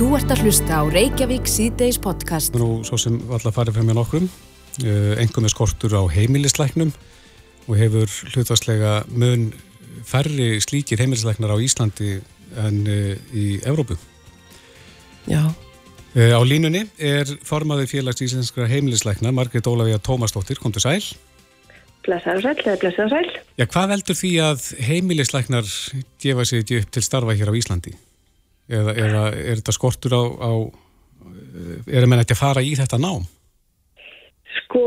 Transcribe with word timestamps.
Þú 0.00 0.14
ert 0.16 0.30
að 0.32 0.46
hlusta 0.46 0.78
á 0.80 0.82
Reykjavík 0.88 1.44
síðdeis 1.44 1.98
podcast. 2.00 2.54
Nú, 2.56 2.78
svo 2.88 2.96
sem 2.96 3.18
alltaf 3.28 3.52
farið 3.52 3.74
frem 3.76 3.90
hjá 3.90 3.96
nokkrum, 3.98 4.28
engum 5.20 5.44
er 5.44 5.52
skortur 5.52 5.92
á 5.92 6.08
heimilisleiknum 6.08 6.88
og 7.66 7.76
hefur 7.76 8.08
hlutvarslega 8.30 8.94
mun 9.12 9.50
færri 10.08 10.56
slíkir 10.64 11.04
heimilisleiknar 11.04 11.52
á 11.52 11.60
Íslandi 11.60 12.16
en 12.64 12.80
uh, 12.88 13.12
í 13.36 13.60
Evrópu. 13.60 14.00
Já. 15.28 15.52
Uh, 16.16 16.32
á 16.32 16.40
línunni 16.48 16.86
er 16.96 17.36
formaði 17.44 17.90
félags 17.92 18.24
íslenskra 18.24 18.72
heimilisleikna, 18.72 19.36
Margrét 19.36 19.68
Ólafíða 19.68 20.00
Tómasdóttir, 20.00 20.64
kom 20.64 20.72
til 20.72 20.88
sæl. 20.88 21.02
Blessaður 22.08 22.48
sæl, 22.48 22.60
eða 22.64 22.80
blessaður 22.86 23.18
sæl. 23.18 23.40
Já, 23.60 23.68
hvað 23.68 23.98
veldur 23.98 24.24
því 24.24 24.36
að 24.48 24.70
heimilisleiknar 24.80 25.74
gefa 26.24 26.48
sér 26.48 26.64
ekki 26.64 26.86
upp 26.86 26.94
til 26.96 27.04
starfa 27.04 27.36
hér 27.36 27.52
á 27.52 27.60
Íslandi? 27.60 28.00
Eða, 28.70 28.94
eða 28.94 29.22
er 29.34 29.58
þetta 29.58 29.74
skortur 29.74 30.14
á, 30.14 30.22
á 30.22 30.52
er 31.90 32.04
það 32.04 32.08
menn 32.12 32.22
ekki 32.22 32.36
að 32.36 32.42
fara 32.42 32.62
í 32.62 32.70
þetta 32.78 33.00
nám? 33.02 33.26
Sko, 34.60 34.84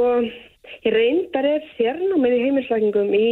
ég 0.85 0.95
reyndar 0.95 1.47
er 1.47 1.67
þérnámið 1.77 2.37
í 2.37 2.41
heimilslækningum 2.45 3.13
í 3.17 3.27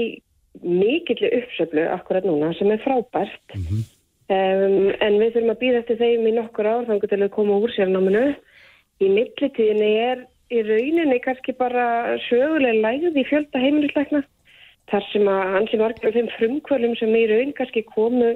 mikilli 0.61 1.31
uppsöflu 1.39 1.87
akkurat 1.93 2.27
núna 2.27 2.51
sem 2.57 2.71
er 2.73 2.81
frábært 2.83 3.55
mm 3.55 3.63
-hmm. 3.63 3.83
um, 4.35 4.91
en 4.99 5.19
við 5.21 5.33
þurfum 5.33 5.53
að 5.53 5.61
býða 5.63 5.79
eftir 5.81 6.01
þeim 6.03 6.27
í 6.27 6.35
nokkur 6.35 6.67
ár 6.67 6.85
þannig 6.89 7.09
til 7.09 7.21
að 7.21 7.35
koma 7.37 7.59
úr 7.63 7.71
sérnáminu 7.75 8.25
í 9.01 9.07
millitíðinni 9.07 9.91
er 10.11 10.25
í 10.51 10.61
rauninni 10.67 11.19
kannski 11.23 11.55
bara 11.55 12.17
sögulega 12.27 12.83
lægð 12.83 13.17
í 13.17 13.27
fjölda 13.29 13.63
heimilislækna 13.63 14.23
þar 14.91 15.03
sem 15.13 15.27
að 15.31 15.51
hans 15.55 15.73
er 15.73 15.79
margir 15.79 16.09
af 16.09 16.17
þeim 16.17 16.31
frumkvölum 16.37 16.95
sem 16.99 17.15
í 17.15 17.27
raun 17.31 17.53
kannski 17.55 17.83
komu 17.95 18.35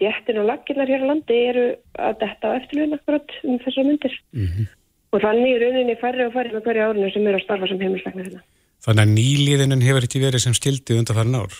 stjættin 0.00 0.40
og 0.40 0.48
laginnar 0.48 0.88
hér 0.88 1.04
á 1.04 1.10
landi 1.12 1.40
eru 1.52 1.64
að 2.00 2.20
detta 2.24 2.48
á 2.48 2.56
eftirlun 2.56 2.96
akkurat 2.96 3.34
um 3.44 3.58
þessar 3.60 3.84
myndir 3.84 4.14
mm 4.32 4.46
-hmm. 4.46 4.70
og 5.12 5.20
þannig 5.20 5.50
í 5.52 5.60
rauninni 5.60 5.96
færri 6.00 6.24
og 6.24 6.32
færri 6.32 6.54
með 6.54 6.64
hverju 6.64 6.86
árinu 6.88 7.12
sem 7.12 7.26
eru 7.26 7.36
að 7.36 7.44
starfa 7.44 7.68
sem 7.68 7.80
heimilislækna 7.80 8.24
hérna. 8.24 8.42
Þannig 8.80 9.04
að 9.04 9.14
nýliðinin 9.18 9.86
hefur 9.86 10.06
ekki 10.08 10.24
verið 10.24 10.40
sem 10.40 10.56
skildi 10.56 10.96
undan 10.96 11.18
þar 11.20 11.28
nár? 11.28 11.52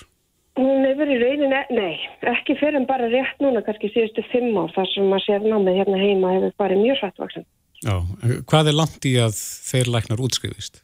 Hún 0.56 0.84
hefur 0.88 1.08
í 1.08 1.20
rauninni, 1.20 1.62
nei, 1.70 1.94
ekki 2.24 2.56
fyrir 2.56 2.80
en 2.80 2.86
bara 2.88 3.12
rétt 3.12 3.38
núna 3.44 3.60
kannski 3.62 3.92
síðustu 3.92 4.24
fimm 4.32 4.56
ár 4.56 4.72
þar 4.74 4.88
sem 4.94 5.12
að 5.12 5.24
séð 5.26 5.42
námið 5.52 5.78
hérna 5.78 5.98
heima 6.00 6.34
hefur 6.34 6.52
bara 6.56 6.80
mjög 6.80 6.96
svættvaksan 6.98 7.46
Já, 7.80 7.96
hvað 8.44 8.68
er 8.68 8.76
langt 8.76 9.06
í 9.08 9.14
að 9.16 9.36
þeir 9.40 9.88
læknar 9.88 10.20
útskrifist? 10.20 10.82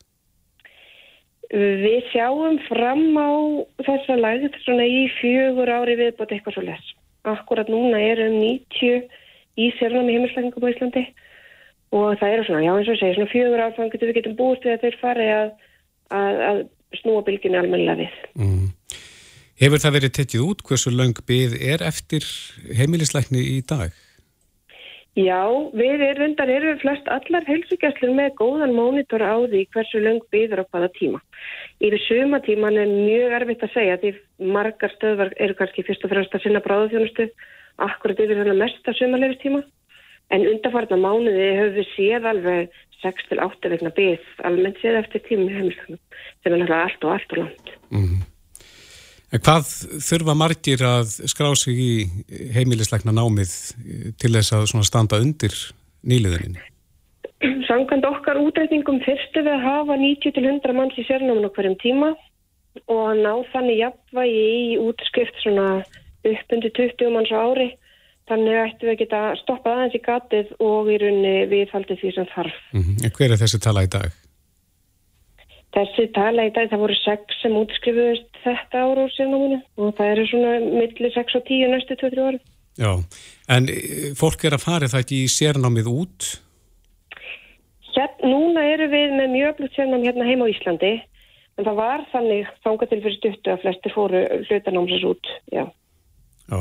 Við 1.52 2.06
sjáum 2.10 2.56
fram 2.66 3.18
á 3.20 3.30
þessa 3.84 4.16
lægð 4.18 4.56
svona 4.64 4.86
í 4.88 5.02
fjögur 5.20 5.70
ári 5.70 5.94
viðbót 6.00 6.32
eitthvað 6.32 6.56
svo 6.56 6.64
les. 6.66 6.88
Akkurat 7.26 7.70
núna 7.72 8.00
er 8.00 8.22
um 8.26 8.38
90 8.38 9.06
í 9.56 9.70
sérnum 9.80 10.08
í 10.08 10.16
heimilslækningum 10.16 10.66
á 10.66 10.72
Íslandi 10.72 11.04
og 11.96 12.16
það 12.20 12.32
eru 12.34 12.46
svona, 12.46 12.64
já 12.64 12.72
eins 12.74 12.90
og 12.90 12.98
segja, 13.00 13.16
svona 13.16 13.32
fjögur 13.32 13.62
að 13.62 13.78
við 14.02 14.16
getum 14.18 14.38
búist 14.38 14.66
við 14.66 14.74
að 14.74 14.82
þeir 14.84 14.98
fari 15.00 15.28
að, 15.32 15.52
að, 16.14 16.40
að 16.48 16.62
snúa 17.00 17.22
bylginu 17.26 17.60
almennilega 17.60 18.02
við. 18.02 18.16
Mm. 18.38 18.66
Hefur 19.56 19.80
það 19.80 19.96
verið 19.96 20.14
tettið 20.18 20.42
út 20.44 20.64
hversu 20.68 20.92
lang 20.92 21.20
byggð 21.28 21.54
er 21.64 21.84
eftir 21.86 22.26
heimilislækni 22.76 23.40
í 23.54 23.62
dag? 23.64 23.94
Já, 25.16 25.48
við 25.72 26.02
erum 26.04 26.34
erum 26.44 26.80
flest 26.82 27.06
allar 27.08 27.44
heilsugjastlur 27.48 28.10
með 28.12 28.34
góðan 28.36 28.74
mónitor 28.76 29.22
á 29.24 29.40
því 29.48 29.62
hversu 29.72 30.02
löng 30.04 30.20
byður 30.28 30.60
á 30.60 30.64
hvaða 30.68 30.90
tíma. 30.98 31.20
Yfir 31.80 32.02
sumatíman 32.04 32.76
er 32.76 32.90
mjög 32.90 33.36
erfitt 33.38 33.64
að 33.64 33.72
segja 33.72 33.96
því 34.02 34.12
margar 34.52 34.92
stöðvar 34.92 35.32
eru 35.40 35.56
kannski 35.56 35.86
fyrst 35.88 36.04
og 36.04 36.12
fremst 36.12 36.36
að 36.36 36.44
sinna 36.44 36.60
bráðaþjónustu 36.60 37.30
akkurat 37.88 38.20
yfir 38.20 38.42
þennan 38.42 38.60
mesta 38.60 38.92
sumarleifistíma 38.98 39.62
en 40.36 40.46
undarfarna 40.52 41.00
mánuði 41.00 41.48
höfum 41.62 41.76
við 41.80 41.90
séð 41.94 42.30
alveg 42.34 42.78
6-8 43.00 43.72
vegna 43.72 43.96
byð 43.96 44.30
almennt 44.44 44.84
séð 44.84 45.00
eftir 45.00 45.24
tími 45.30 45.48
heimilstöðum 45.48 46.00
sem 46.44 46.52
er 46.52 46.60
náttúrulega 46.60 46.86
allt 46.90 47.04
og 47.04 47.16
allt 47.16 47.32
og 47.32 47.44
langt. 47.44 47.76
Mm 47.88 48.04
-hmm. 48.04 48.35
En 49.36 49.42
hvað 49.44 49.66
þurfa 50.00 50.34
margir 50.38 50.82
að 50.86 51.10
skrá 51.28 51.50
sig 51.60 51.76
í 51.76 51.90
heimilisleikna 52.54 53.12
námið 53.12 53.52
til 54.16 54.32
þess 54.32 54.54
að 54.56 54.86
standa 54.88 55.20
undir 55.20 55.52
nýliðuninni? 56.08 56.62
Samkvæmt 57.68 58.06
okkar 58.08 58.40
útrætingum 58.40 59.02
fyrstu 59.04 59.42
við 59.44 59.52
að 59.52 59.66
hafa 59.66 59.98
90-100 60.00 60.76
manns 60.78 60.96
í 60.96 61.04
sérnáminu 61.04 61.52
hverjum 61.52 61.76
tíma 61.82 62.14
og 62.92 63.08
ná 63.20 63.32
þannig 63.52 63.82
jafnvægi 63.82 64.46
í 64.56 64.78
útskrift 64.80 65.36
svona 65.42 65.66
uppundi 66.24 66.72
20 66.78 67.12
manns 67.12 67.32
á 67.32 67.36
ári 67.36 67.68
þannig 68.30 68.60
ættum 68.62 68.88
við 68.88 68.94
að 68.94 69.00
geta 69.02 69.24
stoppað 69.42 69.76
aðeins 69.76 69.98
í 69.98 70.04
gatið 70.06 70.54
og 70.64 70.88
í 70.88 70.96
raunni 71.02 71.34
viðhaldið 71.52 72.00
því 72.00 72.14
sem 72.16 72.30
þarf. 72.32 72.56
Mm 72.72 72.86
-hmm. 72.86 73.12
Hver 73.18 73.36
er 73.36 73.42
þessi 73.44 73.60
tala 73.60 73.84
í 73.84 73.92
dag? 73.92 74.16
Þessi 75.76 76.06
tala 76.16 76.46
í 76.48 76.52
dag, 76.56 76.70
það 76.70 76.82
voru 76.86 76.94
sex 77.02 77.40
sem 77.42 77.56
útskrifuðist 77.58 78.38
þetta 78.40 78.84
ára 78.86 79.02
úr 79.04 79.12
sérnáminu 79.12 79.58
og 79.76 79.90
það 79.98 80.12
eru 80.14 80.24
svona 80.30 80.52
millir 80.64 81.12
6 81.12 81.36
og 81.36 81.44
10 81.50 81.72
næstu 81.74 81.98
2-3 82.00 82.22
ára. 82.30 82.40
Já, 82.76 82.92
en 83.52 83.68
fólk 84.16 84.44
er 84.44 84.56
að 84.56 84.64
fara 84.64 84.88
það 84.92 85.04
ekki 85.04 85.20
í 85.24 85.32
sérnámið 85.32 85.90
út? 85.92 86.30
Hérna, 87.96 88.30
núna 88.30 88.64
eru 88.68 88.88
við 88.92 89.12
með 89.16 89.30
mjög 89.32 89.52
öflugt 89.54 89.76
sérnám 89.76 90.04
hérna 90.04 90.26
heima 90.28 90.48
á 90.48 90.52
Íslandi, 90.52 90.92
en 91.56 91.68
það 91.68 91.78
var 91.80 92.04
þannig 92.12 92.50
þánga 92.64 92.88
til 92.88 92.98
fyrir 93.00 93.16
stuttu 93.16 93.52
að 93.52 93.62
flestir 93.64 93.94
fóru 93.94 94.24
hlutanámsins 94.48 95.06
út, 95.08 95.30
já. 95.52 95.64
Já. 96.52 96.60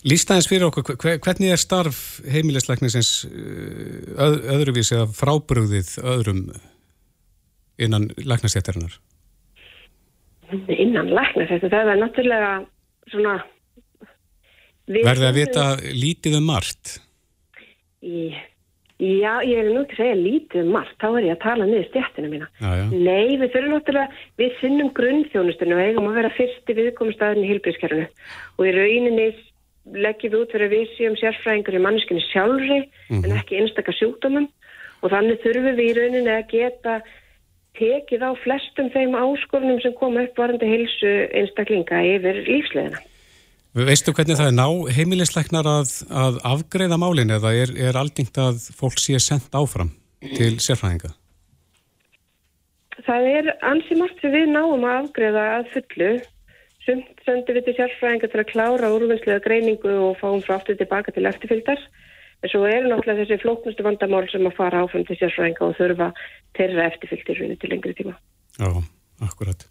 Lýstaðins 0.00 0.48
fyrir 0.48 0.68
okkur, 0.70 0.96
hvernig 0.96 1.52
er 1.52 1.60
starf 1.60 2.00
heimilisleiknisins 2.24 3.26
öð, 3.28 4.36
öðruvísi 4.56 4.96
eða 4.96 5.10
frábröðið 5.12 5.90
öðrum 6.00 6.46
innan 7.86 8.10
læknastjættarinnar? 8.18 8.98
Innan 10.50 11.10
læknastjættarinnar, 11.14 11.74
það 11.74 11.94
er 11.94 12.00
náttúrulega 12.04 12.52
svona... 13.10 13.34
Verði 14.90 15.28
að 15.28 15.36
vita 15.36 15.66
lítið 15.94 16.38
um 16.40 16.48
margt? 16.50 16.96
Í, 18.02 18.30
já, 18.98 19.34
ég 19.46 19.60
vil 19.60 19.74
nú 19.76 19.84
ekki 19.84 20.00
segja 20.00 20.16
lítið 20.18 20.64
um 20.64 20.72
margt, 20.74 20.96
þá 20.98 21.08
er 21.10 21.28
ég 21.28 21.36
að 21.36 21.44
tala 21.44 21.68
niður 21.68 21.86
stjættina 21.90 22.32
mína. 22.32 22.48
Já, 22.58 22.70
já. 22.80 22.84
Nei, 22.90 23.36
við 23.36 23.52
þurfum 23.52 23.76
náttúrulega, 23.76 24.24
við 24.40 24.56
sinnum 24.62 24.90
grunnþjónustunum 24.98 25.78
og 25.78 25.84
eigum 25.84 26.10
að 26.10 26.18
vera 26.18 26.32
fyrsti 26.38 26.76
viðkomastæðin 26.80 27.46
í 27.46 27.52
hilbískerfunu 27.52 28.08
og 28.56 28.66
í 28.66 28.74
rauninni 28.74 29.28
leggjum 29.88 30.34
við 30.34 30.42
út 30.42 30.54
fyrir 30.54 30.70
við 30.70 30.88
séum 30.96 31.16
sérfræðingur 31.18 31.78
í 31.78 31.82
manneskinni 31.82 32.22
sjálfri 32.28 32.80
mm 32.80 32.88
-hmm. 33.08 33.24
en 33.24 33.38
ekki 33.38 33.60
einstakar 33.60 33.96
sjúkdómum 33.96 34.48
og 35.00 35.12
þannig 35.12 35.40
þurfum 35.44 35.76
við 35.78 35.86
í 35.86 35.96
rauninni 35.98 36.34
að 36.34 36.50
geta 36.50 37.00
tekið 37.78 38.24
á 38.26 38.30
flestum 38.42 38.90
þeim 38.94 39.14
áskorunum 39.18 39.78
sem 39.84 39.94
koma 39.98 40.24
upp 40.26 40.40
varandi 40.40 40.68
heilsu 40.68 41.12
einstaklinga 41.36 42.02
yfir 42.16 42.42
lífsleðina. 42.48 43.00
Veistu 43.70 44.10
hvernig 44.10 44.34
það 44.34 44.48
er 44.50 44.56
ná 44.56 44.66
heimilisleiknar 44.96 45.68
að, 45.70 45.92
að 46.10 46.40
afgreða 46.50 46.98
málinn 46.98 47.30
eða 47.30 47.52
er, 47.54 47.70
er 47.78 47.98
aldingt 48.00 48.38
að 48.42 48.64
fólk 48.74 48.98
sé 48.98 49.20
sendt 49.22 49.54
áfram 49.54 49.92
til 50.34 50.56
sérfræðinga? 50.58 51.12
Það 53.06 53.28
er 53.30 53.52
ansi 53.64 53.96
margt 53.96 54.18
sem 54.20 54.34
við 54.34 54.50
náum 54.50 54.82
að 54.82 55.04
afgreða 55.04 55.46
að 55.60 55.70
fullu. 55.76 56.10
Sumt 56.82 57.22
sendir 57.22 57.60
við 57.60 57.68
til 57.68 57.76
sérfræðinga 57.78 58.32
til 58.32 58.42
að 58.42 58.50
klára 58.50 58.90
úrvinnslega 58.96 59.44
greiningu 59.46 59.94
og 60.08 60.18
fáum 60.18 60.42
frá 60.42 60.56
aftur 60.58 60.78
tilbaka 60.80 61.14
til 61.14 61.28
eftirfylgdar. 61.30 61.86
Svo 62.48 62.62
eru 62.64 62.88
náttúrulega 62.88 63.26
þessi 63.26 63.42
flóknustu 63.42 63.84
vandamál 63.84 64.24
sem 64.32 64.46
að 64.48 64.56
fara 64.56 64.80
áfram 64.84 65.04
til 65.04 65.18
sérfræðinga 65.20 65.66
og 65.66 65.74
þurfa 65.76 66.06
þeirra 66.56 66.86
eftirfylgtir 66.88 67.42
til 67.60 67.72
lengri 67.72 67.92
tíma. 67.98 68.14
Já, 68.56 68.70
akkurat. 69.26 69.66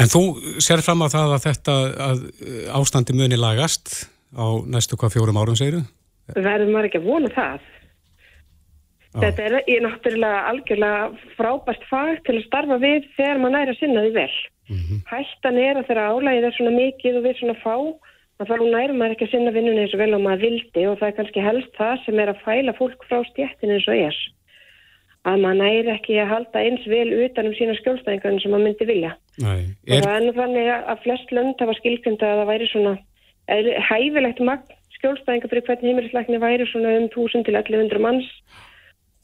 En 0.00 0.08
þú 0.08 0.22
sér 0.64 0.80
fram 0.84 1.04
á 1.04 1.12
það 1.12 1.34
að 1.36 1.44
þetta 1.44 1.74
að 2.06 2.22
ástandi 2.80 3.16
muni 3.16 3.36
lagast 3.36 4.08
á 4.32 4.64
næstu 4.64 4.96
hvað 4.96 5.18
fjórum 5.18 5.40
árum 5.42 5.58
segiru? 5.58 5.82
Verður 6.32 6.72
maður 6.72 6.88
ekki 6.88 7.02
að 7.02 7.08
vona 7.10 7.32
það? 7.34 7.66
Já. 9.12 9.18
Þetta 9.26 9.44
er, 9.44 9.56
er 9.68 9.82
náttúrulega 9.84 10.38
algjörlega 10.48 11.32
frábært 11.36 11.84
fag 11.90 12.22
til 12.24 12.38
að 12.38 12.46
starfa 12.46 12.78
við 12.80 13.10
þegar 13.18 13.42
maður 13.42 13.54
næra 13.58 13.74
sinna 13.76 14.06
því 14.06 14.14
vel. 14.16 14.36
Mm 14.70 14.78
-hmm. 14.78 15.02
Hættan 15.10 15.58
er 15.60 15.76
að 15.76 15.86
þeirra 15.90 16.06
álægið 16.08 16.46
er 16.48 16.56
svona 16.56 16.72
mikið 16.78 17.18
og 17.18 17.26
við 17.26 17.36
svona 17.40 17.58
fá 17.60 17.76
að 18.40 18.50
þá 18.50 18.54
nærum 18.72 19.00
maður 19.00 19.16
ekki 19.16 19.26
að 19.28 19.34
sinna 19.34 19.54
vinnunni 19.54 19.84
eins 19.84 19.94
og 19.96 20.02
vel 20.02 20.14
og 20.16 20.22
maður 20.24 20.44
vildi 20.46 20.84
og 20.88 20.98
það 21.00 21.08
er 21.08 21.16
kannski 21.18 21.44
helst 21.44 21.74
það 21.78 21.94
sem 22.04 22.22
er 22.22 22.32
að 22.32 22.42
fæla 22.46 22.76
fólk 22.78 23.04
frá 23.08 23.20
stjættinu 23.28 23.76
eins 23.76 23.88
og 23.90 24.04
er. 24.08 24.20
Að 25.22 25.42
maður 25.44 25.58
næri 25.60 25.92
ekki 25.92 26.18
að 26.18 26.32
halda 26.32 26.62
eins 26.66 26.86
vel 26.90 27.08
utanum 27.22 27.54
sína 27.58 27.76
skjólstæðingar 27.78 28.34
og 28.34 28.54
maður 28.54 28.64
myndi 28.66 28.88
vilja. 28.88 29.12
Nei, 29.38 29.58
er... 29.86 29.98
og 30.00 30.06
það 30.06 30.14
er 30.16 30.24
nú 30.26 30.36
þannig 30.38 30.70
að 30.74 31.02
flest 31.04 31.34
lönd 31.36 31.62
hafa 31.62 31.76
skilkjönda 31.78 32.30
að 32.32 32.40
það 32.42 32.52
væri 32.52 32.70
svona 32.72 32.94
hæfilegt 33.90 34.42
magn 34.46 34.78
skjólstæðingar 34.96 35.50
fyrir 35.50 35.66
hvern 35.66 35.86
heimilisleikni 35.86 36.42
væri 36.42 36.66
svona 36.70 36.96
um 36.98 37.08
1000 37.10 37.46
til 37.46 37.58
1100 37.58 38.02
manns. 38.02 38.28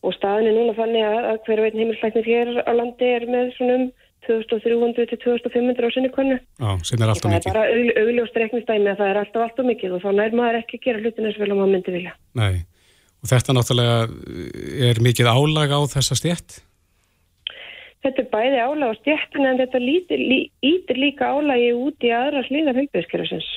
Og 0.06 0.14
staðin 0.14 0.52
er 0.52 0.55
núna 0.55 0.76
þannig 0.78 1.06
að 1.06 1.40
hver 1.46 1.64
veitin 1.64 1.82
heimilisleikni 1.82 2.22
hér 2.26 2.52
á 2.62 2.72
landi 2.78 3.10
er 3.16 3.26
með 3.26 3.50
svona 3.56 3.81
um 3.81 3.88
2300 4.26 5.06
til 5.11 5.19
2500 5.23 5.88
á 5.88 5.91
sinni 5.94 6.11
konu. 6.15 6.38
Já, 6.38 6.70
sem 6.85 7.03
er 7.03 7.12
alltaf 7.12 7.31
mikið. 7.31 7.44
Það 7.44 7.50
er 7.50 7.59
bara 7.59 7.67
augl, 7.75 7.93
augljóst 8.03 8.41
reiknistæmi 8.43 8.91
að 8.93 9.03
það 9.03 9.12
er 9.12 9.20
alltaf 9.23 9.44
alltaf 9.44 9.69
mikið 9.69 9.94
og 9.97 10.03
þá 10.05 10.09
nær 10.19 10.35
maður 10.41 10.59
ekki 10.62 10.81
að 10.81 10.85
gera 10.87 11.03
hlutin 11.05 11.29
eins 11.29 11.38
vel 11.38 11.50
og 11.53 11.61
maður 11.61 11.75
myndi 11.75 11.94
vilja. 11.94 12.17
Nei, 12.38 12.55
og 13.23 13.31
þetta 13.32 13.56
náttúrulega 13.56 14.00
er 14.88 15.03
mikið 15.09 15.31
álag 15.31 15.76
á 15.76 15.81
þessa 15.94 16.19
stjætt? 16.19 16.59
Þetta 18.03 18.23
er 18.25 18.29
bæði 18.35 18.59
álag 18.62 18.93
á 18.93 18.99
stjættin 19.00 19.49
en 19.49 19.62
þetta 19.62 19.81
lítir, 19.82 20.20
lí, 20.23 20.43
ítir 20.62 20.99
líka 20.99 21.32
álagi 21.35 21.73
út 21.75 22.06
í 22.06 22.12
aðra 22.15 22.44
hlýðar 22.47 22.79
heilbjörnskerfisins 22.79 23.49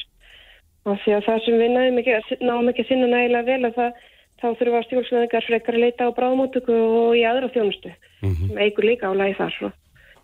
og 0.89 0.97
því 1.03 1.13
að 1.13 1.27
það 1.27 1.43
sem 1.45 1.59
við 1.61 1.75
náðum 1.75 1.99
ekki, 2.01 2.37
náðum 2.41 2.71
ekki 2.71 2.85
sinna 2.87 3.09
nægilega 3.11 3.49
vel 3.51 3.67
að 3.69 3.75
það 3.75 3.99
þá 4.41 4.47
þurfum 4.47 4.71
við 4.71 4.79
að 4.79 4.87
stjórnsleðingar 4.87 5.45
frekar 5.45 5.77
að 5.77 5.83
leita 5.85 6.07
á 6.09 6.17
bráðmótöku 6.17 6.77
og 6.77 7.11
í 7.17 7.23
aðra 7.29 7.51
þjónustu 7.53 7.91
mm 7.91 8.31
-hmm. 8.31 8.47
sem 8.49 8.57
eigur 8.57 8.87
líka 8.89 9.11
álagi 9.11 9.37
þar 9.37 9.53
svo. 9.57 9.69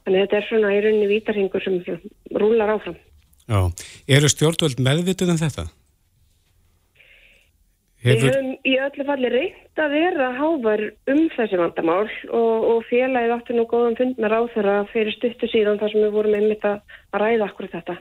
Þannig 0.08 0.22
að 0.22 0.24
þetta 0.24 0.38
er 0.38 0.46
svona 0.48 0.70
í 0.72 0.78
rauninni 0.80 1.08
vítarhingur 1.10 1.64
sem 1.66 1.82
rúlar 2.40 2.70
áfram. 2.72 2.94
Já, 3.44 3.60
eru 4.08 4.30
stjórnvöld 4.32 4.80
meðvituð 4.80 5.34
um 5.34 5.40
þetta? 5.42 5.66
Hefur... 8.06 8.22
Við 8.22 8.38
höfum 8.38 8.54
í 8.72 8.76
öllu 8.86 9.06
falli 9.10 9.32
reynd 9.34 9.82
að 9.84 9.96
vera 9.98 10.30
hávar 10.38 10.84
um 11.12 11.20
þessi 11.34 11.60
vandamál 11.60 12.06
og, 12.08 12.68
og 12.72 12.80
félagið 12.88 13.34
áttu 13.36 13.58
nú 13.58 13.66
góðan 13.68 13.98
fund 14.00 14.22
með 14.24 14.32
ráþara 14.32 14.76
fyrir 14.94 15.16
stuttu 15.18 15.50
síðan 15.52 15.82
þar 15.82 15.92
sem 15.92 16.06
við 16.06 16.16
vorum 16.16 16.38
einmitt 16.40 16.68
að 16.72 16.96
ræða 17.20 17.50
akkur 17.50 17.68
þetta. 17.74 17.98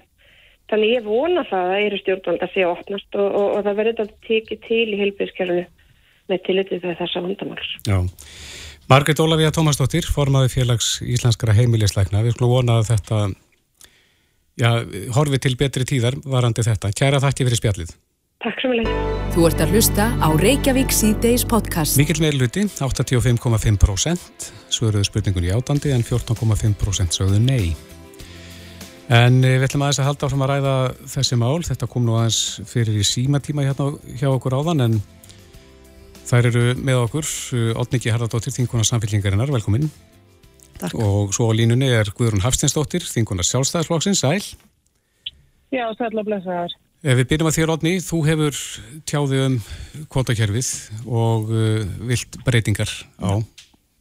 Þannig 0.71 0.93
ég 0.93 1.09
vona 1.11 1.43
það 1.51 1.73
að 1.73 1.89
eru 1.89 2.01
stjórnvöld 2.05 2.47
að 2.47 2.55
sé 2.55 2.63
að 2.63 2.77
opnast 2.77 3.19
og, 3.19 3.27
og, 3.27 3.49
og 3.51 3.67
það 3.67 3.81
verður 3.81 3.99
þetta 4.05 4.29
tekið 4.31 4.63
til 4.69 4.87
í 4.87 5.01
heilbíðskerfunu 5.03 5.67
með 6.31 6.47
tillitið 6.47 6.87
þegar 6.87 7.03
þessa 7.03 7.27
vandamáls. 7.27 7.75
Já. 7.87 7.99
Margrit 8.87 9.19
Ólafíða 9.19 9.51
Tómasdóttir, 9.51 10.07
formaði 10.07 10.53
félags 10.53 11.01
íslenskara 11.03 11.57
heimilisleikna. 11.57 12.21
Við 12.23 12.37
skulum 12.37 12.53
vona 12.53 12.77
að 12.79 12.93
þetta 12.93 13.17
já, 14.63 14.69
horfi 15.17 15.41
til 15.43 15.57
betri 15.59 15.87
tíðar 15.91 16.15
varandi 16.23 16.63
þetta. 16.63 16.93
Kæra 16.95 17.19
þakki 17.25 17.49
fyrir 17.49 17.59
spjallið. 17.59 17.91
Takk 18.47 18.63
svo 18.63 18.71
mjög. 18.71 18.93
Þú 19.35 19.49
ert 19.49 19.65
að 19.65 19.75
hlusta 19.75 20.07
á 20.23 20.29
Reykjavík 20.39 20.95
C-Days 20.95 21.43
podcast. 21.51 21.99
Mikið 21.99 22.23
meir 22.23 22.39
luti, 22.39 22.63
85,5%. 22.79 24.47
Svöruðu 24.71 25.11
spurningun 25.11 25.49
í 25.49 25.51
átandi 25.57 25.91
en 25.91 26.07
14,5% 26.07 27.19
sögðu 27.19 27.43
nei. 27.43 27.75
En 29.11 29.43
eh, 29.43 29.59
við 29.59 29.67
ætlum 29.67 29.83
aðeins 29.83 29.99
að 30.05 30.11
halda 30.13 30.31
áfram 30.31 30.47
að 30.47 30.53
ræða 30.55 30.77
þessi 31.11 31.43
mál. 31.43 31.59
Þetta 31.67 31.91
kom 31.91 32.07
nú 32.07 32.21
aðeins 32.21 32.41
fyrir 32.71 33.03
í 33.03 33.11
símatíma 33.11 33.67
hérna 33.67 33.91
hjá 34.15 34.31
okkur 34.31 34.61
áðan 34.63 34.87
en 34.87 34.99
þær 36.27 36.51
eru 36.51 36.65
með 36.79 37.03
okkur. 37.07 37.31
Ótniki 37.79 38.13
Harðardóttir, 38.13 38.55
þinguna 38.57 38.87
samfélkingarinnar, 38.87 39.53
velkomin. 39.55 39.89
Takk. 40.77 40.97
Og 41.01 41.33
svo 41.35 41.49
á 41.49 41.53
línunni 41.57 41.89
er 41.89 42.11
Guðrún 42.17 42.45
Hafstinsdóttir, 42.45 43.07
þinguna 43.09 43.47
sjálfstæðisflokksins, 43.47 44.21
sæl. 44.21 44.43
Já, 45.73 45.87
sæl 45.97 46.13
og 46.13 46.27
blessaður. 46.29 46.75
Ef 47.07 47.21
við 47.21 47.29
byrjum 47.31 47.51
að 47.51 47.57
þér, 47.59 47.73
Ótni, 47.77 47.95
þú 48.03 48.19
hefur 48.27 48.61
tjáðið 49.09 49.45
um 49.45 49.57
kvotakerfið 50.13 50.71
og 51.07 51.53
uh, 51.53 51.81
vilt 52.09 52.39
breytingar 52.47 52.93
á. 53.21 53.41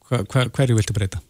Hva, 0.09 0.21
hver, 0.31 0.51
hverju 0.55 0.77
viltu 0.77 0.95
breyta? 0.95 1.21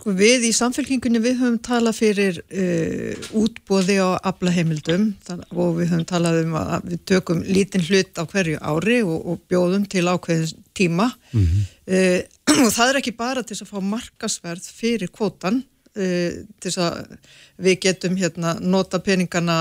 Sko 0.00 0.14
við 0.16 0.46
í 0.48 0.50
samfélkingunni 0.56 1.20
við 1.20 1.34
höfum 1.42 1.56
talað 1.60 1.98
fyrir 1.98 2.38
uh, 2.40 3.26
útbóði 3.36 3.98
á 4.00 4.16
aflaheimildum. 4.30 5.10
Og 5.52 5.74
við 5.76 5.90
höfum 5.92 6.06
talað 6.08 6.38
um 6.46 6.54
að 6.56 6.86
við 6.88 7.02
tökum 7.10 7.42
lítinn 7.44 7.84
hlut 7.84 8.16
á 8.16 8.24
hverju 8.24 8.62
ári 8.64 9.02
og, 9.04 9.18
og 9.28 9.42
bjóðum 9.50 9.84
til 9.92 10.06
ákveðin 10.08 10.64
tíma. 10.72 11.10
Mm 11.34 11.44
-hmm. 11.44 11.66
uh, 11.92 12.64
og 12.64 12.72
það 12.72 12.88
er 12.88 13.00
ekki 13.02 13.12
bara 13.18 13.42
til 13.44 13.58
að 13.60 13.68
fá 13.74 13.78
markasverð 13.90 14.72
fyrir 14.72 15.12
kvotan 15.12 15.60
uh, 15.60 16.32
til 16.64 16.72
að 16.80 17.18
við 17.60 17.80
getum 17.84 18.16
hérna 18.16 18.56
nota 18.60 18.98
peningana 19.04 19.58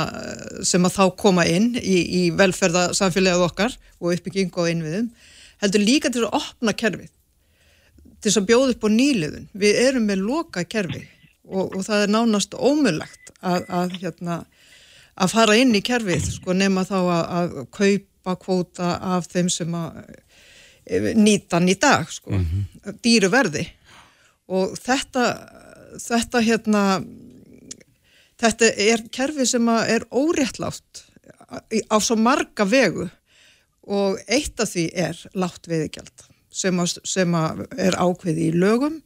sem 0.64 0.86
að 0.86 0.96
þá 0.96 1.16
koma 1.18 1.44
inn 1.44 1.76
í, 1.76 2.00
í 2.24 2.32
velferðarsamfélagið 2.32 3.44
okkar 3.44 3.76
og 4.00 4.14
uppbyggingu 4.16 4.56
á 4.56 4.72
innviðum 4.72 5.12
heldur 5.60 5.84
líka 5.84 6.10
til 6.10 6.24
að 6.24 6.40
opna 6.40 6.72
kerfið 6.74 7.12
til 8.20 8.30
þess 8.30 8.42
að 8.42 8.50
bjóða 8.50 8.74
upp 8.76 8.86
á 8.86 8.90
nýliðun. 8.92 9.48
Við 9.62 9.82
erum 9.88 10.08
með 10.10 10.24
loka 10.28 10.64
kerfi 10.68 11.04
og, 11.50 11.76
og 11.76 11.84
það 11.86 12.04
er 12.04 12.14
nánast 12.14 12.56
ómulagt 12.56 13.34
að, 13.40 13.66
að, 13.68 13.96
hérna, 14.04 14.40
að 15.16 15.36
fara 15.36 15.58
inn 15.60 15.76
í 15.78 15.84
kerfið 15.86 16.32
sko, 16.36 16.56
nema 16.58 16.86
þá 16.88 16.98
að, 17.00 17.24
að 17.40 17.56
kaupa 17.76 18.36
kvóta 18.44 18.94
af 19.16 19.30
þeim 19.32 19.50
sem 19.54 19.78
að 19.78 20.02
e, 20.86 21.14
nýta 21.18 21.58
hann 21.58 21.72
í 21.72 21.78
dag, 21.80 22.10
sko, 22.12 22.36
mm 22.36 22.46
-hmm. 22.46 22.98
dýru 23.04 23.32
verði 23.34 23.66
og 24.50 24.76
þetta, 24.82 25.26
þetta, 26.02 26.42
hérna, 26.42 26.84
þetta 28.42 28.74
er 28.90 29.06
kerfi 29.14 29.46
sem 29.50 29.70
er 29.70 30.06
óréttlátt 30.12 31.06
á 31.90 31.98
svo 31.98 32.18
marga 32.18 32.66
vegu 32.66 33.10
og 33.90 34.20
eitt 34.30 34.60
af 34.62 34.70
því 34.74 34.90
er 34.94 35.18
látt 35.34 35.66
veðigjald 35.70 36.30
sem, 36.50 36.80
að, 36.82 36.98
sem 37.08 37.38
að 37.38 37.64
er 37.78 37.98
ákveði 38.00 38.50
í 38.50 38.58
lögum. 38.58 39.00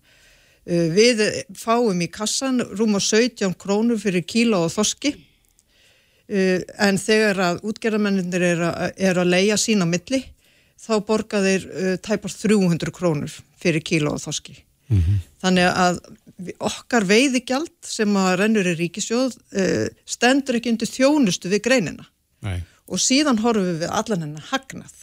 Uh, 0.63 0.87
við 0.95 1.21
fáum 1.59 1.99
í 2.01 2.07
kassan 2.11 2.61
rúma 2.77 3.01
17 3.03 3.55
krónur 3.59 3.99
fyrir 3.99 4.23
kíla 4.23 4.61
og 4.63 4.71
þoski 4.71 5.11
uh, 5.11 6.59
en 6.79 6.99
þegar 7.01 7.41
að 7.49 7.65
útgerðarmenninir 7.67 8.45
er, 8.53 8.63
er 8.95 9.19
að 9.19 9.33
leia 9.33 9.57
sína 9.59 9.87
milli 9.89 10.21
þá 10.79 10.93
borga 11.03 11.41
þeir 11.43 11.65
uh, 11.67 11.95
tæpar 11.99 12.31
300 12.31 12.95
krónur 12.95 13.35
fyrir 13.59 13.83
kíla 13.83 14.15
og 14.15 14.23
þoski. 14.23 14.55
Mm 14.87 15.01
-hmm. 15.01 15.19
Þannig 15.43 15.67
að 15.67 15.99
okkar 16.63 17.05
veiðigjald 17.07 17.75
sem 17.87 18.15
að 18.19 18.33
rennur 18.39 18.67
í 18.67 18.73
ríkisjóð 18.75 19.35
stendur 20.09 20.57
ekki 20.57 20.73
undir 20.73 20.89
þjónustu 20.89 21.47
við 21.51 21.61
greinina 21.67 22.03
Nei. 22.43 22.63
og 22.87 22.99
síðan 22.99 23.39
horfum 23.39 23.77
við 23.79 23.87
allan 23.87 24.25
hennar 24.25 24.47
hagnað 24.49 24.95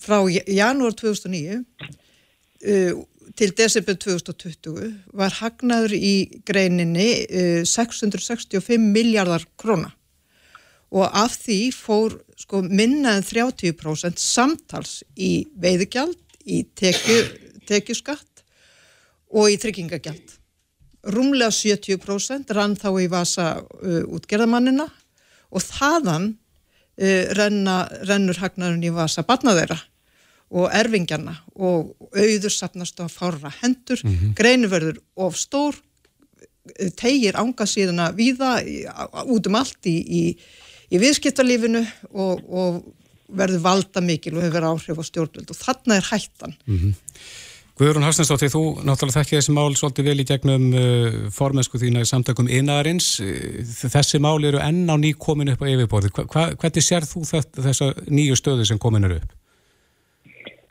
frá 0.00 0.20
janúar 0.28 0.96
2009 0.96 1.60
uh, 1.60 3.04
til 3.36 3.54
desember 3.56 3.94
2020 3.94 4.90
var 5.16 5.38
hagnaður 5.40 5.94
í 5.96 6.42
greininni 6.46 7.08
uh, 7.28 7.62
665 7.68 8.80
miljardar 8.80 9.46
króna 9.60 9.92
og 10.90 11.06
af 11.14 11.36
því 11.38 11.60
fór 11.74 12.16
sko, 12.38 12.64
minna 12.66 13.14
en 13.18 13.24
30% 13.26 14.18
samtals 14.18 15.00
í 15.14 15.46
veiðugjald, 15.60 16.18
í 16.50 16.64
tekju, 16.74 17.20
tekjuskatt 17.68 18.42
og 19.30 19.52
í 19.52 19.58
tryggingagjald. 19.62 20.36
Rúmlega 21.14 21.52
70% 21.54 22.50
rann 22.56 22.74
þá 22.76 22.88
í 23.00 23.06
vasa 23.12 23.52
uh, 23.60 24.02
útgerðamannina 24.10 24.88
og 25.50 25.64
þaðan 25.64 26.32
uh, 26.34 27.24
renna, 27.38 27.84
rennur 28.10 28.42
hagnaðurinn 28.42 28.90
í 28.90 28.94
vasa 28.94 29.24
barnaðeira 29.26 29.78
og 30.50 30.70
erfingjana 30.74 31.36
og 31.54 31.94
auður 32.10 32.52
sapnast 32.52 32.98
á 32.98 33.06
fára 33.06 33.52
hendur, 33.60 34.00
mm 34.02 34.14
-hmm. 34.14 34.34
greinu 34.34 34.94
of 35.16 35.36
stór, 35.36 35.74
tegir 36.96 37.34
ánga 37.34 37.66
síðan 37.66 38.00
að 38.00 38.16
víða 38.16 38.50
út 39.26 39.46
um 39.46 39.54
allt 39.54 39.86
í, 39.86 39.96
í, 40.20 40.22
í 40.90 40.98
viðskiptarlífinu 40.98 41.86
og, 42.12 42.42
og 42.48 42.82
verður 43.28 43.62
valda 43.64 44.00
mikil 44.00 44.36
og 44.36 44.42
hefur 44.42 44.66
áhrif 44.66 44.98
á 44.98 45.04
stjórnvöld 45.06 45.50
og 45.50 45.56
þarna 45.56 45.96
er 45.96 46.08
hættan. 46.10 46.54
Mm 46.66 46.78
-hmm. 46.78 46.94
Guðrún 47.80 48.04
Hafsnesdóttir, 48.04 48.50
þú 48.52 48.84
náttúrulega 48.84 49.22
þekkið 49.22 49.38
þessi 49.38 49.52
mál 49.56 49.72
svolítið 49.72 50.04
vel 50.04 50.20
í 50.20 50.24
gegnum 50.28 50.64
uh, 50.76 51.30
formensku 51.32 51.78
þína 51.80 52.02
í 52.04 52.08
samtökum 52.10 52.48
innarins. 52.48 53.20
Uh, 53.24 53.64
þessi 53.64 54.20
mál 54.20 54.44
eru 54.44 54.60
enn 54.60 54.84
á 54.84 54.96
ný 55.00 55.14
komin 55.16 55.48
upp 55.48 55.62
á 55.64 55.70
yfirborði. 55.72 56.10
Hva, 56.12 56.52
hvernig 56.60 56.84
sér 56.84 57.08
þú 57.08 57.24
þessa 57.24 57.94
nýju 58.04 58.36
stöðu 58.36 58.66
sem 58.68 58.78
komin 58.78 59.08
eru 59.08 59.16
upp? 59.22 59.32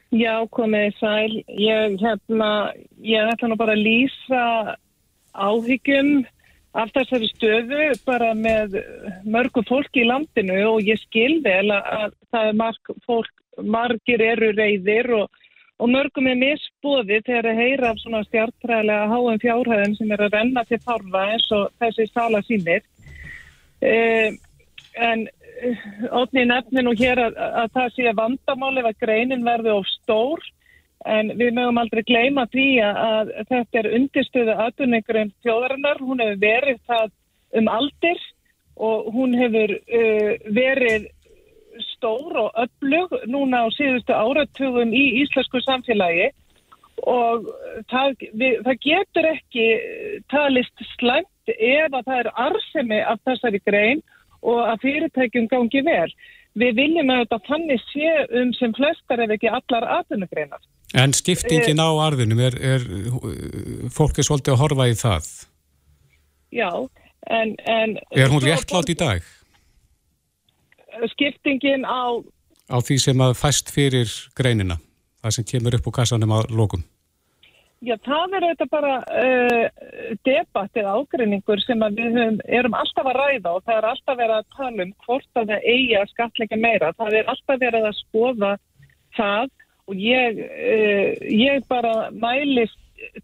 Já, 0.10 0.42
komið 0.50 0.96
sæl. 0.98 1.34
Ég, 1.54 2.00
hérna, 2.02 2.74
ég 3.06 3.30
ætla 3.30 3.50
nú 3.52 3.58
bara 3.60 3.76
að 3.78 3.84
lýsa 3.86 4.46
áhyggjum 5.38 6.24
af 6.74 6.90
þessari 6.96 7.30
stöðu 7.30 7.84
bara 8.08 8.32
með 8.38 8.80
mörgu 9.26 9.62
fólki 9.70 10.02
í 10.02 10.08
landinu 10.10 10.58
og 10.72 10.82
ég 10.86 10.98
skil 11.02 11.40
vel 11.46 11.70
að 11.76 12.16
það 12.34 12.50
er 12.50 12.58
marg 12.58 12.92
fólk, 13.06 13.32
margir 13.62 14.22
eru 14.26 14.52
reyðir 14.58 15.12
og, 15.20 15.40
og 15.78 15.94
mörgum 15.94 16.30
er 16.30 16.42
misbúði 16.42 17.22
þegar 17.26 17.52
að 17.52 17.62
heyra 17.62 17.94
af 17.94 18.02
svona 18.02 18.26
stjartræðilega 18.26 19.10
háum 19.14 19.42
fjárhæðum 19.46 19.98
sem 19.98 20.14
er 20.14 20.26
að 20.26 20.38
renna 20.40 20.66
til 20.66 20.82
farfa 20.86 21.26
eins 21.36 21.50
og 21.54 21.70
þessi 21.82 22.10
sala 22.10 22.42
sínir. 22.50 22.86
Eh, 23.82 24.34
en 24.98 25.28
Ótni 26.12 26.46
nefnir 26.48 26.86
nú 26.86 26.94
hér 26.98 27.20
að, 27.28 27.38
að 27.64 27.76
það 27.76 27.94
sé 27.96 28.16
vandamáli 28.18 28.86
að 28.86 28.98
greinin 29.04 29.46
verði 29.46 29.76
of 29.76 29.88
stór 30.00 30.44
en 31.08 31.32
við 31.40 31.54
mögum 31.56 31.80
aldrei 31.80 32.04
gleyma 32.08 32.46
því 32.52 32.68
að, 32.84 33.00
að 33.12 33.32
þetta 33.54 33.80
er 33.82 33.90
undirstöðu 34.00 34.58
aðunningurum 34.66 35.32
þjóðarinnar. 35.46 36.02
Hún 36.04 36.24
hefur 36.24 36.42
verið 36.44 36.82
það 36.90 37.16
um 37.60 37.72
aldir 37.72 38.26
og 38.90 39.08
hún 39.16 39.38
hefur 39.40 39.76
uh, 39.78 40.34
verið 40.56 41.08
stór 41.94 42.38
og 42.44 42.60
öflug 42.60 43.16
núna 43.32 43.64
á 43.64 43.68
síðustu 43.76 44.16
áratugum 44.16 44.92
í 44.96 45.06
íslensku 45.24 45.62
samfélagi 45.64 46.30
og 47.08 47.48
það, 47.92 48.16
við, 48.36 48.56
það 48.66 48.80
getur 48.84 49.28
ekki 49.30 49.68
talist 50.32 50.88
slæmt 50.98 51.54
ef 51.56 51.94
að 51.94 52.08
það 52.10 52.18
er 52.20 52.32
arsemi 52.46 53.00
af 53.00 53.22
þessari 53.28 53.62
grein 53.64 54.02
og 54.04 54.19
að 54.44 54.84
fyrirtækjum 54.84 55.48
gangi 55.52 55.82
vel. 55.86 56.12
við 56.60 56.76
viljum 56.76 57.12
auðvitað 57.14 57.46
þannig 57.46 57.82
sé 57.92 58.14
um 58.40 58.50
sem 58.58 58.72
flestar 58.76 59.22
ef 59.24 59.34
ekki 59.36 59.52
allar 59.54 59.86
atvinnugreinar. 60.00 60.62
En 60.98 61.14
skiptingin 61.14 61.78
á 61.78 61.90
arðinum, 62.02 62.40
er, 62.42 62.56
er 62.58 62.86
fólk 63.94 64.18
er 64.18 64.26
svolítið 64.26 64.56
að 64.56 64.62
horfa 64.64 64.88
í 64.90 64.96
það? 64.98 65.30
Já, 66.50 66.72
en... 67.30 67.54
en 67.70 67.94
er 68.18 68.34
hún 68.34 68.42
réttlátt 68.42 68.90
í 68.90 68.98
dag? 68.98 69.22
Skiptingin 71.14 71.86
á... 71.86 72.18
Á 72.70 72.78
því 72.82 72.98
sem 73.06 73.22
að 73.22 73.38
fæst 73.38 73.70
fyrir 73.74 74.10
greinina, 74.38 74.80
það 75.22 75.38
sem 75.38 75.48
kemur 75.54 75.78
upp 75.78 75.92
á 75.94 75.98
kassanum 76.02 76.34
á 76.34 76.40
lókum. 76.50 76.82
Já, 77.80 77.94
það 78.04 78.34
er 78.36 78.44
auðvitað 78.44 78.70
bara 78.74 78.96
uh, 79.08 79.84
debatt 80.28 80.80
eða 80.82 80.96
ágreiningur 81.00 81.62
sem 81.64 81.86
við 81.96 82.18
höfum, 82.18 82.42
erum 82.60 82.76
alltaf 82.76 83.08
að 83.08 83.20
ræða 83.22 83.54
og 83.54 83.64
það 83.64 83.78
er 83.78 83.88
alltaf 83.88 84.18
verið 84.20 84.36
að 84.36 84.50
tala 84.58 84.84
um 84.84 84.92
hvort 85.06 85.40
að 85.40 85.54
það 85.54 85.70
eigi 85.74 85.96
að 85.96 86.12
skatleika 86.12 86.60
meira. 86.60 86.92
Það 87.00 87.16
er 87.22 87.32
alltaf 87.32 87.62
verið 87.64 87.88
að 87.88 87.96
skoða 88.02 88.52
það 89.16 89.48
og 89.88 90.04
ég, 90.04 90.44
uh, 90.44 91.10
ég 91.32 91.64
bara 91.72 91.96
mælist 92.12 92.78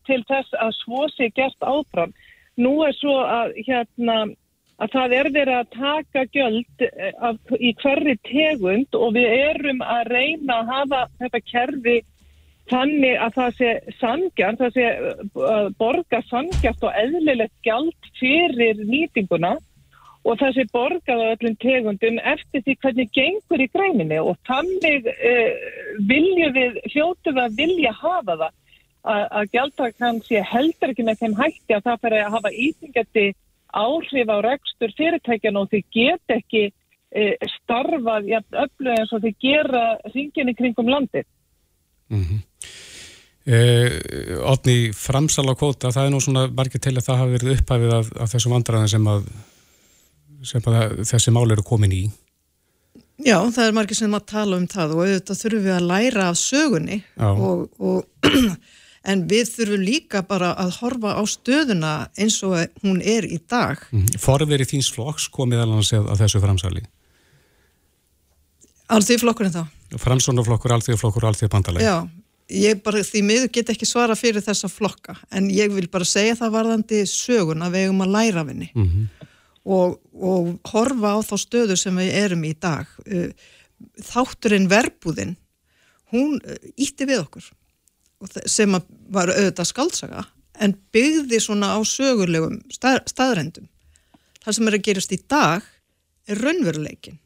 til 0.08 0.22
þess 0.30 0.56
að 0.64 0.74
svo 0.80 1.04
sé 1.12 1.30
gert 1.36 1.68
áfram. 1.68 2.16
Nú 2.56 2.78
er 2.88 2.96
svo 2.96 3.20
að, 3.28 3.52
hérna, 3.68 4.18
að 4.80 4.96
það 4.96 5.20
er 5.20 5.32
verið 5.36 5.60
að 5.60 5.72
taka 5.76 6.26
göld 6.32 6.86
eh, 6.88 7.14
af, 7.20 7.56
í 7.60 7.74
hverri 7.82 8.16
tegund 8.28 8.96
og 8.96 9.16
við 9.18 9.32
erum 9.36 9.84
að 9.84 10.12
reyna 10.16 10.62
að 10.62 10.72
hafa 10.72 11.02
þetta 11.20 11.42
kerfi 11.52 11.98
þannig 12.72 13.20
að 13.22 13.38
það 13.38 13.56
sé 13.60 13.72
sangjart, 14.00 14.60
það 14.62 14.76
sé 14.76 14.86
uh, 15.38 15.70
borga 15.78 16.22
sangjart 16.30 16.84
og 16.86 17.00
eðlilegt 17.04 17.56
gjald 17.66 18.12
fyrir 18.20 18.82
nýtinguna 18.90 19.56
og 20.26 20.40
það 20.42 20.56
sé 20.56 20.66
borgað 20.74 21.22
á 21.22 21.34
öllum 21.36 21.58
tegundum 21.62 22.18
eftir 22.34 22.64
því 22.66 22.76
hvernig 22.82 23.12
gengur 23.14 23.62
í 23.62 23.70
græninni 23.74 24.18
og 24.22 24.40
þannig 24.50 25.10
uh, 25.14 25.66
viljum 26.10 26.56
við, 26.58 26.80
hljótu 26.94 27.36
við 27.36 27.44
að 27.44 27.60
vilja 27.60 27.94
hafa 28.00 28.38
það 28.40 28.48
að, 28.50 29.26
að 29.30 29.52
gjaldtakan 29.54 30.22
sé 30.26 30.42
heldur 30.50 30.96
ekki 30.96 31.06
með 31.06 31.22
þeim 31.22 31.38
hætti 31.38 31.78
að 31.78 31.86
það 31.90 32.02
fyrir 32.08 32.24
að 32.24 32.34
hafa 32.40 32.54
ítingandi 32.66 33.28
áhrif 33.76 34.32
á 34.34 34.38
rekstur 34.48 34.98
fyrirtækjan 34.98 35.62
og 35.62 35.70
því 35.70 35.84
get 35.94 36.36
ekki 36.40 36.66
uh, 36.72 37.48
starfað 37.60 38.32
í 38.32 38.36
öllu 38.42 38.98
eins 38.98 39.14
og 39.14 39.22
því 39.22 39.36
gera 39.46 39.86
ringinni 40.10 40.58
kringum 40.58 40.90
landið. 40.90 41.30
Mm 42.10 42.22
-hmm. 42.22 42.42
Eh, 43.46 44.38
Otni, 44.46 44.92
framsal 44.96 45.48
á 45.50 45.56
kvóta, 45.58 45.94
það 45.94 46.08
er 46.08 46.14
nú 46.14 46.22
svona 46.24 46.46
margir 46.52 46.82
til 46.84 46.96
að 46.96 47.08
það 47.08 47.20
hafi 47.22 47.36
verið 47.38 47.56
upphæfið 47.56 47.98
af, 47.98 48.14
af 48.26 48.36
þessum 48.36 48.56
vandraðin 48.58 48.94
sem, 48.96 49.10
að, 49.12 49.28
sem 50.52 50.72
að 50.72 50.96
þessi 51.10 51.36
mál 51.36 51.46
eru 51.50 51.66
komin 51.66 51.96
í. 51.96 52.04
Já, 53.24 53.38
það 53.48 53.68
er 53.68 53.76
margir 53.78 53.98
sem 53.98 54.16
að 54.18 54.26
tala 54.28 54.58
um 54.60 54.66
það 54.68 54.96
og 54.96 55.06
auðvitað 55.06 55.40
þurfum 55.40 55.64
við 55.64 55.76
að 55.76 55.86
læra 55.92 56.26
af 56.32 56.40
sögunni 56.42 56.98
og, 57.24 57.62
og, 57.80 58.34
en 59.12 59.24
við 59.30 59.52
þurfum 59.54 59.86
líka 59.88 60.24
bara 60.28 60.52
að 60.60 60.74
horfa 60.82 61.14
á 61.16 61.24
stöðuna 61.24 61.94
eins 62.20 62.42
og 62.44 62.58
hún 62.84 63.00
er 63.00 63.24
í 63.24 63.40
dag. 63.40 63.80
-hmm. 63.88 64.20
Forverið 64.20 64.74
þíns 64.74 64.92
flokks 64.92 65.30
komið 65.32 65.64
alveg 65.64 65.96
að 66.02 66.26
þessu 66.26 66.44
framsali. 66.44 66.84
Alþjóð 68.92 69.24
flokkurinn 69.24 69.56
þá? 69.56 69.64
Framsónaflokkur, 70.02 70.76
alþjóðflokkur 70.76 71.24
og 71.24 71.32
alþjóðbandalegi. 71.32 71.88
Já, 71.88 72.04
ég 72.52 72.82
bara 72.86 73.02
því 73.06 73.22
miður 73.26 73.52
get 73.54 73.72
ekki 73.74 73.88
svara 73.90 74.16
fyrir 74.18 74.44
þessa 74.46 74.70
flokka 74.70 75.16
en 75.34 75.50
ég 75.54 75.74
vil 75.74 75.88
bara 75.92 76.06
segja 76.08 76.38
það 76.38 76.56
varðandi 76.60 77.02
sögun 77.10 77.66
að 77.66 77.78
við 77.78 77.88
eigum 77.88 78.06
að 78.06 78.14
læra 78.16 78.44
af 78.44 78.52
henni 78.52 78.70
mm 78.74 78.86
-hmm. 78.86 79.32
og, 79.66 80.00
og 80.14 80.72
horfa 80.72 81.16
á 81.18 81.20
þá 81.26 81.36
stöðu 81.42 81.78
sem 81.78 81.98
við 81.98 82.14
erum 82.14 82.44
í 82.46 82.54
dag. 82.54 82.86
Uh, 83.10 83.32
þátturinn 84.00 84.70
verbúðinn, 84.70 85.36
hún 86.14 86.40
ítti 86.78 87.04
uh, 87.04 87.10
við 87.10 87.20
okkur 87.26 87.52
sem 88.46 88.72
var 89.12 89.30
auðvitað 89.30 89.68
skaldsaga 89.68 90.26
en 90.60 90.76
byggði 90.94 91.40
svona 91.42 91.76
á 91.76 91.80
sögurlegum 91.84 92.62
stað, 92.72 93.04
staðrendum. 93.10 93.68
Það 94.44 94.56
sem 94.56 94.68
er 94.68 94.78
að 94.78 94.86
gerast 94.86 95.12
í 95.12 95.20
dag 95.28 95.64
er 96.30 96.42
raunveruleikin 96.42 97.20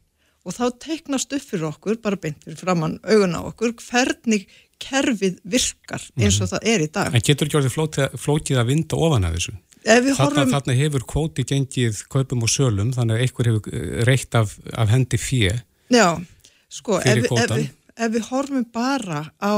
og 0.44 0.56
þá 0.56 0.64
teiknast 0.80 1.32
upp 1.36 1.44
fyrir 1.44 1.68
okkur, 1.68 2.00
bara 2.00 2.16
beint 2.16 2.40
fyrir 2.44 2.58
framann 2.58 2.98
augun 3.04 3.36
á 3.36 3.40
okkur, 3.44 3.76
hvernig 3.76 4.48
kerfið 4.80 5.40
virkar 5.42 6.04
eins 6.16 6.38
og 6.40 6.46
mm. 6.46 6.52
það 6.54 6.70
er 6.72 6.84
í 6.84 6.88
dag. 6.92 7.14
En 7.14 7.26
getur 7.26 7.48
ekki 7.48 7.60
orðið 7.60 8.14
flótið 8.20 8.62
að 8.62 8.72
vinda 8.72 9.00
ofan 9.00 9.28
að 9.28 9.36
þessu? 9.38 9.56
Horfum... 9.80 10.50
þarna 10.52 10.76
hefur 10.76 11.04
kvóti 11.08 11.44
gengið 11.48 12.02
kaupum 12.12 12.44
og 12.44 12.52
sölum, 12.52 12.90
þannig 12.92 13.16
að 13.16 13.22
einhver 13.24 13.48
hefur 13.48 13.76
eh, 13.76 14.02
reitt 14.04 14.36
af, 14.36 14.58
af 14.76 14.90
hendi 14.92 15.20
fjö 15.20 15.54
Já, 15.90 16.20
sko, 16.68 16.98
ef, 17.00 17.24
ef, 17.24 17.54
ef, 17.56 17.70
ef 17.96 18.12
við 18.12 18.26
horfum 18.28 18.66
bara 18.74 19.22
á 19.40 19.56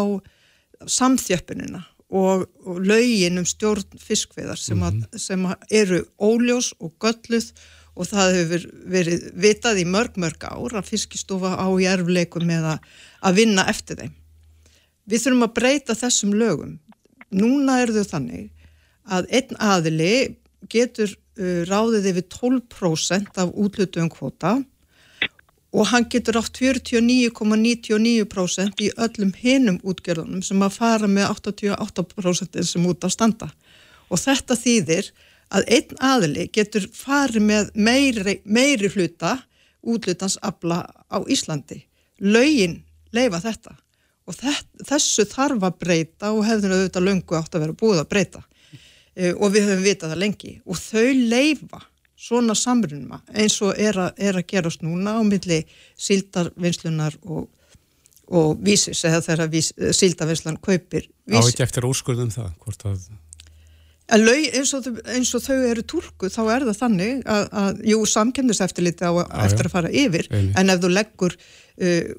samþjöppinina 0.86 1.82
og, 2.12 2.46
og 2.64 2.80
lögin 2.86 3.40
um 3.40 3.48
stjórn 3.48 3.98
fiskveðar 3.98 4.60
sem, 4.60 4.78
mm 4.78 4.88
-hmm. 4.88 5.04
að, 5.10 5.18
sem 5.18 5.46
að 5.46 5.66
eru 5.82 6.00
óljós 6.18 6.72
og 6.78 6.94
gölluð 7.02 7.52
og 7.92 8.08
það 8.08 8.34
hefur 8.38 8.66
verið 8.88 9.24
vitað 9.36 9.82
í 9.82 9.84
mörg 9.84 10.16
mörg 10.16 10.44
ár 10.48 10.78
að 10.80 10.88
fiskistofa 10.88 11.56
á 11.60 11.66
í 11.76 11.88
erfleikum 11.88 12.46
með 12.46 12.78
að 13.20 13.34
vinna 13.36 13.66
eftir 13.68 13.96
þeim. 14.00 14.14
Við 15.08 15.24
þurfum 15.24 15.46
að 15.46 15.54
breyta 15.56 15.94
þessum 15.98 16.32
lögum. 16.38 16.72
Núna 17.32 17.80
er 17.82 17.90
þau 17.94 18.04
þannig 18.10 18.50
að 19.02 19.26
einn 19.34 19.56
aðili 19.58 20.36
getur 20.70 21.10
uh, 21.10 21.16
ráðið 21.66 22.06
yfir 22.12 22.26
12% 22.36 23.38
af 23.42 23.50
útlutum 23.58 24.08
kvota 24.12 24.52
og 25.72 25.88
hann 25.88 26.04
getur 26.12 26.36
átt 26.38 26.58
49,99% 26.60 28.82
í 28.84 28.92
öllum 29.00 29.32
hinum 29.40 29.78
útgjörðunum 29.88 30.42
sem 30.44 30.60
að 30.62 30.76
fara 30.76 31.08
með 31.08 31.32
88% 31.32 32.62
sem 32.68 32.86
út 32.86 33.04
af 33.06 33.12
standa. 33.14 33.48
Og 34.12 34.18
þetta 34.20 34.54
þýðir 34.60 35.06
að 35.52 35.62
einn 35.76 35.92
aðli 36.04 36.44
getur 36.52 36.84
farið 36.92 37.42
með 37.48 37.64
meiri, 37.74 38.40
meiri 38.44 38.88
hluta 38.92 39.38
útlutans 39.82 40.38
afla 40.44 40.84
á 41.08 41.18
Íslandi. 41.24 41.88
Laugin 42.20 42.84
leifa 43.16 43.40
þetta 43.40 43.72
og 44.28 44.38
þessu 44.86 45.26
þarf 45.30 45.64
að 45.66 45.78
breyta 45.82 46.32
og 46.32 46.44
hefður 46.46 46.76
auðvitað 46.76 47.06
löngu 47.08 47.38
átt 47.38 47.56
að 47.56 47.64
vera 47.66 47.78
búið 47.78 48.02
að 48.02 48.10
breyta 48.12 48.42
e, 49.14 49.32
og 49.32 49.48
við 49.54 49.66
höfum 49.68 49.86
vitað 49.86 50.14
það 50.14 50.22
lengi 50.22 50.52
og 50.62 50.78
þau 50.78 51.08
leifa 51.32 51.82
svona 52.22 52.54
samrunma 52.58 53.18
eins 53.34 53.58
og 53.66 53.74
er 53.78 53.98
að, 53.98 54.12
er 54.22 54.38
að 54.38 54.46
gerast 54.52 54.84
núna 54.86 55.16
á 55.18 55.20
milli 55.26 55.62
síldarvinslunar 55.98 57.18
og, 57.26 57.48
og 58.30 58.62
vísis 58.62 59.02
eða 59.08 59.24
þegar 59.26 59.58
síldarvinslan 59.98 60.60
kaupir 60.62 61.08
vísis. 61.26 61.42
Á 61.42 61.50
ekki 61.50 61.66
eftir 61.66 61.88
úrskurðum 61.88 62.30
það, 62.34 62.54
hvort 62.62 62.86
að 62.86 63.08
En 64.12 64.20
lög, 64.20 64.44
eins, 64.52 64.72
og, 64.76 64.88
eins 65.08 65.30
og 65.36 65.40
þau 65.40 65.58
eru 65.70 65.82
tólku 65.88 66.28
þá 66.32 66.40
er 66.52 66.66
það 66.68 66.78
þannig 66.82 67.20
að, 67.32 67.44
að 67.62 67.78
jú, 67.88 68.00
samkemniseftiliti 68.12 69.08
á 69.08 69.12
að 69.12 69.44
eftir 69.46 69.68
að 69.68 69.76
fara 69.76 69.92
yfir 70.02 70.28
Einu. 70.28 70.50
en 70.60 70.72
ef 70.74 70.82
þú 70.82 70.90
leggur 70.92 71.36
uh, 71.36 72.10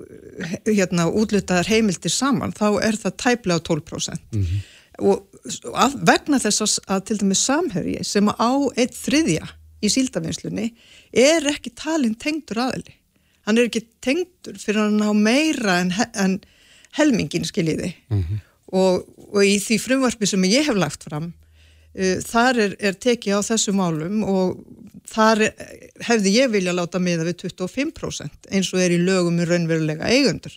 hérna 0.69 1.05
útlutaðar 1.11 1.69
heimildir 1.69 2.13
saman 2.13 2.55
þá 2.57 2.65
er 2.87 2.97
það 2.97 3.17
tæplega 3.25 3.65
12% 3.69 4.23
mm 4.33 4.47
-hmm. 4.47 4.63
og 5.11 5.75
að, 5.83 5.99
vegna 6.09 6.39
þess 6.41 6.65
að, 6.65 6.79
að 6.95 7.03
til 7.09 7.19
dæmis 7.21 7.45
samherji 7.45 7.99
sem 8.03 8.31
á 8.31 8.51
eitt 8.77 8.97
þriðja 8.97 9.53
í 9.83 9.91
síldavinslunni 9.93 10.71
er 11.13 11.47
ekki 11.53 11.75
talin 11.77 12.15
tengdur 12.15 12.63
aðli 12.63 12.97
hann 13.45 13.57
er 13.57 13.69
ekki 13.69 13.85
tengdur 14.01 14.57
fyrir 14.57 14.81
hann 14.81 15.03
á 15.03 15.13
meira 15.13 15.79
en, 15.83 15.93
en 16.15 16.39
helmingin 16.97 17.45
skiljiði 17.45 17.93
mm 18.09 18.19
-hmm. 18.23 18.43
og, 18.73 19.05
og 19.29 19.45
í 19.45 19.59
því 19.59 19.79
frumvarfi 19.79 20.25
sem 20.25 20.49
ég 20.49 20.65
hef 20.65 20.75
lagt 20.79 21.03
fram 21.03 21.33
þar 21.93 22.59
er, 22.67 22.75
er 22.79 22.97
tekið 22.97 23.37
á 23.37 23.41
þessu 23.45 23.73
málum 23.77 24.23
og 24.25 24.59
þar 25.09 25.47
hefði 26.07 26.35
ég 26.37 26.53
vilja 26.53 26.73
láta 26.75 27.01
miða 27.01 27.27
við 27.27 27.47
25% 27.47 28.51
eins 28.51 28.71
og 28.73 28.81
er 28.81 28.95
í 28.95 29.01
lögum 29.01 29.37
með 29.37 29.51
raunverulega 29.53 30.09
eigundur. 30.09 30.55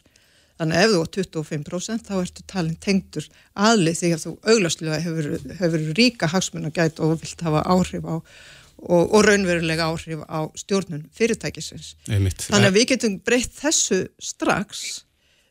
Þannig 0.56 0.78
að 0.78 0.84
ef 0.86 0.92
þú 0.92 1.00
er 1.02 1.10
25% 1.52 2.06
þá 2.08 2.14
ertu 2.22 2.44
talin 2.48 2.76
tengdur 2.80 3.26
aðlið 3.68 3.98
því 3.98 4.12
að 4.14 4.22
þú 4.22 4.30
auglastlega 4.52 5.00
hefur, 5.04 5.26
hefur 5.58 5.88
ríka 5.98 6.30
hagsmun 6.32 6.70
að 6.70 6.78
gæta 6.78 7.04
og 7.04 7.18
vilt 7.20 7.44
hafa 7.44 7.64
áhrif 7.68 8.06
á 8.08 8.16
og, 8.16 9.02
og 9.02 9.20
raunverulega 9.26 9.88
áhrif 9.90 10.22
á 10.24 10.48
stjórnun 10.56 11.04
fyrirtækisins. 11.16 11.94
Einmitt. 12.08 12.46
Þannig 12.48 12.70
að 12.70 12.78
við 12.78 12.88
getum 12.94 13.18
breytt 13.24 13.52
þessu 13.56 14.06
strax 14.16 14.86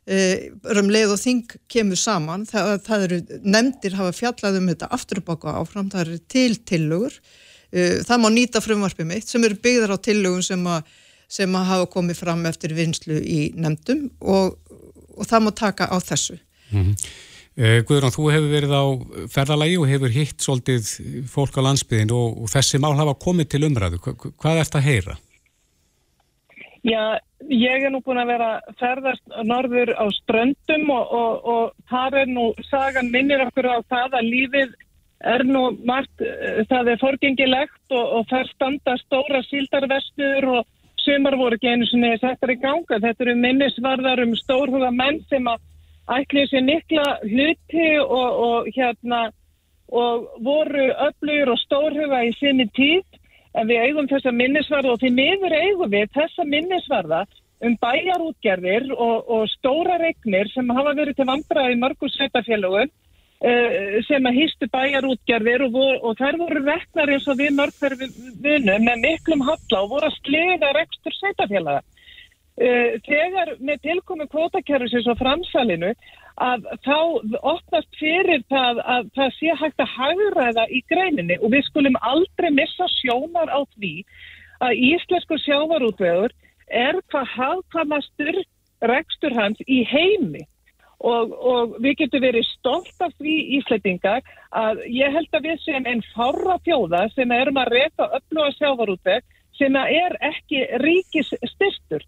um 0.06 0.90
leið 0.92 1.12
og 1.16 1.18
þing 1.18 1.54
kemur 1.72 1.98
saman 1.98 2.44
það, 2.46 2.68
það 2.86 3.04
eru 3.08 3.18
nefndir 3.42 3.96
hafa 3.98 4.14
fjallað 4.14 4.60
um 4.60 4.68
þetta 4.70 4.90
afturubaka 4.94 5.56
áfram, 5.58 5.88
það 5.90 6.04
eru 6.04 6.18
til 6.30 6.58
tillögur 6.62 7.16
uh, 7.16 7.96
það 8.06 8.22
má 8.22 8.28
nýta 8.30 8.62
frumvarpið 8.62 9.10
mitt 9.10 9.26
sem 9.26 9.46
eru 9.46 9.58
byggðar 9.58 9.96
á 9.98 10.04
tillögum 10.06 10.44
sem 10.46 10.62
að, 10.70 10.92
sem 11.26 11.58
að 11.58 11.70
hafa 11.72 11.90
komið 11.96 12.20
fram 12.22 12.46
eftir 12.46 12.76
vinslu 12.78 13.18
í 13.18 13.40
nefndum 13.58 14.06
og, 14.22 14.54
og 15.16 15.26
það 15.26 15.48
má 15.48 15.54
taka 15.58 15.90
á 15.90 15.98
þessu 15.98 16.38
mm 16.38 16.82
-hmm. 16.82 17.08
Guðrán, 17.56 18.12
þú 18.12 18.24
hefur 18.28 18.50
verið 18.52 18.72
á 18.76 18.84
ferðalagi 19.32 19.78
og 19.80 19.88
hefur 19.88 20.12
hitt 20.12 20.42
svolítið 20.44 20.90
fólk 21.24 21.54
á 21.56 21.64
landsbyðin 21.64 22.10
og, 22.12 22.42
og 22.42 22.50
þessi 22.52 22.76
mál 22.76 22.98
hafa 22.98 23.14
komið 23.16 23.48
til 23.48 23.64
umræðu. 23.64 23.96
Hvað 24.04 24.58
er 24.58 24.66
þetta 24.66 24.78
að 24.78 24.84
heyra? 24.84 25.16
Já, 26.86 27.18
ég 27.50 27.82
er 27.82 27.90
nú 27.90 27.98
búin 28.06 28.20
að 28.22 28.28
vera 28.30 28.48
ferðast 28.78 29.24
norður 29.48 29.90
á 29.98 30.06
ströndum 30.20 30.90
og, 30.94 31.14
og, 31.18 31.48
og 31.50 31.88
það 31.90 32.18
er 32.20 32.28
nú, 32.30 32.44
sagan 32.68 33.10
minnir 33.10 33.42
okkur 33.48 33.66
á 33.74 33.78
það 33.90 34.14
að 34.20 34.28
lífið 34.30 34.76
er 35.32 35.42
nú 35.48 35.64
margt, 35.88 36.22
eh, 36.22 36.62
það 36.70 36.92
er 36.92 37.00
forgengilegt 37.00 37.96
og, 37.96 38.06
og 38.20 38.28
það 38.30 38.52
standa 38.52 38.94
stóra 39.02 39.42
síldarvestur 39.48 40.46
og 40.52 40.70
sumar 41.02 41.38
voru 41.40 41.58
ekki 41.58 41.72
einu 41.72 41.90
sinni 41.90 42.12
settar 42.22 42.54
í 42.54 42.58
ganga. 42.62 43.00
Þetta 43.02 43.26
eru 43.26 43.36
minnisvarðar 43.40 44.22
um 44.22 44.38
stórhuga 44.38 44.92
menn 44.94 45.18
sem 45.32 45.50
að 45.50 45.64
ætlið 46.20 46.50
sér 46.52 46.66
mikla 46.70 47.08
hluti 47.26 47.90
og 47.98 48.70
hérna 48.76 49.26
og 49.90 50.30
voru 50.42 50.86
öflugur 51.08 51.54
og 51.54 51.62
stórhuga 51.66 52.22
í 52.26 52.34
sinni 52.38 52.70
tíð 52.78 53.15
en 53.56 53.70
við 53.70 53.88
eigum 53.88 54.08
þessa 54.10 54.32
minnisvarða 54.34 54.94
og 54.94 55.02
því 55.02 55.10
miður 55.16 55.56
eigum 55.56 55.92
við 55.92 56.12
þessa 56.16 56.44
minnisvarða 56.44 57.24
um 57.64 57.76
bæjarútgerðir 57.80 58.90
og, 58.92 59.30
og 59.32 59.48
stóra 59.54 59.96
regnir 60.02 60.50
sem 60.52 60.68
hafa 60.76 60.92
verið 60.98 61.20
til 61.20 61.28
vandraði 61.30 61.78
mörgur 61.80 62.12
sveitafélögum 62.12 62.90
uh, 62.90 63.96
sem 64.08 64.28
að 64.28 64.38
hýstu 64.42 64.68
bæjarútgerðir 64.74 65.66
og, 65.70 65.78
og 66.02 66.20
þær 66.20 66.40
voru 66.42 66.64
reknar 66.66 67.14
eins 67.14 67.28
og 67.32 67.40
við 67.40 67.56
mörgur 67.56 67.96
vinum 68.44 68.88
með 68.90 69.02
miklum 69.06 69.46
halla 69.48 69.82
og 69.82 69.94
voru 69.94 70.10
að 70.10 70.18
sliða 70.20 70.74
rekstur 70.76 71.16
sveitafélaga. 71.16 71.84
Uh, 72.56 73.00
þegar 73.08 73.56
með 73.60 73.82
tilkomi 73.88 74.28
kvotakerfisins 74.32 75.08
og 75.12 75.18
framsalinu 75.20 75.94
að 76.36 76.66
þá 76.84 76.98
opnast 77.40 77.98
fyrir 77.98 78.42
það 78.52 78.80
að 78.84 79.06
það 79.16 79.30
sé 79.38 79.54
hægt 79.60 79.80
að 79.80 79.92
hagraða 79.96 80.66
í 80.68 80.82
greininni 80.90 81.38
og 81.40 81.52
við 81.54 81.64
skulum 81.70 81.96
aldrei 82.04 82.50
missa 82.52 82.88
sjónar 82.98 83.48
á 83.48 83.60
því 83.76 83.94
að 84.64 84.82
íslensku 84.90 85.38
sjávarútveður 85.44 86.34
er 86.68 87.00
hvað 87.12 87.32
hafðkamastur 87.36 88.42
rekstur 88.84 89.36
hans 89.36 89.60
í 89.66 89.82
heimi. 89.88 90.44
Og, 90.96 91.32
og 91.32 91.74
við 91.84 91.98
getum 92.00 92.22
verið 92.24 92.46
stolt 92.48 93.02
af 93.04 93.12
því 93.20 93.34
íslettingar 93.58 94.24
að 94.56 94.80
ég 94.88 95.12
held 95.12 95.36
að 95.36 95.48
við 95.50 95.58
sem 95.60 95.88
einn 95.88 96.00
fára 96.14 96.56
fjóða 96.64 97.02
sem 97.12 97.32
erum 97.36 97.60
að 97.60 97.74
reyta 97.74 98.08
öllu 98.16 98.46
að 98.46 98.54
sjávarútveg 98.56 99.26
sem 99.58 99.76
er 99.76 100.16
ekki 100.24 100.64
ríkis 100.80 101.34
styrstur 101.52 102.04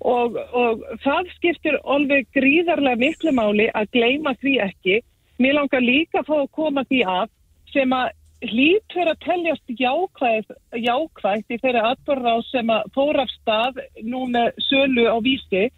og, 0.00 0.36
og 0.56 0.84
það 1.04 1.28
skiptir 1.36 1.76
alveg 1.84 2.28
gríðarlega 2.36 3.00
miklu 3.00 3.34
máli 3.36 3.68
að 3.76 3.90
gleima 3.96 4.34
því 4.40 4.54
ekki. 4.64 5.00
Mér 5.40 5.58
langar 5.58 5.84
líka 5.84 6.20
að 6.20 6.30
fá 6.30 6.36
að 6.40 6.50
koma 6.56 6.84
því 6.88 7.02
af 7.08 7.28
sem 7.72 7.92
að 7.92 8.10
hlýtur 8.40 9.10
að 9.10 9.20
teljast 9.24 9.74
jákvæð, 9.76 10.54
jákvæð 10.80 11.52
í 11.52 11.58
þeirri 11.60 11.82
atborða 11.90 12.38
sem 12.48 12.72
að 12.72 12.88
fóra 12.96 13.26
af 13.26 13.34
stað 13.34 13.82
nú 14.00 14.24
með 14.32 14.56
sölu 14.68 15.04
á 15.12 15.16
vísi 15.20 15.68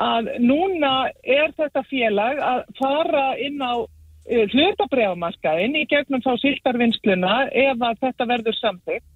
að 0.00 0.28
núna 0.42 1.08
er 1.22 1.54
þetta 1.56 1.84
félag 1.88 2.40
að 2.42 2.62
fara 2.80 3.26
inn 3.40 3.62
á 3.62 3.86
uh, 3.86 4.44
hlutabrjámarkaðin 4.52 5.78
í 5.78 5.86
gegnum 5.88 6.24
þá 6.24 6.34
sildarvinnsluna 6.42 7.36
ef 7.52 7.80
að 7.80 8.00
þetta 8.02 8.28
verður 8.34 8.58
samþyggt 8.58 9.13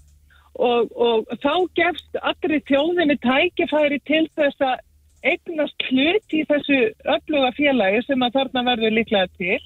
og, 0.58 0.92
og 0.98 1.32
þá 1.42 1.54
gefst 1.78 2.20
allri 2.22 2.60
þjóðinni 2.68 3.18
tækifæri 3.22 4.00
til 4.08 4.24
þess 4.38 4.64
að 4.64 4.84
eignast 5.26 5.88
hlut 5.88 6.34
í 6.34 6.44
þessu 6.46 6.78
öfluga 7.10 7.50
félagi 7.56 8.04
sem 8.06 8.22
að 8.22 8.38
þarna 8.38 8.64
verður 8.70 8.94
líklega 8.94 9.30
til 9.38 9.58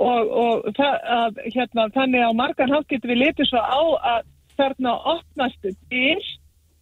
og, 0.00 0.30
og 0.42 0.68
það, 0.76 0.94
að, 1.16 1.40
hérna, 1.54 1.88
þannig 1.96 2.24
á 2.24 2.30
margan 2.36 2.72
hátt 2.72 2.88
getur 2.92 3.12
við 3.12 3.22
litið 3.24 3.50
svo 3.50 3.60
á 3.60 3.82
að 4.14 4.28
þarna 4.60 4.94
opnast 5.14 5.66
til 5.90 6.20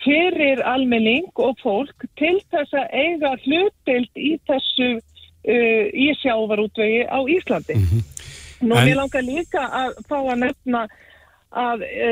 fyrir 0.05 0.62
almenning 0.67 1.26
og 1.43 1.59
fólk 1.62 2.07
til 2.19 2.37
þess 2.52 2.75
að 2.78 2.95
eiga 2.95 3.35
hlutild 3.43 4.23
í 4.23 4.37
þessu 4.47 4.90
uh, 4.99 5.85
í 5.90 6.09
sjávarútvegi 6.21 7.02
á 7.11 7.19
Íslandi. 7.26 7.75
Mm 7.75 7.88
-hmm. 7.90 8.03
Nú 8.68 8.79
en... 8.79 8.88
ég 8.88 8.96
langar 8.99 9.22
líka 9.22 9.66
að 9.66 9.99
fá 10.09 10.18
að 10.18 10.40
nefna 10.44 10.87
að 11.56 11.82
e, 11.87 12.08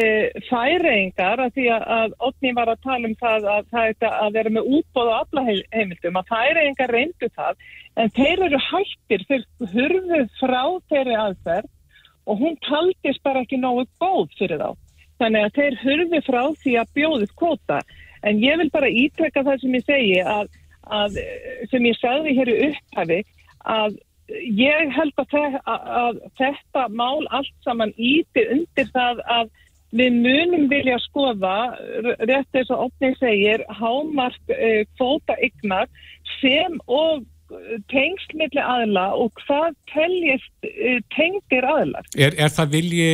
færingar 0.48 1.42
að 1.44 1.52
því 1.58 1.66
að 1.76 2.14
Otni 2.24 2.52
var 2.56 2.70
að 2.72 2.82
tala 2.86 3.08
um 3.08 3.16
það 3.20 3.48
að 3.52 3.66
það 3.70 3.88
er 3.90 4.06
að 4.08 4.36
vera 4.38 4.52
með 4.56 4.70
útbóð 4.78 5.10
og 5.10 5.18
aflaheimildum 5.20 6.16
að 6.20 6.30
færingar 6.30 6.94
reyndu 6.96 7.28
það 7.36 7.66
en 8.00 8.12
þeir 8.16 8.44
eru 8.48 8.60
hættir 8.70 9.26
þeir 9.28 9.44
hurfuð 9.74 10.32
frá 10.40 10.62
þeirri 10.88 11.18
aðferð 11.20 11.70
og 12.26 12.40
hún 12.40 12.56
taldist 12.64 13.22
bara 13.22 13.44
ekki 13.44 13.60
nógu 13.60 13.84
góð 14.00 14.32
fyrir 14.38 14.58
þá. 14.58 14.70
Þannig 15.20 15.44
að 15.44 15.54
þeir 15.60 15.78
hurfuð 15.84 16.26
frá 16.26 16.42
því 16.64 16.76
að 16.80 16.92
bjóðið 16.96 17.36
kvota 17.36 17.80
en 18.26 18.40
ég 18.42 18.58
vil 18.60 18.70
bara 18.72 18.88
ítrekka 18.88 19.44
það 19.44 19.60
sem 19.62 19.76
ég 19.76 19.86
segi 19.86 20.18
að, 20.24 20.48
að 20.88 21.20
sem 21.70 21.86
ég 21.86 22.00
sagði 22.00 22.36
hér 22.40 22.52
í 22.52 22.58
upphæfi 22.70 23.20
að 23.66 24.00
ég 24.28 24.90
held 24.96 25.22
að, 25.22 25.36
að, 25.64 25.86
að 26.00 26.18
þetta 26.40 26.88
mál 26.90 27.26
allt 27.30 27.54
saman 27.66 27.94
íti 27.96 28.46
undir 28.54 28.90
það 28.94 29.22
að 29.36 29.54
við 29.96 30.18
munum 30.18 30.66
vilja 30.70 30.98
skoða, 31.04 31.54
rétt 32.26 32.50
þess 32.52 32.72
að 32.74 32.84
opnið 32.88 33.16
segir, 33.20 33.64
hámark 33.78 34.52
uh, 34.52 34.82
kvóta 34.98 35.38
ygnar 35.46 35.88
sem 36.40 36.78
og 36.90 37.24
tengsmilli 37.92 38.58
aðla 38.58 39.06
og 39.14 39.30
hvað 39.44 39.76
teljist 39.92 40.66
uh, 40.66 40.98
tengir 41.14 41.66
aðlar. 41.70 42.06
Er, 42.18 42.34
er 42.34 42.52
það 42.52 42.72
vilji 42.74 43.10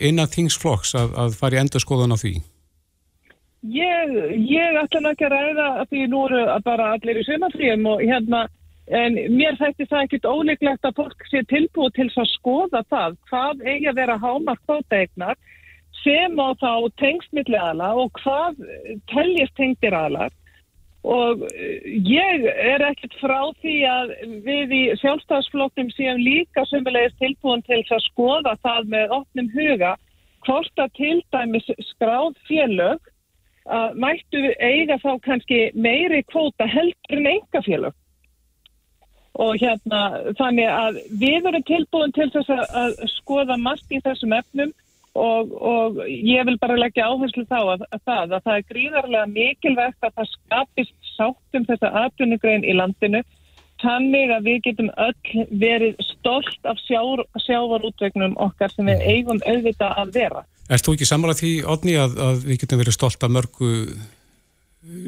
innan 0.00 0.30
þingsflokks 0.30 0.94
að, 1.00 1.14
að 1.18 1.38
fara 1.40 1.58
í 1.58 1.64
endur 1.64 1.82
skoðan 1.82 2.14
á 2.14 2.18
því? 2.20 2.36
Ég, 3.74 4.10
ég 4.44 4.76
ætla 4.76 5.10
ekki 5.10 5.24
að 5.24 5.32
ræða 5.32 5.68
að 5.80 5.86
því 5.90 6.06
nú 6.12 6.26
eru 6.28 6.42
bara 6.66 6.90
allir 6.94 7.20
í 7.22 7.24
sömafríum 7.24 7.86
og 7.88 8.02
hérna 8.04 8.44
En 8.92 9.16
mér 9.32 9.56
þætti 9.56 9.86
það 9.88 10.02
ekkit 10.04 10.26
óleiklegt 10.28 10.84
að 10.84 10.98
fólk 10.98 11.26
sé 11.30 11.40
tilbúið 11.48 11.94
til 11.96 12.08
að 12.20 12.32
skoða 12.34 12.82
það 12.92 13.16
hvað 13.30 13.62
eigi 13.64 13.88
að 13.88 14.00
vera 14.00 14.16
hámark 14.20 14.60
þóttegnar 14.68 15.38
sem 16.02 16.36
á 16.36 16.48
þá 16.60 16.72
tengsmiðli 17.00 17.56
aðla 17.56 17.94
og 17.96 18.10
hvað 18.20 18.60
teljist 19.08 19.56
tengdir 19.56 19.96
aðla. 19.96 20.28
Og 21.04 21.46
eh, 21.52 21.80
ég 22.00 22.44
er 22.48 22.84
ekkit 22.84 23.16
frá 23.20 23.52
því 23.60 23.74
að 23.88 24.12
við 24.44 24.76
í 24.76 24.82
sjálfstafsfloknum 25.00 25.90
séum 25.96 26.20
líka 26.20 26.64
sömulegist 26.68 27.16
tilbúin 27.20 27.64
til 27.64 27.80
að 27.88 28.04
skoða 28.10 28.56
það 28.64 28.92
með 28.92 29.16
opnum 29.16 29.50
huga 29.56 29.96
hvort 30.44 30.80
að 30.80 30.92
til 31.00 31.18
dæmis 31.32 31.68
skráð 31.92 32.36
félög 32.48 33.12
að 33.64 33.96
mættu 33.96 34.40
eiga 34.60 34.98
þá 35.00 35.12
kannski 35.24 35.60
meiri 35.72 36.20
kvóta 36.28 36.68
heldur 36.68 37.20
en 37.20 37.30
enga 37.32 37.62
félög 37.64 37.94
og 39.34 39.58
hérna 39.58 40.00
þannig 40.38 40.70
að 40.70 40.98
við 41.20 41.48
erum 41.50 41.66
tilbúin 41.66 42.14
til 42.14 42.30
þess 42.34 42.50
að, 42.54 42.64
að 42.82 42.96
skoða 43.16 43.58
margt 43.58 43.90
í 43.90 44.00
þessum 44.04 44.34
efnum 44.36 44.72
og, 45.14 45.54
og 45.58 46.02
ég 46.08 46.46
vil 46.46 46.56
bara 46.62 46.78
leggja 46.78 47.08
áherslu 47.10 47.46
þá 47.50 47.58
að, 47.60 47.86
að, 47.90 48.00
það, 48.04 48.36
að 48.36 48.44
það 48.44 48.58
er 48.58 48.68
gríðarlega 48.70 49.32
mikilvægt 49.32 50.06
að 50.06 50.14
það 50.18 50.30
skapist 50.34 51.10
sáttum 51.14 51.66
þessa 51.68 51.90
atvinnugrein 52.04 52.66
í 52.66 52.76
landinu 52.78 53.22
þannig 53.82 54.32
að 54.34 54.48
við 54.48 54.58
getum 54.68 54.90
öll 55.02 55.46
verið 55.60 56.02
stolt 56.06 56.68
af 56.70 56.80
sjár, 56.86 57.24
sjávarútvegnum 57.42 58.36
okkar 58.42 58.72
sem 58.72 58.86
við 58.88 59.02
eigum 59.02 59.40
auðvitað 59.44 60.02
að 60.02 60.12
vera. 60.14 60.44
Erst 60.72 60.86
þú 60.86 60.94
ekki 60.96 61.08
samanlega 61.08 61.42
því, 61.42 61.54
Odni, 61.74 61.96
að, 62.00 62.14
að 62.24 62.44
við 62.48 62.60
getum 62.62 62.80
verið 62.80 62.96
stolt 62.96 63.26
af 63.26 63.34
mörgu 63.34 63.72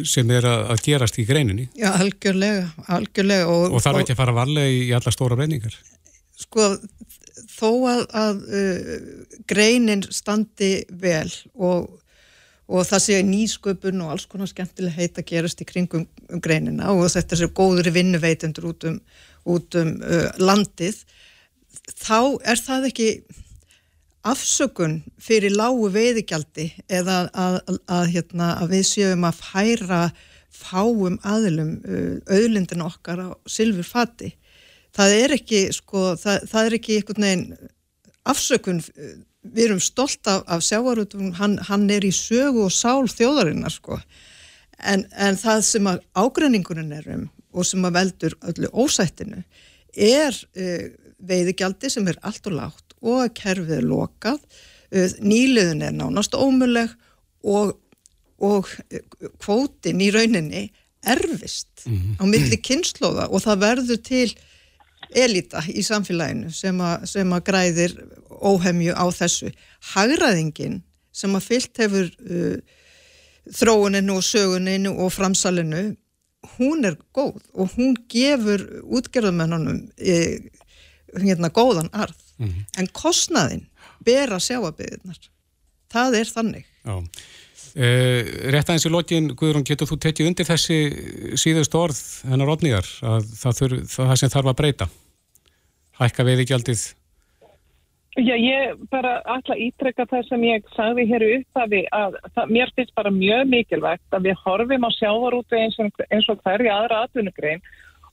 sem 0.09 0.31
er 0.35 0.47
að 0.49 0.81
gerast 0.85 1.19
í 1.21 1.27
greininni. 1.29 1.69
Já, 1.77 1.91
algjörlega, 1.97 2.71
algjörlega. 2.93 3.51
Og, 3.53 3.77
og 3.77 3.85
þarf 3.85 4.03
ekki 4.03 4.17
að 4.17 4.23
fara 4.23 4.35
varlega 4.37 4.73
í 4.73 4.89
alla 4.97 5.13
stóra 5.15 5.39
breyningar? 5.39 5.77
Sko, 6.37 6.73
þó 7.57 7.71
að, 7.91 8.03
að 8.17 8.43
uh, 8.61 8.91
greinin 9.49 10.05
standi 10.13 10.73
vel 11.01 11.29
og, 11.55 11.89
og 12.67 12.89
það 12.89 13.05
sé 13.07 13.21
nýsköpun 13.27 14.05
og 14.05 14.15
alls 14.15 14.27
konar 14.31 14.51
skemmtileg 14.51 14.97
heit 14.97 15.21
að 15.21 15.29
gerast 15.31 15.63
í 15.63 15.69
kringum 15.69 16.07
um 16.27 16.43
greinina 16.43 16.93
og 16.93 17.09
þetta 17.13 17.39
sé 17.39 17.49
góður 17.57 17.93
vinnuveitundur 17.95 18.71
út 18.73 18.89
um, 18.91 19.01
út 19.47 19.79
um 19.79 19.97
uh, 20.03 20.31
landið, 20.43 20.99
þá 21.95 22.21
er 22.43 22.61
það 22.61 22.89
ekki 22.91 23.11
afsökun 24.27 24.99
fyrir 25.23 25.55
lágu 25.55 25.91
veiðigjaldi 25.95 26.71
eða 26.89 27.27
að, 27.31 27.61
að, 27.67 27.79
að, 27.99 28.09
hérna, 28.15 28.49
að 28.63 28.75
við 28.75 28.85
séum 28.91 29.27
að 29.29 29.41
færa 29.45 30.01
fáum 30.57 31.19
aðlum 31.27 31.77
uh, 31.85 32.19
auðlindin 32.33 32.85
okkar 32.87 33.23
á 33.23 33.29
sylfurfati. 33.51 34.33
Það 34.97 35.17
er 35.21 35.37
ekki, 35.37 35.63
sko, 35.77 36.13
það, 36.21 36.47
það 36.51 36.69
er 36.69 36.77
ekki 36.79 36.99
einhvern 36.99 37.27
veginn 37.27 37.73
afsökun, 38.27 38.81
við 39.47 39.65
erum 39.67 39.83
stolt 39.85 40.31
af, 40.31 40.43
af 40.51 40.65
sjávarutum, 40.65 41.35
hann, 41.37 41.59
hann 41.69 41.85
er 41.93 42.07
í 42.07 42.13
sögu 42.15 42.65
og 42.67 42.73
sál 42.75 43.05
þjóðarinnar, 43.13 43.75
sko. 43.75 44.01
En, 44.81 45.05
en 45.13 45.37
það 45.41 45.63
sem 45.69 45.91
að 45.91 46.01
ágreiningurinn 46.17 46.95
er 46.97 47.07
um 47.15 47.27
og 47.57 47.65
sem 47.65 47.85
að 47.89 47.97
veldur 47.97 48.35
öllu 48.51 48.71
ósættinu 48.77 49.43
er 49.97 50.35
uh, 50.37 50.89
veiðigjaldi 51.27 51.91
sem 51.93 52.09
er 52.11 52.19
allt 52.27 52.49
og 52.51 52.57
lágt 52.59 52.86
og 53.05 53.25
að 53.25 53.35
kerfið 53.41 53.81
er 53.81 53.91
lokað, 53.91 54.41
uh, 54.93 55.19
nýliðin 55.21 55.85
er 55.89 55.97
nánast 55.97 56.37
ómuleg 56.39 56.95
og 57.47 57.77
og 58.37 58.69
kvótin 59.41 60.03
í 60.05 60.11
rauninni 60.13 60.67
erfist 61.07 61.87
á 62.21 62.25
milli 62.29 62.59
kynnslóða 62.61 63.31
og 63.31 63.43
það 63.45 63.63
verður 63.63 64.01
til 64.05 64.27
elita 65.17 65.63
í 65.71 65.85
samfélaginu 65.87 66.51
sem, 66.53 66.81
a, 66.81 66.99
sem 67.07 67.31
að 67.33 67.45
græðir 67.47 67.95
óhemju 68.37 68.97
á 68.97 69.07
þessu. 69.15 69.53
Hagraðingin 69.95 70.83
sem 71.17 71.37
að 71.39 71.47
fyllt 71.47 71.81
hefur 71.81 72.11
uh, 72.11 72.59
þróuninu 73.57 74.19
og 74.19 74.27
söguninu 74.27 74.93
og 74.99 75.13
framsalinu, 75.15 75.95
hún 76.57 76.85
er 76.89 76.99
góð 77.15 77.41
og 77.55 77.73
hún 77.79 77.95
gefur 78.11 78.63
útgerðumennunum 78.83 79.85
e, 79.97 80.17
hérna 81.23 81.51
góðan 81.55 81.89
arð. 81.95 82.19
En 82.43 82.91
kostnaðin 82.93 83.65
ber 84.05 84.35
að 84.37 84.45
sjáabiðirnar. 84.51 85.19
Það 85.93 86.19
er 86.21 86.33
þannig. 86.37 86.69
Já. 86.85 86.97
Uh, 87.77 88.21
rétt 88.55 88.71
aðeins 88.71 88.87
í 88.89 88.93
lokin, 88.93 89.33
Guðrún, 89.37 89.65
getur 89.69 89.89
þú 89.91 89.99
tekið 90.01 90.31
undir 90.31 90.47
þessi 90.49 90.79
síðust 91.37 91.75
orð 91.77 91.99
hennar 92.25 92.53
odnýjar 92.55 92.87
að 93.05 93.27
það, 93.37 93.59
þur, 93.59 93.75
það 93.93 94.15
sem 94.21 94.33
þarf 94.33 94.53
að 94.53 94.61
breyta? 94.63 94.87
Hækka 96.01 96.25
veiðigjaldið? 96.25 96.87
Já, 98.17 98.33
ég 98.33 98.79
bara 98.89 99.19
alltaf 99.29 99.59
ítrekka 99.61 100.07
það 100.09 100.23
sem 100.31 100.45
ég 100.49 100.69
sagði 100.73 101.05
hér 101.11 101.25
upphafi 101.27 101.83
að 101.93 102.15
það, 102.31 102.53
mér 102.57 102.71
finnst 102.79 102.95
bara 102.97 103.13
mjög 103.13 103.51
mikilvægt 103.53 104.17
að 104.17 104.31
við 104.31 104.39
horfum 104.41 104.87
á 104.89 104.91
sjávarútu 104.97 105.59
eins 105.59 105.77
og, 105.85 106.01
eins 106.09 106.29
og 106.33 106.41
hverja 106.41 106.79
aðra 106.79 107.03
atvinnugrein 107.05 107.61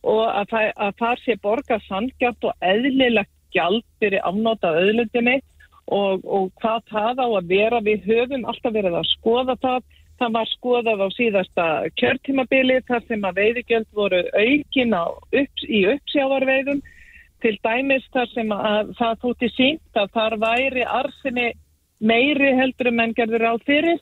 og 0.04 0.26
að 0.28 0.50
það, 0.52 0.68
að 0.76 0.98
það 1.00 1.22
sé 1.24 1.38
borga 1.48 1.78
sandgjart 1.86 2.50
og 2.50 2.68
eðlilegt 2.74 3.32
gjald 3.56 3.84
fyrir 4.02 4.24
afnóta 4.28 4.74
auðlundinni 4.76 5.39
og, 5.88 6.24
og 6.24 6.50
hvað 6.62 6.88
það 6.92 7.22
á 7.24 7.28
að 7.28 7.52
vera. 7.52 7.82
Við 7.84 8.08
höfum 8.10 8.48
alltaf 8.48 8.76
verið 8.76 8.98
að 9.00 9.12
skoða 9.12 9.58
það. 9.66 9.84
Það 10.22 10.34
var 10.38 10.50
skoðað 10.52 11.02
á 11.04 11.08
síðasta 11.16 11.68
kjörtímabili 12.00 12.76
þar 12.88 13.06
sem 13.08 13.24
að 13.28 13.39
veiðigjöld 13.42 13.88
voru 13.98 14.20
aukin 14.38 14.94
upp, 14.94 15.63
í 15.66 15.80
uppsjávarveiðum 15.89 16.84
til 17.44 17.58
dæmis 17.66 18.06
þar 18.13 18.30
sem 18.32 18.54
að 18.56 18.94
það 19.00 19.18
þútti 19.24 19.50
sínt 19.58 20.00
að 20.00 20.13
þar 20.16 20.36
væri 20.39 20.86
arsinni 20.86 21.50
meiri 22.00 22.54
heldur 22.60 22.92
en 22.92 23.00
menn 23.00 23.16
gerður 23.18 23.50
á 23.52 23.54
fyrir. 23.66 24.00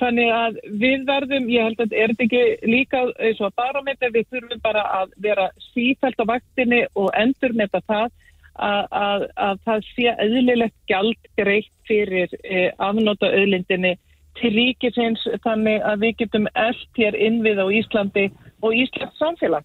Þannig 0.00 0.30
að 0.34 0.56
við 0.80 1.04
verðum, 1.06 1.44
ég 1.52 1.68
held 1.68 1.82
að 1.84 1.92
er 1.94 2.10
þetta 2.10 2.24
ekki 2.24 2.70
líka 2.72 3.02
eins 3.22 3.40
og 3.40 3.50
að 3.50 3.58
barometer, 3.60 4.10
við 4.10 4.26
þurfum 4.32 4.62
bara 4.64 4.82
að 4.96 5.12
vera 5.22 5.46
sífælt 5.70 6.18
á 6.18 6.24
vaktinni 6.32 6.80
og 6.98 7.12
endur 7.20 7.54
með 7.54 7.76
það 7.84 8.08
að, 8.54 8.82
að, 8.90 9.26
að 9.46 9.60
það 9.66 9.86
sé 9.90 10.14
eðlilegt 10.24 10.76
gjald 10.90 11.30
greitt 11.38 11.72
fyrir 11.88 12.32
eh, 12.44 12.70
afnóta 12.78 13.30
auðlindinni 13.30 13.94
til 14.38 14.50
ríkisins 14.54 15.22
þannig 15.44 15.82
að 15.86 16.02
við 16.06 16.16
getum 16.22 16.48
eld 16.58 16.98
hér 16.98 17.18
innvið 17.18 17.62
á 17.62 17.66
Íslandi 17.80 18.26
og 18.64 18.74
Íslands 18.74 19.20
samfélag. 19.20 19.64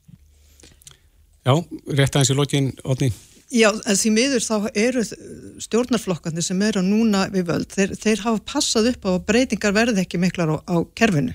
Já, 1.47 1.55
rétt 1.95 2.15
aðeins 2.15 2.33
í 2.33 2.37
lokin, 2.37 2.71
Odni. 2.83 3.09
Já, 3.49 3.71
en 3.73 3.97
því 3.97 4.09
miður 4.13 4.43
þá 4.45 4.67
eru 4.77 5.01
stjórnarflokkandi 5.63 6.43
sem 6.45 6.59
eru 6.61 6.83
núna 6.85 7.23
við 7.33 7.47
völd, 7.49 7.69
þeir, 7.73 7.95
þeir 7.97 8.21
hafa 8.27 8.43
passað 8.51 8.91
upp 8.91 9.07
á 9.07 9.11
að 9.15 9.23
breytingar 9.25 9.73
verði 9.73 10.03
ekki 10.03 10.19
miklar 10.21 10.53
á, 10.53 10.57
á 10.69 10.77
kerfinu 10.93 11.33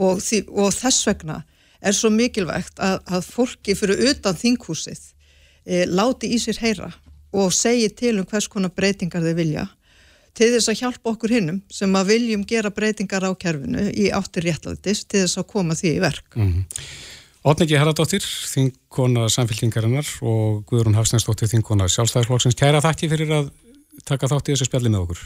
og, 0.00 0.22
því, 0.24 0.46
og 0.48 0.72
þess 0.72 1.04
vegna 1.10 1.42
er 1.84 1.96
svo 1.96 2.08
mikilvægt 2.14 2.80
að, 2.80 3.02
að 3.04 3.28
fólki 3.34 3.76
fyrir 3.76 4.00
utan 4.08 4.38
þinghúsið 4.40 5.02
e, 5.70 5.84
láti 5.86 6.32
í 6.34 6.40
sér 6.42 6.58
heyra 6.64 6.90
og 7.30 7.52
segi 7.54 7.88
til 7.94 8.16
um 8.18 8.26
hvers 8.26 8.48
konar 8.50 8.74
breytingar 8.74 9.22
þeir 9.22 9.38
vilja 9.38 9.68
til 10.36 10.50
þess 10.54 10.70
að 10.70 10.80
hjálpa 10.82 11.12
okkur 11.14 11.34
hinnum 11.36 11.60
sem 11.72 11.94
að 11.98 12.12
viljum 12.14 12.42
gera 12.48 12.72
breytingar 12.74 13.26
á 13.26 13.30
kerfinu 13.38 13.88
í 13.90 14.10
áttir 14.14 14.46
réttlætis 14.48 15.04
til 15.06 15.24
þess 15.24 15.40
að 15.40 15.48
koma 15.52 15.76
því 15.78 15.96
í 15.96 16.02
verk. 16.02 16.36
Mm 16.36 16.52
-hmm. 16.52 16.84
Otniki 17.40 17.76
Herradóttir, 17.78 18.20
þingkona 18.20 19.28
samfélkingarinnar 19.32 20.08
og 20.20 20.64
Guðrún 20.68 20.96
Hafsnæsdóttir, 20.98 21.48
þingkona 21.48 21.88
sjálfstæðarflokksins. 21.88 22.54
Kæra 22.54 22.82
þakki 22.84 23.08
fyrir 23.08 23.32
að 23.32 23.48
taka 24.04 24.28
þátt 24.28 24.50
í 24.50 24.52
þessu 24.52 24.68
spjalli 24.68 24.92
með 24.92 25.06
okkur. 25.06 25.22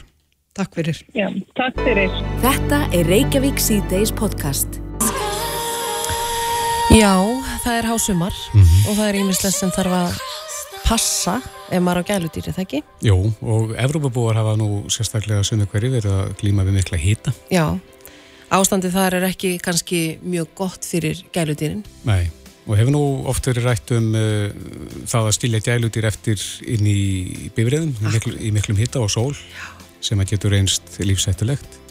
Takk 0.55 0.75
fyrir. 0.75 1.01
Já, 1.11 1.27
takk 1.59 1.75
fyrir. 1.83 2.15
Þetta 2.39 2.79
er 2.95 3.11
Reykjavík 3.11 3.59
C-Days 3.59 4.15
podcast. 4.15 4.79
Já, 6.95 7.19
það 7.65 7.77
er 7.79 7.85
hásumar 7.91 8.33
mm 8.53 8.61
-hmm. 8.61 8.89
og 8.89 8.95
það 8.95 9.07
er 9.09 9.15
ímislega 9.15 9.51
sem 9.51 9.71
þarf 9.75 9.91
að 9.91 10.34
passa 10.85 11.39
ef 11.73 11.81
maður 11.81 12.05
á 12.05 12.09
gæludýri, 12.11 12.53
það 12.53 12.63
ekki? 12.65 12.81
Jú, 13.05 13.17
og 13.41 13.73
Evrópabúar 13.81 14.37
hafa 14.37 14.55
nú 14.59 14.85
sérstaklega 14.93 15.43
sunnu 15.45 15.67
hverju 15.71 15.91
verið 15.97 16.13
að 16.13 16.33
glíma 16.41 16.65
við 16.67 16.79
mikla 16.79 16.99
hýta. 17.01 17.33
Já, 17.53 17.65
ástandi 18.53 18.91
þar 18.93 19.19
er 19.19 19.29
ekki 19.31 19.55
kannski 19.63 20.01
mjög 20.23 20.51
gott 20.57 20.85
fyrir 20.85 21.23
gæludýrin. 21.35 21.81
Nei, 22.05 22.27
og 22.65 22.77
hefur 22.77 22.93
nú 22.93 23.05
oft 23.31 23.49
verið 23.49 23.69
rætt 23.69 23.95
um 23.97 24.11
uh, 24.17 24.51
það 25.09 25.31
að 25.31 25.37
stilja 25.39 25.63
gæludýr 25.65 26.09
eftir 26.11 26.45
inn 26.69 26.85
í 26.89 26.99
bifriðum, 27.57 27.95
í, 27.97 28.11
miklu, 28.13 28.35
í 28.37 28.53
miklum 28.53 28.79
hitta 28.81 29.01
og 29.01 29.09
sól, 29.13 29.33
Já. 29.33 29.65
sem 30.11 30.21
að 30.21 30.35
getur 30.35 30.57
einst 30.59 30.99
lífsættulegt. 31.01 31.81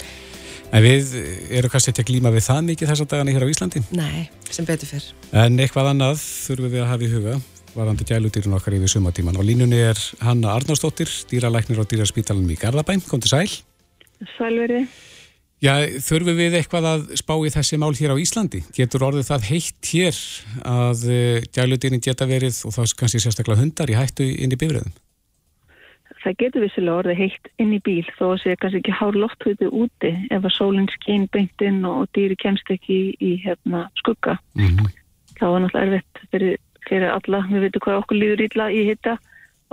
En 0.74 0.82
við 0.82 1.12
erum 1.54 1.70
kannski 1.70 1.92
ekki 1.92 2.02
að 2.02 2.08
glíma 2.08 2.30
við 2.34 2.46
það 2.48 2.62
mikið 2.70 2.88
þessa 2.90 3.04
dagana 3.10 3.34
hér 3.34 3.44
á 3.46 3.52
Íslandi. 3.52 3.82
Nei, 3.94 4.24
sem 4.50 4.66
betur 4.66 4.90
fyrr. 4.90 5.10
En 5.30 5.58
eitthvað 5.62 5.92
annað 5.92 6.22
þurfum 6.22 6.72
við 6.72 6.82
að 6.82 6.88
hafa 6.90 7.06
í 7.06 7.10
huga, 7.12 7.36
varandi 7.74 8.06
gæludýrin 8.08 8.56
okkar 8.56 8.76
yfir 8.78 8.92
sumatíman. 8.94 9.38
Og 9.38 9.46
línunni 9.46 9.80
er 9.82 9.98
Hanna 10.20 10.54
Arnársdóttir, 10.54 11.10
dýralæknir 11.30 11.80
á 11.80 11.84
dýraspítalunum 11.84 12.54
í 12.54 12.60
Garðabæn. 12.60 13.02
Kom 13.08 13.20
til 13.20 13.32
sæl. 13.34 13.50
Sælverið. 14.36 14.86
Já, 15.64 15.78
þurfum 16.04 16.36
við 16.36 16.58
eitthvað 16.58 16.86
að 16.90 17.04
spá 17.16 17.34
í 17.40 17.52
þessi 17.54 17.78
mál 17.80 17.94
hér 17.96 18.12
á 18.12 18.20
Íslandi? 18.20 18.60
Getur 18.76 19.06
orðið 19.06 19.30
það 19.30 19.46
heitt 19.48 19.92
hér 19.94 20.18
að 20.68 21.04
gæludýrin 21.56 22.04
geta 22.04 22.28
verið 22.28 22.58
og 22.68 22.74
þá 22.74 22.82
kannski 23.00 23.22
sérstaklega 23.22 23.62
hundar 23.62 23.92
í 23.92 23.96
hættu 23.96 24.26
inn 24.28 24.52
í 24.52 24.58
bifröðum? 24.60 24.92
Það 26.24 26.36
getur 26.40 26.64
vissilega 26.64 27.00
orðið 27.02 27.18
heitt 27.20 27.48
inn 27.60 27.72
í 27.76 27.80
bíl 27.84 28.04
þó 28.16 28.26
að 28.30 28.38
sé 28.42 28.56
kannski 28.60 28.80
ekki 28.80 28.96
hár 28.96 29.16
lofthauðu 29.16 29.70
úti 29.84 30.12
ef 30.32 30.44
að 30.44 30.54
sólinn 30.56 30.90
skinn 30.92 31.26
beint 31.32 31.64
inn 31.64 31.82
og 31.88 32.06
dýri 32.16 32.36
kemst 32.40 32.70
ekki 32.72 32.96
í, 32.96 33.08
í 33.20 33.32
hérna, 33.44 33.86
skugga. 34.00 34.38
Mm 34.56 34.68
-hmm. 34.68 34.94
Þá 35.40 35.46
er 35.48 35.60
náttúrulega 35.64 35.84
erfitt 35.84 36.22
fyrir, 36.32 36.56
fyrir 36.88 37.10
alla. 37.12 37.44
Við 37.50 37.66
veitum 37.66 37.84
hvað 37.84 38.00
okkur 38.02 38.20
líður 38.20 38.44
ítla 38.46 38.70
í 38.72 38.84
hitta 38.88 39.18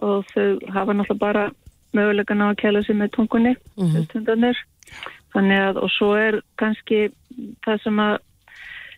og 0.01 0.25
þau 0.33 0.59
hafa 0.73 0.95
náttúrulega 0.95 1.21
bara 1.21 1.45
mögulegan 1.95 2.43
á 2.43 2.47
að 2.49 2.59
kæla 2.63 2.83
sig 2.83 2.95
með 2.95 3.13
tungunni, 3.17 3.55
mm 3.77 3.87
-hmm. 3.87 4.55
Þannig 5.31 5.59
að, 5.63 5.77
og 5.79 5.89
svo 5.95 6.15
er 6.19 6.41
kannski 6.59 7.09
það 7.63 7.77
sem 7.83 7.99
að 8.03 8.17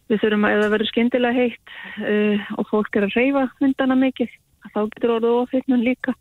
við 0.09 0.21
þurfum 0.23 0.45
að 0.47 0.55
eða 0.55 0.69
verður 0.73 0.89
skindilega 0.89 1.33
heitt 1.37 1.73
uh, 2.01 2.53
og 2.57 2.69
fólk 2.71 2.95
er 2.97 3.05
að 3.07 3.15
reyfa 3.17 3.43
hundana 3.59 3.95
mikið, 3.95 4.29
þá 4.73 4.79
getur 4.95 5.15
orðið 5.17 5.39
ofitnum 5.43 5.85
líka. 5.85 6.15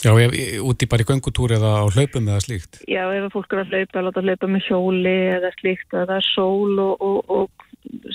Já, 0.00 0.12
ef, 0.16 0.36
úti 0.64 0.88
bara 0.88 1.04
í 1.04 1.08
göngutúri 1.08 1.56
eða 1.58 1.72
á 1.80 1.84
hlaupum 1.92 2.28
eða 2.28 2.44
slíkt? 2.44 2.78
Já, 2.88 3.02
ef 3.12 3.32
fólk 3.32 3.52
er 3.52 3.64
að 3.64 3.74
hlaupa, 3.74 4.04
láta 4.06 4.22
hlaupa 4.24 4.48
með 4.48 4.68
hjóli 4.68 5.16
eða 5.36 5.50
slíkt, 5.58 5.88
eða 5.92 6.06
það 6.06 6.14
er 6.16 6.28
sól 6.30 6.78
og, 6.84 6.94
og, 7.04 7.18
og 7.28 7.59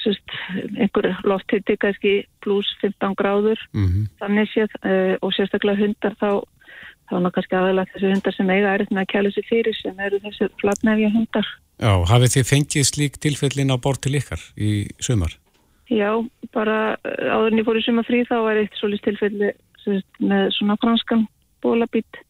sérst, 0.02 0.36
einhver 0.78 1.12
lofthitti 1.24 1.78
kannski 1.82 2.16
pluss 2.46 2.70
15 2.82 3.16
gráður, 3.20 3.60
mm 3.74 3.86
-hmm. 3.86 4.10
þannig 4.20 4.52
séð, 4.54 4.76
uh, 4.84 5.16
og 5.22 5.34
sérstaklega 5.34 5.82
hundar 5.82 6.16
þá 6.22 6.44
þá 7.10 7.16
er 7.20 7.32
kannski 7.36 7.58
aðalega 7.58 7.94
þessi 7.94 8.12
hundar 8.14 8.36
sem 8.36 8.50
eiga 8.50 8.74
er 8.74 8.84
með 8.90 9.02
að 9.04 9.12
kæla 9.14 9.32
sér 9.34 9.48
fyrir 9.50 9.78
sem 9.78 10.00
eru 10.00 10.20
þessi 10.24 10.50
flatnefja 10.62 11.12
hundar. 11.14 11.48
Já, 11.76 11.92
hafið 12.12 12.34
þið 12.36 12.48
fengið 12.50 12.88
slík 12.90 13.20
tilfellin 13.22 13.74
á 13.74 13.78
bort 13.78 14.02
til 14.02 14.16
ykkar 14.18 14.42
í 14.58 14.72
sömar? 15.04 15.36
Já, 15.92 16.10
bara 16.56 16.96
eh, 17.06 17.30
áður 17.30 17.52
en 17.52 17.62
ég 17.62 17.68
fór 17.68 17.78
í 17.78 17.86
sömarfrí 17.86 18.24
þá 18.26 18.38
var 18.48 18.62
eitt 18.62 18.80
svolítið 18.80 19.06
tilfelli 19.12 19.52
með 20.26 20.48
svona 20.56 20.78
franskan 20.82 21.28
bólabít 21.62 22.22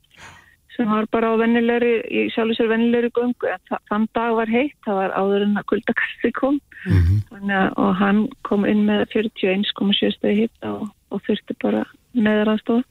sem 0.76 0.90
var 0.92 1.08
bara 1.12 1.32
á 1.32 1.40
vennilegri, 1.40 1.94
í 2.08 2.26
sjálfur 2.34 2.58
sér 2.58 2.72
vennilegri 2.72 3.12
gungu 3.16 3.50
en 3.52 3.80
þann 3.90 4.08
dag 4.18 4.36
var 4.38 4.52
heitt, 4.52 4.76
það 4.86 5.00
var 5.02 5.16
áður 5.16 5.46
en 5.48 5.60
að 5.60 5.68
kuldakasti 5.72 6.32
kom. 6.36 6.60
Mm 6.86 7.02
-hmm. 7.02 7.22
Þannig, 7.32 7.78
og 7.82 7.96
hann 8.02 8.22
kom 8.48 8.66
inn 8.66 8.86
með 8.86 9.08
41,7 9.16 10.12
stegi 10.18 10.46
hitt 10.46 10.70
og, 10.70 10.90
og 11.10 11.22
þurfti 11.28 11.58
bara 11.64 11.86
meðraðstofa 12.14 12.84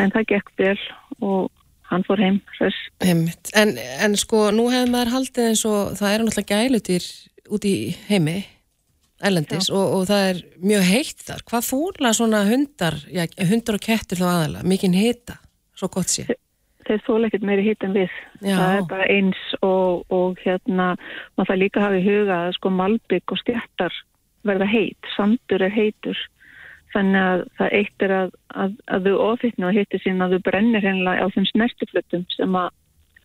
en 0.00 0.12
það 0.14 0.26
gekk 0.32 0.50
vel 0.58 0.80
og 1.20 1.50
hann 1.90 2.04
fór 2.06 2.20
heim 2.20 2.40
en, 3.00 3.78
en 3.78 4.16
sko, 4.16 4.50
nú 4.50 4.68
hefur 4.72 4.90
maður 4.92 5.14
haldið 5.18 5.50
eins 5.50 5.64
og 5.68 5.94
það 5.98 6.14
eru 6.14 6.26
náttúrulega 6.26 6.60
gælutir 6.62 7.08
út 7.54 7.64
í 7.68 7.76
heimi 8.08 8.38
ellendis 9.24 9.70
og, 9.72 9.98
og 9.98 10.06
það 10.10 10.28
er 10.30 10.40
mjög 10.60 10.86
heitt 10.88 11.20
þar. 11.24 11.44
Hvað 11.48 11.68
fórla 11.68 12.14
svona 12.16 12.44
hundar 12.48 12.98
já, 13.08 13.24
hundar 13.48 13.78
og 13.78 13.84
kettir 13.84 14.20
þá 14.20 14.26
aðalega, 14.30 14.68
mikinn 14.68 14.96
hita? 14.96 15.38
Svo 15.74 15.90
gott 15.92 16.12
sé 16.12 16.26
þeir 16.88 17.04
þóla 17.06 17.28
ekkert 17.28 17.46
meiri 17.48 17.66
hitt 17.66 17.86
en 17.86 17.96
við 17.96 18.10
já. 18.40 18.56
það 18.56 18.76
er 18.76 18.86
bara 18.90 19.08
eins 19.12 19.42
og, 19.60 20.04
og 20.12 20.40
hérna 20.44 20.92
maður 21.36 21.50
það 21.50 21.62
líka 21.62 21.84
hafi 21.84 22.04
huga 22.04 22.38
að 22.44 22.54
sko 22.58 22.72
malbygg 22.74 23.34
og 23.34 23.42
stjættar 23.42 23.98
verða 24.44 24.68
heit, 24.68 25.12
sandur 25.16 25.64
er 25.64 25.72
heitur 25.72 26.18
Þannig 26.94 27.26
að 27.26 27.42
það 27.58 27.74
eitt 27.80 28.04
er 28.06 28.12
að, 28.14 28.32
að, 28.54 28.74
að 28.94 29.08
þau 29.08 29.14
ofitna 29.24 29.68
og 29.68 29.74
hittir 29.74 30.02
sín 30.04 30.22
að 30.22 30.36
þau 30.36 30.44
brennir 30.46 30.84
hennilega 30.84 31.26
á 31.26 31.32
þeim 31.34 31.48
snertiflutum 31.50 32.22
sem 32.36 32.58
að 32.58 32.70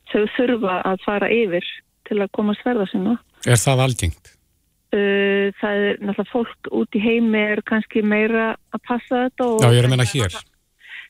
þau 0.10 0.24
þurfa 0.38 0.78
að 0.90 1.06
fara 1.06 1.30
yfir 1.34 1.68
til 2.10 2.18
að 2.18 2.32
komast 2.34 2.66
ferða 2.66 2.88
sinna. 2.90 3.16
Er 3.46 3.62
það 3.62 3.84
algengt? 3.86 4.32
Uh, 4.90 5.54
það 5.62 5.84
er 5.84 6.00
náttúrulega 6.02 6.32
fólk 6.32 6.72
út 6.80 6.98
í 6.98 7.04
heimi 7.04 7.44
er 7.54 7.62
kannski 7.70 8.02
meira 8.02 8.56
að 8.74 8.82
passa 8.90 9.28
þetta. 9.28 9.52
Já, 9.62 9.70
ég 9.70 9.84
er 9.84 9.90
að 9.90 9.94
menna 9.94 10.10
hér. 10.16 10.40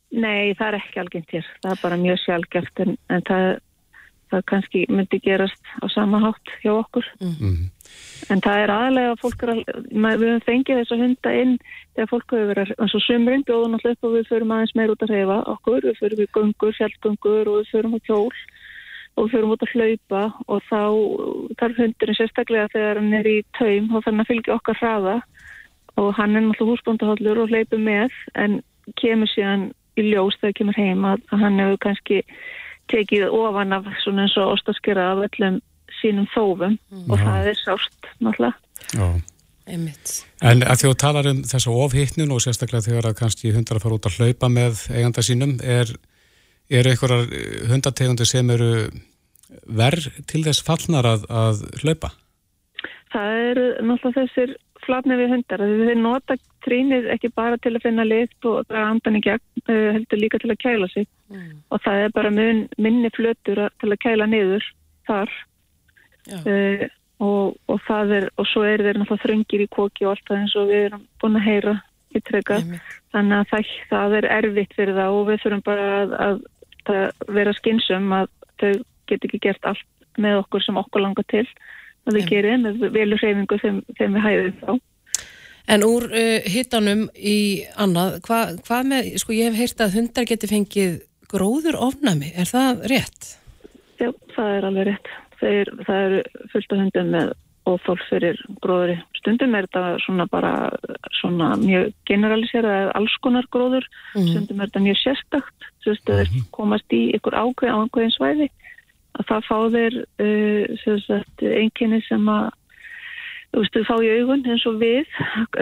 Nei, 0.09 0.53
það 0.57 0.67
er 0.67 0.77
ekki 0.79 1.01
algengt 1.03 1.33
hér. 1.35 1.49
Það 1.63 1.73
er 1.73 1.81
bara 1.83 1.97
mjög 2.01 2.21
sjálfgeft 2.23 2.81
en, 2.83 2.95
en 3.13 3.25
það, 3.27 3.49
það 4.33 4.45
kannski 4.51 4.85
myndi 4.89 5.19
gerast 5.25 5.73
á 5.81 5.85
sama 5.93 6.21
hátt 6.23 6.53
hjá 6.63 6.71
okkur. 6.73 7.05
Mm. 7.21 7.67
En 8.33 8.41
það 8.45 8.63
er 8.63 8.73
aðalega 8.73 9.11
að 9.13 9.21
fólk 9.21 9.43
er 9.45 9.51
að, 9.53 9.61
við 9.89 10.25
höfum 10.25 10.47
fengið 10.47 10.79
þess 10.81 10.95
að 10.95 11.03
hunda 11.05 11.35
inn 11.41 11.53
þegar 11.95 12.09
fólk 12.13 12.33
hefur 12.33 12.49
verið, 12.51 12.73
eins 12.77 12.95
og 12.97 13.05
sömurinn 13.05 13.45
bjóðum 13.47 13.77
alltaf 13.77 13.95
upp 13.95 14.07
og 14.09 14.15
við 14.15 14.31
förum 14.31 14.55
aðeins 14.55 14.75
meir 14.77 14.93
út 14.93 15.05
að 15.05 15.13
reyfa 15.13 15.37
okkur, 15.53 15.85
við 15.85 16.01
förum 16.01 16.21
við 16.21 16.31
gungur, 16.37 16.75
fjallgungur 16.77 17.51
og 17.51 17.59
við 17.59 17.71
förum 17.73 17.95
á 17.97 17.99
kjól 18.09 18.35
og 19.15 19.25
við 19.25 19.33
förum 19.35 19.53
út 19.55 19.65
að 19.65 19.73
hlaupa 19.75 20.21
og 20.47 20.67
þá 20.69 20.81
þarf 21.61 21.81
hundurinn 21.83 22.19
sérstaklega 22.19 22.71
þegar 22.75 23.01
hann 23.01 23.17
er 23.19 23.29
í 23.29 23.37
taum 23.57 23.89
og 23.93 24.05
þannig 24.05 24.25
að 24.25 24.31
fylgja 24.33 24.55
okkar 24.57 24.79
hraða 24.79 25.17
og 25.99 26.13
hann 26.15 26.37
er 26.37 26.45
náttúrulega 26.45 26.77
húsbóndahallur 26.77 27.43
og 27.43 27.51
hleypur 27.51 27.81
með 27.83 28.15
en 28.39 28.61
kemur 29.01 29.29
síðan 29.33 29.69
í 29.97 30.05
ljós 30.11 30.37
þegar 30.41 30.57
kemur 30.59 30.79
heim 30.79 31.07
að, 31.07 31.23
að 31.31 31.43
hann 31.45 31.59
hefur 31.63 31.81
kannski 31.87 32.21
tekið 32.89 33.27
ofan 33.33 33.75
af 33.77 33.89
svona 34.03 34.25
eins 34.25 34.37
og 34.41 34.55
ostaskera 34.55 35.11
af 35.13 35.25
öllum 35.27 35.59
sínum 35.99 36.29
þófum 36.33 36.77
mm. 36.77 37.05
og 37.09 37.19
það 37.21 37.51
er 37.51 37.59
sást 37.59 38.09
náttúrulega. 38.19 38.53
Já. 38.93 39.09
Einmitt. 39.69 40.13
En 40.41 40.63
að 40.65 40.81
því 40.81 40.89
að 40.89 41.01
tala 41.03 41.21
um 41.29 41.41
þessa 41.45 41.73
ofhittnun 41.83 42.31
og 42.33 42.41
sérstaklega 42.41 42.87
þegar 42.87 43.09
að 43.11 43.19
kannski 43.19 43.51
hundar 43.53 43.77
að 43.77 43.83
fara 43.85 43.99
út 43.99 44.07
að 44.09 44.17
hlaupa 44.17 44.49
með 44.49 44.81
eiganda 44.89 45.25
sínum, 45.25 45.51
er, 45.61 45.91
er 46.73 46.89
einhverjar 46.89 47.27
hundategundir 47.69 48.29
sem 48.29 48.49
eru 48.55 48.71
verð 49.65 50.09
til 50.29 50.41
þess 50.47 50.65
fallnar 50.65 51.05
að, 51.09 51.27
að 51.29 51.61
hlaupa? 51.83 52.11
Það 53.13 53.37
eru 53.51 53.67
náttúrulega 53.85 54.23
þessir 54.23 54.57
flatnið 54.89 55.21
við 55.21 55.33
hundar. 55.35 55.63
Þeir 55.63 56.01
nota 56.01 56.37
trínið 56.65 57.09
ekki 57.15 57.31
bara 57.37 57.59
til 57.61 57.75
að 57.75 57.85
finna 57.85 58.05
lit 58.07 58.49
og 58.49 58.67
draga 58.67 58.93
andan 58.93 59.19
í 59.19 59.23
gegn, 59.23 59.65
heldur 59.69 60.21
líka 60.21 60.41
til 60.41 60.51
að 60.51 60.61
kæla 60.65 60.89
sig 60.91 61.07
mm. 61.31 61.49
og 61.69 61.83
það 61.85 62.05
er 62.05 62.15
bara 62.17 62.33
mun, 62.33 62.63
minni 62.81 63.11
flötur 63.15 63.67
til 63.79 63.91
að 63.93 64.01
kæla 64.03 64.27
niður 64.29 64.65
þar. 65.09 65.35
Uh, 66.29 66.85
og, 67.19 67.55
og 67.67 67.79
það 67.87 68.15
er, 68.17 68.25
og 68.39 68.47
svo 68.47 68.63
er 68.67 68.83
þeir 68.83 68.99
náttúrulega 68.99 69.23
þröngir 69.25 69.63
í 69.63 69.69
koki 69.73 70.05
og 70.05 70.13
allt 70.13 70.27
það 70.27 70.41
eins 70.43 70.55
og 70.59 70.69
við 70.69 70.83
erum 70.87 71.05
búin 71.21 71.39
að 71.39 71.47
heyra 71.47 71.73
í 72.15 72.21
treyka, 72.25 72.59
þannig 73.13 73.35
að 73.37 73.49
það, 73.51 73.71
það 73.89 74.15
er 74.19 74.27
erfitt 74.37 74.75
fyrir 74.77 74.97
það 74.97 75.17
og 75.17 75.25
við 75.27 75.41
þurfum 75.43 75.65
bara 75.67 75.87
að, 75.95 76.13
að, 76.25 76.39
að 76.93 77.33
vera 77.37 77.55
skinsum 77.57 78.13
að 78.15 78.29
þau 78.61 78.71
get 79.09 79.27
ekki 79.27 79.41
gert 79.43 79.69
allt 79.69 79.85
með 80.19 80.39
okkur 80.43 80.65
sem 80.65 80.79
okkur 80.79 81.05
langar 81.05 81.27
til 81.31 81.45
að 82.07 82.19
við 82.19 82.29
gerum 82.33 82.63
með 82.65 82.85
velur 82.95 83.21
hreyfingu 83.21 83.59
þeim, 83.63 83.81
þeim 83.97 84.15
við 84.17 84.25
hæðum 84.27 84.55
þá. 84.61 84.71
En 85.69 85.85
úr 85.85 86.07
uh, 86.09 86.47
hittanum 86.49 87.03
í 87.13 87.39
annað, 87.77 88.17
hvað 88.25 88.55
hva 88.65 88.79
með, 88.87 89.11
sko 89.21 89.35
ég 89.37 89.51
hef 89.51 89.59
heyrt 89.59 89.83
að 89.85 89.99
hundar 89.99 90.29
geti 90.29 90.49
fengið 90.49 90.95
gróður 91.29 91.77
ofnami, 91.77 92.31
er 92.33 92.49
það 92.49 92.87
rétt? 92.89 93.35
Já, 93.99 94.09
það 94.33 94.55
er 94.55 94.67
alveg 94.69 94.89
rétt. 94.89 95.11
Þeir, 95.39 95.71
það 95.85 96.01
eru 96.07 96.47
fullt 96.53 96.73
af 96.73 96.81
hundum 96.81 97.13
með 97.13 97.29
óþól 97.69 97.97
fyrir 98.07 98.39
gróðuri. 98.63 98.95
Stundum 99.19 99.53
er 99.55 99.67
þetta 99.67 99.99
svona 100.01 100.25
bara 100.31 100.53
svona 101.19 101.51
mjög 101.59 101.91
generaliserað 102.09 102.89
alls 102.97 103.15
konar 103.21 103.45
gróður, 103.53 103.85
mm. 104.15 104.31
stundum 104.31 104.63
er 104.63 104.71
þetta 104.71 104.83
mjög 104.87 104.99
sérstakt, 105.03 105.69
þú 105.83 105.93
veist, 105.93 106.05
það 106.07 106.23
er 106.23 106.33
komast 106.55 106.95
í 106.95 107.03
ykkur 107.19 107.37
ákveð 107.37 107.75
á 107.75 107.77
einhverjum 107.77 108.15
svæði 108.15 108.49
að 109.19 109.29
það 109.29 109.47
fá 109.49 109.57
þeir 109.75 109.99
uh, 110.23 111.53
einkenni 111.59 112.01
sem 112.07 112.31
að 112.31 112.49
þú 113.49 113.63
veist, 113.63 113.77
þau 113.77 113.87
fá 113.87 113.95
í 114.05 114.11
augun 114.19 114.45
eins 114.45 114.67
og 114.69 114.77
við, 114.81 115.15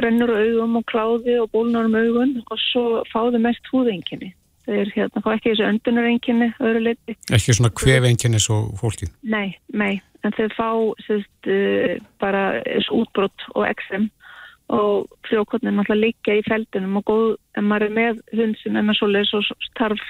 rennur 0.03 0.33
augum 0.33 0.75
og 0.79 0.89
kláði 0.91 1.37
og 1.41 1.53
bólnar 1.53 1.87
um 1.87 1.95
augun 1.95 2.35
og 2.45 2.59
svo 2.67 2.83
fá 3.11 3.21
þau 3.31 3.39
mest 3.43 3.71
húðenginni. 3.71 4.33
Þeir 4.67 4.91
hérna 4.97 5.23
fá 5.23 5.29
ekki 5.31 5.53
þessu 5.53 5.63
öndunarenginni 5.69 6.49
öðru 6.59 6.83
leiti. 6.89 7.15
Ekki 7.31 7.55
svona 7.55 7.71
kvefenginni 7.71 8.41
svo 8.43 8.65
fólkið? 8.81 9.13
Nei, 9.23 9.55
nei, 9.71 10.01
en 10.27 10.35
þau 10.35 10.47
fá 10.57 10.69
sérst, 11.05 11.33
uh, 11.47 11.95
bara 12.23 12.61
þessu 12.65 13.01
útbrott 13.03 13.49
og 13.55 13.67
eksem 13.69 14.11
og 14.75 15.07
frjókotnin 15.29 15.77
náttúrulega 15.79 16.09
líka 16.09 16.33
í 16.35 16.43
feldunum 16.43 16.99
og 16.99 17.05
góð, 17.07 17.29
en 17.55 17.69
maður 17.69 17.85
er 17.87 17.93
með 17.95 18.17
hund 18.35 18.57
sem 18.59 18.75
er 18.75 18.83
með 18.83 18.97
svoleiðis 18.99 19.35
og 19.37 19.67
starf 19.69 20.03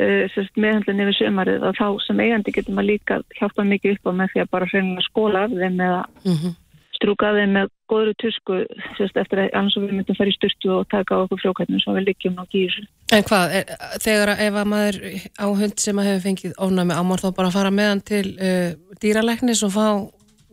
uh, 0.00 0.50
meðhandlinni 0.56 1.08
við 1.10 1.18
sömarið 1.20 1.64
og 1.68 1.78
þá 1.78 1.86
sem 2.06 2.20
eigandi 2.24 2.54
getur 2.56 2.76
maður 2.76 2.90
líka 2.92 3.22
hjálpað 3.38 3.70
mikið 3.72 3.96
upp 3.96 4.10
á 4.10 4.12
með 4.20 4.34
því 4.34 4.44
að 4.44 4.52
bara 4.56 4.70
hreinlega 4.72 5.08
skóla 5.08 5.46
af 5.46 5.56
þeim 5.56 5.80
eða 5.88 6.04
mm 6.24 6.36
-hmm 6.36 6.60
strúkaði 7.04 7.44
með 7.50 7.70
góðru 7.90 8.14
tusku 8.20 8.58
sérst, 8.96 9.16
eftir 9.20 9.42
að 9.42 9.56
annars 9.58 9.76
við 9.78 9.92
myndum 9.92 10.16
fara 10.16 10.32
í 10.32 10.36
styrtu 10.36 10.72
og 10.78 10.86
taka 10.92 11.18
á 11.20 11.22
okkur 11.24 11.40
frjókvætnum 11.42 11.82
sem 11.82 11.96
við 11.98 12.06
liggjum 12.08 12.38
á 12.40 12.44
gísu. 12.52 12.84
En 13.12 13.24
hvað, 13.28 13.56
er, 13.60 13.72
þegar 14.04 14.32
ef 14.34 14.58
að 14.60 14.70
maður 14.72 15.00
á 15.36 15.46
hund 15.60 15.82
sem 15.84 16.00
að 16.00 16.08
hefur 16.10 16.24
fengið 16.24 16.54
ónæmi 16.64 16.98
ámar 16.98 17.24
þá 17.24 17.28
bara 17.36 17.54
fara 17.54 17.72
með 17.74 17.90
hann 17.90 18.04
til 18.12 18.26
uh, 18.34 18.70
dýralæknis 19.02 19.64
og 19.66 19.74
fá 19.74 19.88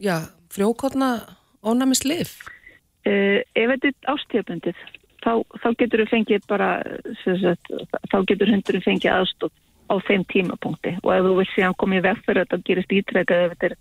já, 0.04 0.18
frjókvætna 0.52 1.12
ónæmis 1.64 2.04
lif? 2.08 2.36
Uh, 3.08 3.40
ef 3.56 3.72
þetta 3.76 3.94
er 3.94 4.12
ástíðabundið 4.16 4.84
þá, 5.24 5.34
þá 5.62 5.68
getur 5.80 6.04
við 6.04 6.14
fengið 6.16 6.48
bara 6.50 6.70
sérst, 7.24 7.72
þá 8.12 8.18
getur 8.30 8.52
hundurinn 8.52 8.86
fengið 8.86 9.14
aðstótt 9.16 9.56
á 9.92 9.96
þeim 10.08 10.26
tímapunkti. 10.32 10.96
Og 11.04 11.14
ef 11.14 11.26
þú 11.26 11.38
vil 11.40 11.48
síðan 11.52 11.80
komið 11.82 12.06
veg 12.08 12.22
fyrir 12.26 12.46
að 12.46 12.54
það 12.54 12.66
gerist 12.70 12.96
ítrekað 12.96 13.46
ef 13.46 13.56
þetta 13.56 13.70
er 13.70 13.78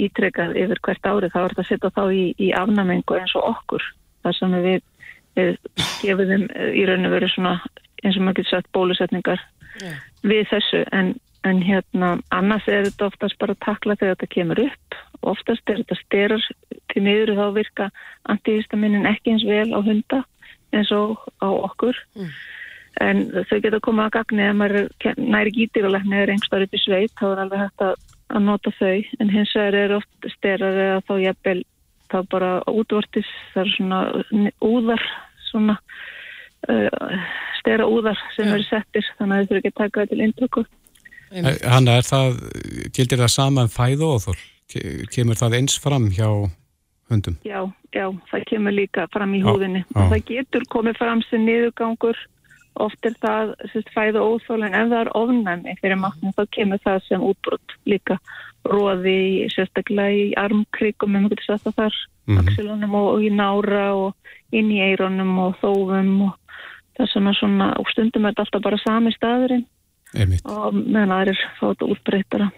ítrekað 0.00 0.58
yfir 0.62 0.82
hvert 0.86 1.08
árið 1.10 1.34
þá 1.34 1.40
er 1.40 1.52
þetta 1.52 1.64
að 1.64 1.70
setja 1.70 1.92
þá 1.96 2.04
í, 2.14 2.22
í 2.40 2.50
afnamengu 2.56 3.18
eins 3.18 3.34
og 3.38 3.48
okkur. 3.50 3.88
Þar 4.24 4.36
sem 4.38 4.56
við, 4.64 4.84
við 5.38 5.50
gefum 6.00 6.30
þeim 6.32 6.46
eh, 6.54 6.70
í 6.80 6.86
raun 6.88 7.08
og 7.08 7.16
veru 7.16 7.32
svona 7.32 7.56
eins 8.00 8.16
og 8.16 8.24
maður 8.24 8.40
getur 8.40 8.54
sagt 8.54 8.72
bólusetningar 8.76 9.42
yeah. 9.82 10.00
við 10.24 10.48
þessu. 10.54 10.82
En, 10.96 11.14
en 11.44 11.62
hérna 11.64 12.14
annars 12.36 12.68
er 12.68 12.88
þetta 12.88 13.10
oftast 13.10 13.40
bara 13.42 13.56
að 13.56 13.64
takla 13.66 13.98
þegar 14.00 14.16
þetta 14.16 14.34
kemur 14.36 14.64
upp. 14.64 15.00
Oftast 15.20 15.68
er 15.68 15.82
þetta 15.82 16.00
styrar 16.00 16.50
til 16.90 17.04
miður 17.04 17.36
þá 17.36 17.46
virka 17.58 17.90
antihistaminin 18.32 19.08
ekki 19.10 19.34
eins 19.34 19.44
vel 19.48 19.68
á 19.76 19.80
hunda 19.84 20.24
eins 20.76 20.92
og 20.94 21.18
á 21.42 21.48
okkur 21.48 21.98
mm. 22.16 22.30
en 23.06 23.26
þau 23.50 23.58
geta 23.64 23.82
komað 23.84 24.10
að 24.10 24.16
gagni 24.18 24.46
ef 24.46 24.56
maður 24.60 24.88
næri 25.18 25.54
gítirulegni 25.56 26.22
eða 26.22 26.36
einhverstað 26.36 26.66
upp 26.66 26.78
í 26.78 26.82
sveit 26.84 27.14
þá 27.18 27.26
er 27.32 27.44
alveg 27.44 27.64
hægt 27.64 27.86
að 27.88 27.94
að 28.30 28.46
nota 28.46 28.72
þau 28.78 28.96
en 29.20 29.32
hins 29.32 29.52
vegar 29.56 29.76
er 29.80 29.96
oft 29.98 30.30
styrar 30.36 30.80
eða 30.84 31.02
þá 31.08 31.14
jafnvel 31.24 31.60
þá 32.10 32.18
bara 32.30 32.50
útvortis 32.70 33.30
það 33.54 33.62
er 33.62 33.72
svona 33.74 34.00
úðar 34.66 35.06
svona 35.50 35.76
uh, 36.70 37.24
stera 37.60 37.88
úðar 37.90 38.18
sem 38.36 38.46
ja. 38.48 38.54
eru 38.56 38.66
settir 38.68 39.08
þannig 39.18 39.34
að 39.34 39.40
þau 39.40 39.50
þurfa 39.50 39.60
ekki 39.60 39.72
að 39.72 39.80
taka 39.80 40.02
það 40.02 40.12
til 40.12 40.22
indröku 40.26 40.66
Hanna, 41.30 42.00
er 42.00 42.06
það 42.06 42.40
gildir 42.90 43.20
það 43.22 43.34
saman 43.36 43.68
um 43.68 43.70
fæð 43.70 44.00
og 44.02 44.16
þól? 44.24 44.40
Kemur 45.14 45.38
það 45.38 45.54
eins 45.60 45.76
fram 45.78 46.08
hjá 46.14 46.26
hundum? 47.10 47.38
Já, 47.46 47.60
já, 47.94 48.06
það 48.30 48.44
kemur 48.50 48.76
líka 48.76 49.06
fram 49.14 49.34
í 49.34 49.40
húðinni. 49.44 49.84
það 50.12 50.20
getur 50.28 50.66
komið 50.72 51.00
fram 51.00 51.24
sem 51.28 51.46
niðurgangur. 51.46 52.20
Oft 52.80 53.04
er 53.04 53.16
það 53.20 53.54
sérst, 53.72 53.90
fæða 53.92 54.22
óþól 54.22 54.62
en 54.62 54.76
ef 54.78 54.92
það 54.92 55.00
er 55.00 55.10
ofnæmi 55.18 55.74
fyrir 55.80 55.98
matnum 56.00 56.34
þá 56.36 56.44
kemur 56.54 56.80
það 56.84 57.00
sem 57.08 57.26
útbrott 57.26 57.74
líka. 57.90 58.16
Róði 58.70 59.48
sérstaklega 59.50 60.14
í 60.14 60.24
maður 60.36 61.34
getur 61.34 61.48
sagt 61.48 61.66
það 61.66 61.76
þar 61.80 61.96
mm 61.96 62.36
-hmm. 62.36 62.48
axilunum 62.48 62.94
og, 62.94 63.08
og 63.14 63.22
í 63.26 63.30
nára 63.30 63.84
og 63.94 64.14
inn 64.52 64.70
í 64.70 64.80
eironum 64.80 65.38
og 65.38 65.58
þófum 65.60 66.14
og 66.28 66.34
það 66.96 67.12
sem 67.12 67.26
er 67.26 67.34
svona 67.34 67.68
og 67.80 67.90
stundum 67.90 68.24
er 68.24 68.32
þetta 68.32 68.42
alltaf 68.46 68.62
bara 68.62 68.82
sami 68.86 69.12
staðurinn. 69.12 69.66
Og 70.44 70.74
meðan 70.74 71.12
aðrir 71.14 71.38
fá 71.58 71.70
þetta 71.70 71.90
útbreytara 71.90 72.50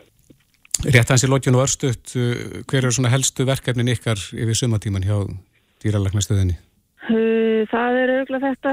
Rétt 0.82 1.12
hans 1.12 1.22
í 1.22 1.30
lókjun 1.30 1.56
og 1.58 1.64
örstuðt 1.68 2.16
hver 2.66 2.82
eru 2.82 2.92
svona 2.94 3.12
helstu 3.12 3.46
verkefnin 3.46 3.92
ykkar 3.92 4.18
yfir 4.34 4.58
sumatíman 4.58 5.06
hjá 5.06 5.16
dýralagnastöðinni? 5.84 6.58
Það 7.02 7.96
er 7.98 8.10
auðvitað 8.12 8.44
þetta, 8.46 8.72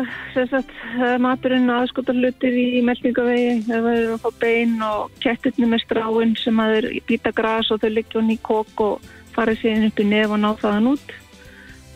sagt, 0.50 0.74
maturinn 1.22 1.70
aðskotar 1.74 2.18
hlutir 2.18 2.56
í 2.58 2.82
meldingavegi, 2.86 3.56
það 3.68 3.88
er 3.92 4.12
að 4.14 4.22
fá 4.24 4.30
bein 4.42 4.76
og 4.86 5.16
kettirni 5.24 5.70
með 5.70 5.84
stráin 5.86 6.36
sem 6.40 6.62
að 6.62 6.76
þeir 6.76 6.88
býta 7.10 7.34
græs 7.36 7.72
og 7.74 7.82
þau 7.84 7.90
liggja 7.94 8.20
hún 8.20 8.34
í 8.34 8.38
kók 8.50 8.84
og 8.86 9.10
fara 9.36 9.56
síðan 9.58 9.90
upp 9.90 10.02
í 10.02 10.08
nef 10.10 10.34
og 10.34 10.42
ná 10.42 10.50
þaðan 10.62 10.92
út 10.94 11.16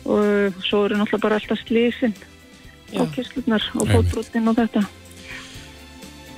og 0.04 0.60
svo 0.64 0.84
eru 0.86 0.98
náttúrulega 1.00 1.24
bara 1.24 1.40
alltaf 1.40 1.62
slísinn 1.64 2.14
og 3.00 3.10
kesslunar 3.14 3.70
og 3.80 3.90
fótbrotinn 3.90 4.50
og 4.50 4.58
þetta. 4.58 4.84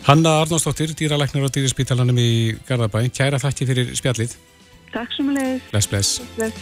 Hanna 0.06 0.36
Arnósdóttir, 0.38 0.92
dýralæknar 0.94 1.42
á 1.42 1.50
dýrispítalanum 1.50 2.18
í 2.22 2.54
Garðabæ, 2.68 3.08
kæra 3.10 3.40
þakki 3.42 3.66
fyrir 3.66 3.88
spjallið. 3.98 4.36
Takk 4.92 5.10
sem 5.16 5.32
að 5.32 5.40
leiðis. 5.40 5.64
Bless, 5.72 5.88
bless. 5.90 6.10
bless. 6.36 6.60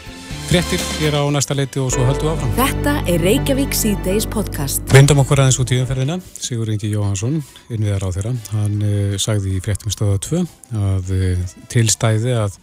Frettir 0.48 0.86
er 1.04 1.18
á 1.20 1.28
næsta 1.28 1.52
leiti 1.52 1.82
og 1.82 1.90
svo 1.92 2.06
höldum 2.08 2.30
við 2.30 2.32
áfram. 2.32 2.54
Þetta 2.56 2.94
er 3.12 3.24
Reykjavík 3.28 3.76
C-Days 3.76 4.24
podcast. 4.32 4.80
Vindum 4.96 5.20
okkur 5.20 5.44
aðeins 5.44 5.60
út 5.60 5.74
í 5.76 5.82
umferðina. 5.82 6.16
Sigur 6.40 6.72
Ingi 6.72 6.88
Jóhansson, 6.94 7.42
innviðar 7.68 8.08
á 8.08 8.14
þeirra, 8.16 8.32
hann 8.54 8.78
uh, 8.80 9.18
sagði 9.20 9.58
í 9.58 9.64
frettum 9.68 9.92
stöða 9.92 10.22
2 10.24 10.40
að 10.80 11.12
uh, 11.12 11.58
tilstæði 11.74 12.38
að 12.46 12.56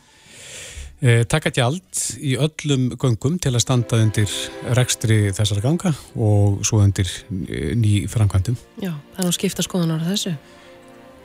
Eh, 1.02 1.24
taka 1.26 1.50
gjald 1.50 1.98
í 2.22 2.36
öllum 2.38 2.92
göngum 3.02 3.40
til 3.42 3.56
að 3.56 3.64
standa 3.64 3.98
undir 3.98 4.30
rekstri 4.78 5.32
þessara 5.34 5.64
ganga 5.64 5.96
og 6.14 6.60
svo 6.68 6.78
undir 6.84 7.10
eh, 7.10 7.72
ný 7.74 8.04
framkvæmdum. 8.06 8.60
Já, 8.84 8.92
það 9.16 9.24
er 9.24 9.26
nú 9.26 9.34
skipta 9.34 9.66
skoðunar 9.66 10.04
þessu. 10.06 10.36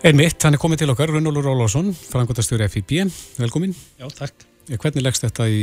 Einmitt, 0.05 0.37
hann 0.45 0.53
er 0.53 0.61
komið 0.61 0.83
til 0.83 0.91
okkar, 0.93 1.09
Runnólur 1.09 1.47
Ólásson, 1.49 1.87
framkvæmdastjóri 1.97 2.67
FIB, 2.69 2.91
velkomin. 3.41 3.71
Já, 3.97 4.05
takk. 4.13 4.45
Eh, 4.69 4.77
hvernig 4.77 5.01
leggst 5.01 5.25
þetta 5.25 5.47
í 5.49 5.63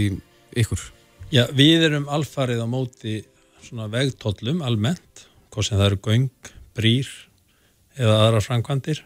ykkur? 0.57 0.81
Já, 1.29 1.43
við 1.53 1.85
erum 1.85 2.07
alfarið 2.09 2.63
á 2.65 2.67
móti 2.67 3.19
svona 3.61 3.85
vegtóllum 3.93 4.63
almennt, 4.65 5.27
hvort 5.53 5.67
sem 5.67 5.77
það 5.77 5.85
eru 5.91 5.99
göng, 6.07 6.49
brýr 6.73 7.11
eða 7.93 8.15
aðra 8.23 8.41
framkvæmdir 8.47 9.03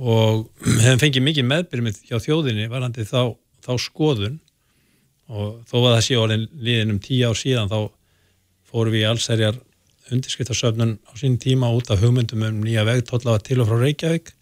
og 0.00 0.48
hefum 0.86 1.04
fengið 1.04 1.26
mikið 1.28 1.48
meðbyrjumið 1.50 2.00
hjá 2.08 2.16
þjóðinni 2.16 2.70
varandi 2.72 3.04
þá 3.04 3.36
þá 3.60 3.72
skoðun 3.84 4.40
og 5.28 5.60
þó 5.68 5.76
að 5.82 5.90
það 5.90 6.02
sé 6.08 6.18
orðin 6.22 6.48
liðin 6.56 6.96
um 6.96 7.02
tíu 7.04 7.28
ár 7.28 7.36
síðan 7.36 7.68
þá 7.68 7.92
fórum 8.72 8.96
við 8.96 9.04
í 9.04 9.08
allsærjar 9.12 9.60
undirskriftarsöfnun 10.08 10.96
á 11.04 11.12
sín 11.20 11.36
tíma 11.36 11.68
út 11.76 11.92
af 11.92 12.00
hugmyndum 12.00 12.48
um 12.48 12.64
nýja 12.64 12.88
vegtóllafa 12.88 13.44
til 13.44 13.60
og 13.60 13.68
frá 13.68 13.76
Reykjavík 13.84 14.32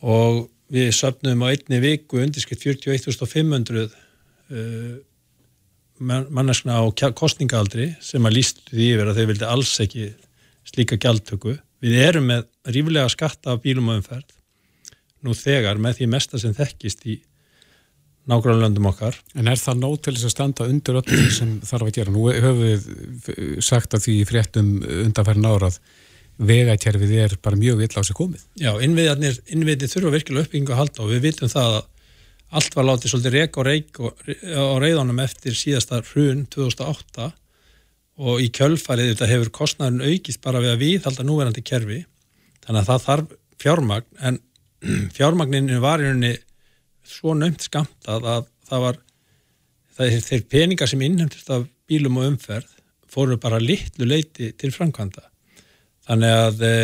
og 0.00 0.48
við 0.70 0.90
söfnum 0.94 1.44
á 1.44 1.50
einni 1.50 1.80
viku 1.82 2.20
undirskrift 2.22 2.64
41.500 2.66 3.88
uh, 3.90 4.98
manneskna 6.00 6.80
á 6.80 6.84
kostningaaldri 7.16 7.90
sem 8.00 8.24
að 8.24 8.36
líst 8.38 8.62
því 8.70 8.92
yfir 8.94 9.10
að 9.10 9.18
þeir 9.18 9.30
vildi 9.32 9.48
alls 9.48 9.72
ekki 9.84 10.12
slíka 10.70 10.96
gjaldtöku. 11.00 11.58
Við 11.80 11.96
erum 12.00 12.30
með 12.30 12.46
ríflega 12.72 13.10
skatta 13.12 13.54
af 13.54 13.64
bílum 13.64 13.90
og 13.90 14.00
umferð 14.00 14.36
nú 15.26 15.34
þegar 15.36 15.80
með 15.82 15.98
því 15.98 16.08
mesta 16.14 16.40
sem 16.40 16.54
þekkist 16.56 17.04
í 17.08 17.18
nákvæmlega 18.30 18.62
löndum 18.62 18.88
okkar. 18.90 19.16
En 19.36 19.48
er 19.50 19.60
það 19.60 19.82
nót 19.82 20.04
til 20.04 20.14
þess 20.14 20.28
að 20.28 20.34
standa 20.34 20.68
undir 20.70 21.00
öllu 21.00 21.30
sem 21.34 21.56
þarf 21.66 21.88
að 21.88 21.96
gera? 21.98 22.14
Nú 22.14 22.28
höfum 22.30 22.62
við 22.62 23.64
sagt 23.64 23.96
að 23.96 24.06
því 24.06 24.16
fréttum 24.28 24.70
undanferðin 24.86 25.50
árað 25.50 25.80
vegakerfið 26.40 27.16
er 27.24 27.36
bara 27.42 27.58
mjög 27.60 27.82
vill 27.82 27.94
á 27.96 28.02
sig 28.06 28.16
komið. 28.16 28.44
Já, 28.56 28.72
innviðið 28.80 29.40
innviði 29.52 29.88
þurfa 29.92 30.14
virkilega 30.14 30.46
uppbyggingu 30.46 30.74
að 30.74 30.80
halda 30.80 31.02
og 31.04 31.10
við 31.12 31.26
vitum 31.28 31.52
það 31.52 31.74
að 31.80 31.88
allt 32.50 32.76
var 32.76 32.86
látið 32.88 33.12
svolítið 33.12 33.36
reik 33.36 33.58
og 33.60 33.68
reik 33.68 34.00
á 34.00 34.64
reyðanum 34.82 35.20
eftir 35.22 35.54
síðasta 35.54 36.00
hrun 36.10 36.46
2008 36.50 37.28
og 38.20 38.42
í 38.42 38.48
kjölfarið 38.52 39.12
þetta 39.12 39.28
hefur 39.30 39.52
kostnæðun 39.60 40.02
aukist 40.08 40.42
bara 40.44 40.62
við 40.62 40.74
að 40.74 40.82
viðhalda 40.82 41.26
núverandi 41.26 41.64
kerfi 41.64 42.00
þannig 42.64 42.80
að 42.80 42.88
það 42.90 43.06
þarf 43.06 43.36
fjármagn 43.62 44.24
en 44.26 44.40
fjármagninu 45.16 45.78
var 45.84 46.02
í 46.02 46.08
rauninni 46.08 46.34
svo 47.06 47.36
nömt 47.38 47.64
skamtað 47.64 48.26
að 48.34 48.50
það 48.66 48.84
var 48.86 49.00
það 49.96 50.06
er 50.18 50.26
þeir 50.26 50.44
peningar 50.50 50.90
sem 50.90 51.06
innhemtist 51.06 51.50
af 51.54 51.66
bílum 51.90 52.18
og 52.20 52.32
umferð 52.32 52.76
fóru 53.10 53.38
bara 53.42 53.62
litlu 53.62 54.08
leiti 54.08 54.50
til 54.58 54.72
framkvæmda 54.74 55.29
þannig 56.10 56.34
að 56.34 56.62
e, 56.66 56.74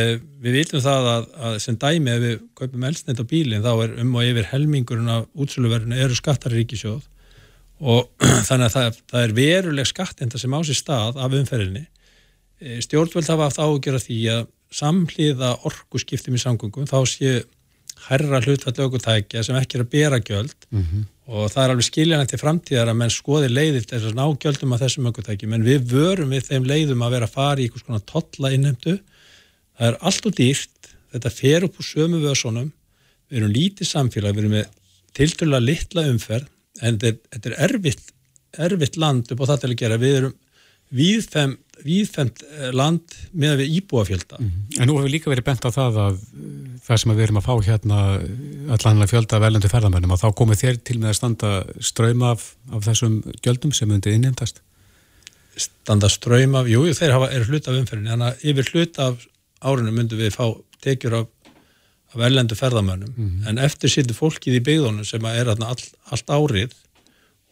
við 0.44 0.56
vitum 0.60 0.82
það 0.84 1.08
að, 1.10 1.28
að 1.48 1.58
sem 1.64 1.78
dæmi 1.82 2.12
ef 2.12 2.22
við 2.22 2.36
kaupum 2.60 2.86
elsnett 2.86 3.22
á 3.22 3.26
bílinn 3.26 3.64
þá 3.64 3.72
er 3.74 3.96
um 4.04 4.14
og 4.14 4.28
yfir 4.28 4.48
helmingurinn 4.52 5.10
af 5.10 5.26
útsöluverðinu 5.34 5.98
eru 6.04 6.18
skattar 6.18 6.54
í 6.54 6.60
ríkisjóð 6.60 7.02
og 7.82 8.06
þannig 8.48 8.68
að 8.68 8.76
það, 8.76 9.00
það 9.10 9.24
er 9.24 9.34
veruleg 9.40 9.90
skattenda 9.90 10.40
sem 10.40 10.54
á 10.54 10.60
sér 10.68 10.78
stað 10.78 11.18
af 11.18 11.34
umferðinni. 11.40 11.84
E, 12.62 12.78
stjórnvöld 12.86 13.32
hafa 13.32 13.50
haft 13.50 13.60
ágjör 13.60 13.98
að 13.98 14.06
því 14.06 14.20
að 14.36 14.46
samhliða 14.76 15.52
orgu 15.66 16.00
skiptum 16.02 16.38
í 16.38 16.42
samgöngum 16.42 16.88
þá 16.88 16.98
séu 17.10 17.42
herra 18.06 18.40
hlutfall 18.44 18.76
aukutækja 18.86 19.42
sem 19.44 19.58
ekki 19.58 19.78
er 19.78 19.84
að 19.84 19.92
bera 19.92 20.18
gjöld. 20.22 20.56
Mm 20.70 20.82
-hmm. 20.82 21.04
og 21.26 21.50
það 21.50 21.62
er 21.64 21.70
alveg 21.74 21.86
skiljanægt 21.86 22.30
til 22.30 22.38
framtíðar 22.38 22.90
að 22.92 22.98
menn 23.00 23.10
skoði 23.10 23.48
leiðir 23.50 23.84
til 23.84 23.98
þess 23.98 24.12
að 24.12 24.18
ná 24.20 24.26
gjöldum 24.38 24.72
af 24.72 24.82
þessum 24.84 25.08
aukutækjum 25.10 25.54
en 25.56 25.66
við 25.66 25.90
vörum 25.90 26.30
við 26.30 26.46
þeim 26.46 26.64
leiðum 26.70 27.02
að 27.02 27.14
vera 27.16 27.26
að 27.26 27.34
fara 27.34 27.60
í 27.60 27.66
einhvers 27.66 27.86
konar 27.86 28.04
totla 28.06 28.52
innhemdu 28.54 28.98
það 29.76 29.90
er 29.90 30.00
allt 30.10 30.28
og 30.28 30.36
dýrt 30.40 30.90
þetta 31.14 31.32
fer 31.32 31.66
upp 31.66 31.78
úr 31.80 31.88
sömu 31.90 32.22
vöðsónum 32.24 32.72
við 33.30 33.40
erum 33.40 33.54
lítið 33.54 33.90
samfélag, 33.90 34.36
við 34.36 34.44
erum 34.44 34.56
með 34.56 34.66
tilturlega 35.16 35.64
litla 35.64 36.06
umferð 36.10 36.50
en 36.84 36.98
þetta 37.00 37.50
er 37.50 37.56
erfitt, 37.68 38.12
erfitt 38.56 38.98
land 39.00 39.30
upp 39.32 39.42
á 39.42 39.48
það 39.52 39.62
til 39.62 39.70
að 39.72 39.80
gera, 39.82 40.00
við 40.00 40.18
erum 40.20 40.34
viðfem 40.96 41.56
viðfemt 41.84 42.42
eh, 42.46 42.70
land 42.72 43.14
með 43.36 43.62
við 43.62 43.74
íbúafjölda. 43.80 44.38
-hmm. 44.38 44.80
En 44.80 44.88
nú 44.88 44.96
hefur 44.96 45.12
líka 45.12 45.30
verið 45.30 45.44
bent 45.44 45.66
á 45.66 45.70
það 45.70 45.98
að 46.04 46.20
það 46.86 47.00
sem 47.02 47.12
við 47.12 47.24
erum 47.24 47.40
að 47.40 47.48
fá 47.48 47.54
hérna 47.66 47.98
allanlega 48.76 49.10
fjölda 49.10 49.40
velendu 49.42 49.68
ferðamennum 49.68 50.14
að 50.14 50.22
þá 50.24 50.28
komið 50.40 50.62
þér 50.62 50.76
til 50.84 50.98
með 50.98 51.08
að 51.08 51.18
standa 51.18 51.50
ströym 51.80 52.22
af, 52.22 52.54
af 52.72 52.86
þessum 52.86 53.22
gjöldum 53.44 53.74
sem 53.74 53.90
undir 53.90 54.14
innheimtast? 54.14 54.62
Standa 55.56 56.08
ströym 56.08 56.54
af, 56.54 56.68
jú, 56.68 56.84
þeir 56.94 57.12
hafa, 57.12 57.30
er 57.32 57.44
hlut 57.44 57.68
af 57.68 57.76
umferðin, 57.76 58.12
þannig 58.12 58.26
að 58.26 58.44
yfir 58.50 58.70
hlut 58.72 58.98
af 58.98 59.26
árunum 59.60 59.96
myndum 59.96 60.20
við 60.20 60.34
fá 60.36 60.46
tekjur 60.84 61.20
af, 61.22 61.28
af 62.12 62.16
velendu 62.20 62.56
ferðamennum, 62.58 63.12
mm 63.16 63.28
-hmm. 63.28 63.48
en 63.48 63.58
eftir 63.58 63.90
sýttu 63.90 64.14
fólkið 64.14 64.60
í 64.60 64.64
byggðunum 64.68 65.04
sem 65.04 65.24
er 65.24 65.48
all, 65.48 65.86
allt 66.10 66.28
árið 66.30 66.74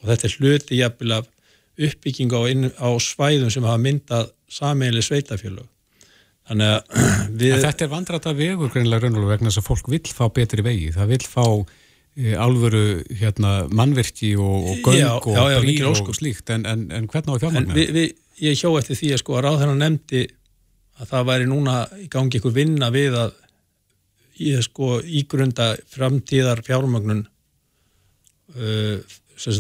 og 0.03 0.11
þetta 0.11 0.27
er 0.27 0.37
hluti 0.39 0.81
jafnvel 0.81 1.13
af 1.21 1.31
uppbyggingu 1.75 2.39
á, 2.39 2.43
inn, 2.51 2.69
á 2.79 2.89
svæðum 3.03 3.51
sem 3.51 3.65
hafa 3.67 3.81
myndað 3.83 4.29
sameinlega 4.51 5.07
sveitafélög. 5.09 5.67
Þannig 6.49 6.75
að 6.75 6.81
við... 7.41 7.55
Að 7.57 7.65
þetta 7.65 7.87
er 7.87 7.91
vandrat 7.95 8.29
að 8.29 8.43
vegu 8.43 8.69
greinlega 8.71 9.03
raunverulega 9.03 9.39
vegna 9.39 9.51
þess 9.51 9.63
að 9.63 9.71
fólk 9.71 9.91
vil 9.95 10.05
fá 10.13 10.25
betri 10.37 10.65
vegi. 10.67 10.93
Það 10.95 11.11
vil 11.15 11.21
fá 11.25 11.47
e, 11.49 12.37
alvöru 12.47 12.85
hérna, 13.11 13.55
mannverki 13.73 14.35
og, 14.37 14.71
og 14.71 14.87
göng 14.87 15.01
já, 15.01 15.11
og 15.17 15.59
brýr 15.65 15.89
og 15.91 16.15
slíkt 16.15 16.55
en, 16.55 16.69
en, 16.69 16.87
en 16.95 17.11
hvernig 17.11 17.41
á 17.41 17.43
fjármagnar? 17.43 18.15
Ég 18.45 18.59
hjó 18.59 18.75
eftir 18.79 18.99
því 18.99 19.13
að 19.15 19.23
sko 19.23 19.39
að 19.39 19.47
ráðherran 19.47 19.83
nefndi 19.83 20.25
að 21.01 21.11
það 21.11 21.27
væri 21.31 21.49
núna 21.51 21.79
í 21.99 22.09
gangi 22.11 22.39
ykkur 22.39 22.55
vinna 22.55 22.91
við 22.95 23.17
að 23.19 23.33
ég 24.43 24.63
sko 24.67 24.99
ígrunda 25.03 25.75
framtíðar 25.91 26.63
fjármagnun 26.67 27.25
uh, 28.55 28.99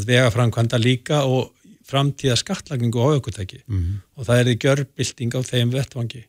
vegaframkvæmda 0.09 0.79
líka 0.79 1.23
og 1.27 1.53
framtíða 1.85 2.37
skattlagningu 2.41 3.03
á 3.03 3.19
aukvöntæki 3.19 3.63
mm 3.67 3.79
-hmm. 3.79 3.97
og 4.17 4.27
það 4.27 4.39
er 4.39 4.47
því 4.47 4.57
görbilding 4.65 5.35
á 5.35 5.41
þeim 5.43 5.71
vettvangi. 5.71 6.25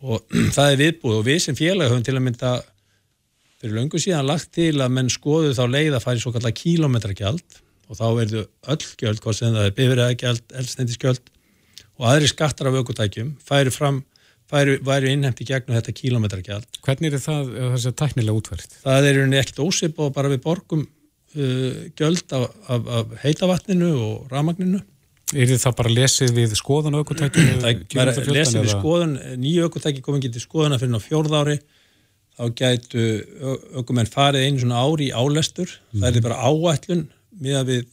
Og 0.00 0.24
það 0.56 0.70
er 0.72 0.80
viðbúð 0.82 1.16
og 1.18 1.26
við 1.26 1.38
sem 1.38 1.56
félag 1.56 1.90
höfum 1.90 2.04
til 2.04 2.16
að 2.16 2.26
mynda 2.26 2.62
fyrir 3.60 3.76
löngu 3.76 3.98
síðan 4.00 4.26
lagt 4.26 4.52
til 4.52 4.80
að 4.80 4.88
menn 4.88 5.10
skoðu 5.10 5.52
þá 5.54 5.64
leið 5.68 5.94
að 5.94 6.16
í 6.16 6.20
svo 6.20 6.32
kallar 6.32 6.52
kílometragjald 6.52 7.60
og 7.88 7.96
þá 7.98 8.06
verður 8.16 8.46
öll 8.72 8.86
gjöld, 8.96 9.20
hvað 9.20 9.34
sem 9.36 9.54
það 9.54 9.66
er 9.66 9.76
bifræðagjald, 9.78 10.44
eldsnendisgjöld 10.54 11.24
og 11.98 12.06
aðri 12.08 12.28
skattar 12.30 12.70
af 12.70 12.78
aukvöntækjum 12.80 13.34
færi 13.44 13.70
fram 13.70 14.04
væri, 14.50 14.76
væri 14.86 15.12
innhemti 15.14 15.46
gegnum 15.48 15.76
þetta 15.78 15.94
kílometragjald. 15.96 16.80
Hvernig 16.84 17.14
er 17.14 17.22
það 17.22 17.50
þess 17.56 17.90
að 17.90 17.98
tæknilega 18.02 18.40
útverkt? 18.40 18.78
Það 18.84 19.10
er 19.10 19.20
ekkert 19.40 19.62
ósip 19.64 20.00
og 20.02 20.14
bara 20.16 20.30
við 20.32 20.42
borgum 20.44 20.86
uh, 20.86 21.82
gjöld 21.98 22.36
af, 22.36 22.48
af, 22.68 22.88
af 23.00 23.12
heitavatninu 23.24 23.90
og 23.98 24.32
ramagninu. 24.32 24.82
Er 25.30 25.52
það 25.62 25.76
bara 25.78 25.92
lesið 25.94 26.32
við 26.34 26.56
skoðun 26.58 26.98
aukvöntækjum? 26.98 27.60
Það 27.62 28.08
er 28.10 28.32
lesið 28.34 28.64
við 28.64 28.72
skoðun, 28.72 29.12
nýju 29.38 29.68
aukvöntæki 29.68 30.02
komið 30.02 30.26
getið 30.26 30.42
skoðuna 30.42 30.80
fyrir 30.80 30.98
á 30.98 31.06
fjórðári, 31.06 31.56
þá 32.34 32.44
gætu 32.58 33.04
aukumenn 33.78 34.10
farið 34.10 34.48
einu 34.48 34.64
svona 34.64 34.82
ári 34.82 35.10
í 35.10 35.14
álestur, 35.14 35.70
mm. 35.92 36.02
það 36.02 36.18
er 36.18 36.26
bara 36.26 36.40
áætlun 36.50 37.04
með 37.38 37.60
að 37.60 37.70
við 37.70 37.88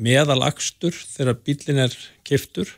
meðalagstur 0.00 0.96
þegar 0.96 1.40
bílin 1.44 1.82
er 1.84 1.96
kiftur 2.24 2.70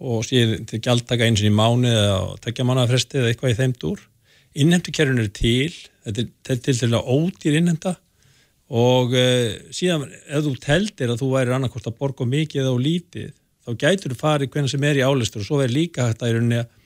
og 0.00 0.24
síðan 0.24 0.66
til 0.68 0.80
gjaldtaka 0.82 1.26
eins 1.26 1.42
og 1.42 1.50
í 1.50 1.54
mánu 1.54 1.90
eða 1.90 2.20
tekja 2.44 2.66
mannafresti 2.68 3.20
eða 3.20 3.32
eitthvað 3.32 3.52
í 3.52 3.58
þeim 3.58 3.74
dúr. 3.80 4.04
Innhemtukerfin 4.60 5.22
er 5.22 5.32
til 5.34 5.74
þetta 6.06 6.54
er 6.54 6.62
til 6.64 6.78
til 6.78 6.90
að 6.96 7.10
ódýr 7.12 7.58
innhenda 7.60 7.94
og 8.70 9.14
uh, 9.18 9.54
síðan 9.74 10.06
ef 10.08 10.44
þú 10.46 10.54
teldir 10.62 11.12
að 11.12 11.22
þú 11.22 11.30
væri 11.34 11.54
annarkort 11.54 11.88
að 11.90 11.98
borga 12.00 12.26
mikið 12.28 12.64
eða 12.64 12.82
lítið 12.84 13.32
þá 13.66 13.72
gætur 13.82 14.14
þú 14.14 14.20
farið 14.20 14.52
hvernig 14.54 14.72
sem 14.72 14.86
er 14.86 15.00
í 15.00 15.06
álestur 15.06 15.42
og 15.42 15.48
svo 15.48 15.58
verður 15.60 15.76
líka 15.76 16.06
hægt 16.08 16.22
að 16.22 16.30
í 16.30 16.36
rauninni 16.36 16.60
að 16.60 16.76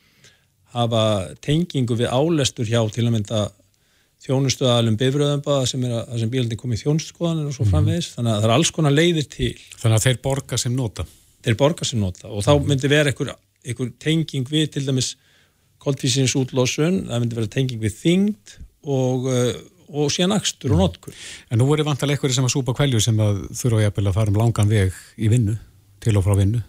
hafa 0.74 1.02
tengingu 1.44 1.98
við 1.98 2.10
álestur 2.10 2.66
hjá 2.66 2.80
til 2.90 3.04
að 3.06 3.12
mynda 3.14 3.42
þjónustöðalum 4.24 4.96
bifröðanbaða 4.98 5.68
sem 5.68 5.84
er 5.84 5.98
að 6.00 6.22
sem 6.22 6.32
bílandi 6.32 6.58
komið 6.58 6.86
þjónuskoðanir 6.86 7.50
og 7.50 7.56
svo 7.56 7.66
mhm. 7.66 7.74
framvegis 7.74 8.08
mm. 8.08 8.14
þannig 8.16 8.32
að 8.32 8.40
það 8.40 8.48
er 8.48 8.54
alls 8.56 8.72
konar 8.74 8.96
leiðir 8.96 9.28
til 9.30 9.52
Þannig 9.76 9.98
að 9.98 10.06
þeir 10.08 10.20
borga 10.24 10.60
sem 10.60 10.74
nota 10.74 11.06
Þeir 11.44 11.58
borga 11.60 11.86
sem 11.86 12.00
nota. 12.00 12.30
Og 12.30 12.44
þá 12.44 12.56
myndi 12.64 12.90
vera 12.90 13.12
einhver, 13.12 13.34
einhver 13.64 13.92
tenging 14.00 14.48
við 14.48 14.70
til 14.74 14.84
dæmis 14.86 15.14
koldvísins 15.84 16.34
útlósun, 16.40 17.04
það 17.10 17.22
myndi 17.22 17.38
vera 17.38 17.52
tenging 17.52 17.82
við 17.82 17.96
þingd 18.00 18.54
og, 18.88 19.28
eh, 19.32 19.58
og 19.92 20.12
síðan 20.12 20.36
axtur 20.38 20.72
og 20.72 20.80
notkur. 20.80 21.16
En 21.50 21.60
nú 21.60 21.68
voru 21.68 21.84
vantilega 21.84 22.16
eitthvað 22.16 22.38
sem 22.38 22.48
að 22.48 22.54
súpa 22.56 22.76
kvelju 22.76 23.02
sem 23.04 23.20
að 23.20 23.44
þurfa 23.52 23.90
að 23.92 24.14
fara 24.16 24.32
um 24.32 24.40
langan 24.40 24.70
veg 24.70 24.94
í 25.18 25.28
vinnu, 25.28 25.58
til 26.00 26.16
og 26.16 26.24
frá 26.24 26.36
vinnu. 26.40 26.62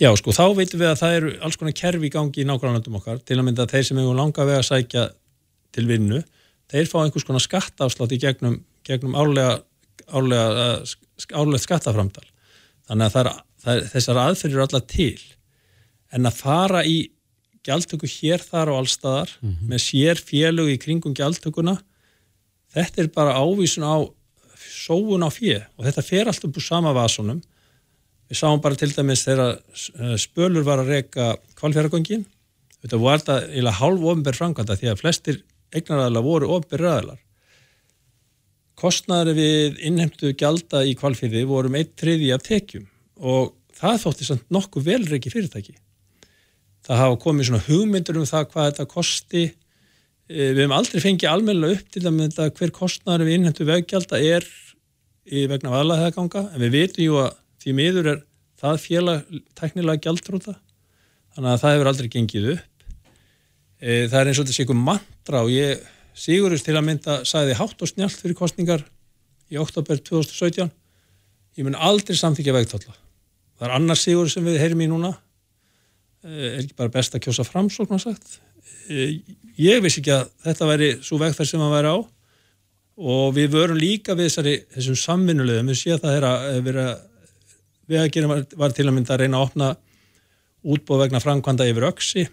Já, 0.00 0.10
sko, 0.16 0.32
þá 0.32 0.56
veitum 0.56 0.80
við 0.80 0.88
að 0.88 1.00
það 1.02 1.16
eru 1.16 1.30
alls 1.44 1.56
konar 1.60 1.76
kerfi 1.76 2.08
í 2.08 2.10
gangi 2.10 2.42
í 2.42 2.48
nákvæmlandum 2.48 2.96
okkar, 2.96 3.18
til 3.20 3.36
að 3.36 3.44
mynda 3.44 3.66
að 3.66 3.74
þeir 3.74 3.84
sem 3.84 3.98
hefur 4.00 4.16
langa 4.16 4.46
veg 4.48 4.56
að 4.56 4.68
sækja 4.70 5.02
til 5.76 5.84
vinnu, 5.86 6.22
þeir 6.72 6.88
fá 6.88 7.02
einhvers 7.02 7.26
konar 7.28 7.44
skattafslátt 7.44 8.14
í 8.16 8.18
gegnum, 8.22 8.62
gegnum 8.88 9.14
álega 9.14 9.60
árlega, 10.10 10.80
árlega 11.34 11.62
skattaframdal 11.62 12.26
þannig 12.88 13.06
að 13.06 13.14
það 13.14 13.20
er, 13.22 13.30
það 13.30 13.49
er, 13.66 13.86
þessar 13.92 14.22
aðferðir 14.26 14.56
eru 14.56 14.66
alltaf 14.66 14.86
til. 14.90 15.20
En 16.10 16.26
að 16.26 16.38
fara 16.40 16.84
í 16.84 17.10
gjaldtöku 17.66 18.08
hér 18.08 18.42
þar 18.42 18.72
og 18.72 18.82
allstaðar 18.82 19.30
mm 19.40 19.50
-hmm. 19.50 19.68
með 19.68 19.80
sér 19.84 20.20
félög 20.20 20.72
í 20.72 20.80
kringum 20.80 21.14
gjaldtökuna 21.14 21.76
þetta 22.74 23.02
er 23.02 23.08
bara 23.12 23.36
ávísun 23.36 23.84
á 23.84 23.96
sóun 24.56 25.26
á 25.26 25.30
fjö 25.30 25.60
og 25.76 25.84
þetta 25.86 26.02
fer 26.02 26.26
alltaf 26.26 26.56
úr 26.56 26.64
sama 26.64 26.92
vasunum 26.96 27.40
við 28.30 28.36
sáum 28.38 28.60
bara 28.60 28.78
til 28.78 28.92
dæmis 28.94 29.24
þegar 29.26 29.58
eh, 29.58 30.16
spölur 30.16 30.64
var 30.64 30.78
að 30.80 30.92
reyka 30.94 31.36
kvalfjöragöngin 31.58 32.24
þetta 32.82 32.98
var 32.98 33.20
eða 33.28 33.78
hálf 33.80 34.00
ofnbær 34.12 34.38
framkvæmda 34.38 34.76
því 34.76 34.92
að 34.92 35.00
flestir 35.02 35.42
eignaræðilega 35.74 36.28
voru 36.30 36.52
ofnbær 36.56 36.80
ræðilar 36.80 37.20
kostnæður 38.80 39.34
við 39.36 39.80
innhemtu 39.84 40.32
gjalda 40.32 40.84
í 40.88 40.94
kvalfjörði 40.96 41.44
vorum 41.44 41.76
eitt 41.76 41.96
triði 42.00 42.32
af 42.32 42.46
tekjum 42.46 42.88
og 43.20 43.52
það 43.76 44.02
þótti 44.04 44.28
samt 44.28 44.46
nokkuð 44.52 44.86
velreiki 44.88 45.32
fyrirtæki. 45.32 45.76
Það 46.86 47.02
hafa 47.02 47.20
komið 47.20 47.50
svona 47.50 47.66
hugmyndur 47.66 48.20
um 48.20 48.28
það 48.28 48.48
hvað 48.52 48.70
þetta 48.70 48.88
kosti. 48.90 49.44
Eh, 50.30 50.50
við 50.54 50.62
hefum 50.64 50.76
aldrei 50.78 51.04
fengið 51.04 51.30
almenna 51.30 51.70
upp 51.74 51.92
til 51.92 52.04
að 52.08 52.50
hver 52.58 52.74
kostnæður 52.74 53.28
við 53.28 53.38
innhendu 53.38 53.68
veggjálta 53.68 54.20
er 54.20 54.48
vegna 55.30 55.70
vaðlaðhæðganga 55.70 56.46
en 56.48 56.62
við 56.64 56.74
veitum 56.74 57.04
jú 57.04 57.18
að 57.20 57.36
því 57.62 57.74
miður 57.76 58.08
er 58.14 58.20
það 58.58 58.82
félag 58.82 59.38
teknilega 59.58 60.02
gjaldrúta 60.06 60.56
þannig 61.36 61.50
að 61.52 61.60
það 61.62 61.74
hefur 61.76 61.90
aldrei 61.92 62.08
gengið 62.10 62.48
upp. 62.56 62.86
E, 63.80 64.08
það 64.10 64.20
er 64.20 64.30
eins 64.30 64.40
og 64.40 64.46
þetta 64.46 64.56
sé 64.56 64.64
ykkur 64.64 64.80
mantra 64.80 65.44
og 65.44 65.52
ég 65.54 65.84
Sigurist 66.20 66.66
til 66.66 66.76
að 66.76 66.86
mynda 66.88 67.20
sæði 67.28 67.54
hátt 67.56 67.80
og 67.80 67.88
snjált 67.88 68.18
fyrir 68.18 68.36
kostningar 68.36 68.82
í 69.50 69.58
oktober 69.60 70.00
2017 70.02 70.68
ég 71.56 71.66
mun 71.66 71.78
aldrei 71.78 72.18
samþykja 72.18 72.56
vegtalla 72.56 72.96
það 73.60 73.66
er 73.68 73.74
annars 73.76 74.04
Sigurist 74.06 74.38
sem 74.38 74.46
við 74.48 74.56
heyrim 74.62 74.80
í 74.80 74.88
núna. 74.88 75.12
Eh, 76.24 76.46
er 76.54 76.62
ekki 76.62 76.78
bara 76.78 76.92
best 76.94 77.14
að 77.14 77.26
kjósa 77.26 77.44
framsókn 77.44 77.98
að 77.98 78.06
sagt? 78.06 78.38
Eh, 78.88 79.20
ég 79.60 79.84
vissi 79.84 80.00
ekki 80.00 80.16
að 80.16 80.32
þetta 80.46 80.70
væri 80.72 80.90
svo 81.04 81.20
vegferð 81.20 81.52
sem 81.52 81.60
að 81.60 81.76
væri 81.76 81.92
á. 81.92 81.98
Og 83.00 83.36
við 83.36 83.52
vörum 83.54 83.78
líka 83.80 84.16
við 84.16 84.28
þessari, 84.28 84.56
þessum 84.74 84.98
samvinnulegum 85.04 85.70
við 85.70 85.78
séum 85.80 86.00
að 86.00 86.04
það 86.08 86.16
er 86.16 86.26
að 86.30 86.64
vera 86.66 86.88
við 87.90 88.00
að 88.00 88.10
gera 88.14 88.42
var 88.60 88.74
til 88.76 88.86
að 88.86 88.94
mynda 88.96 89.14
að 89.14 89.22
reyna 89.22 89.38
að 89.38 89.46
opna 89.48 89.70
útbóð 90.60 91.00
vegna 91.04 91.22
framkvæmda 91.22 91.68
yfir 91.70 91.86
öksi 91.88 92.26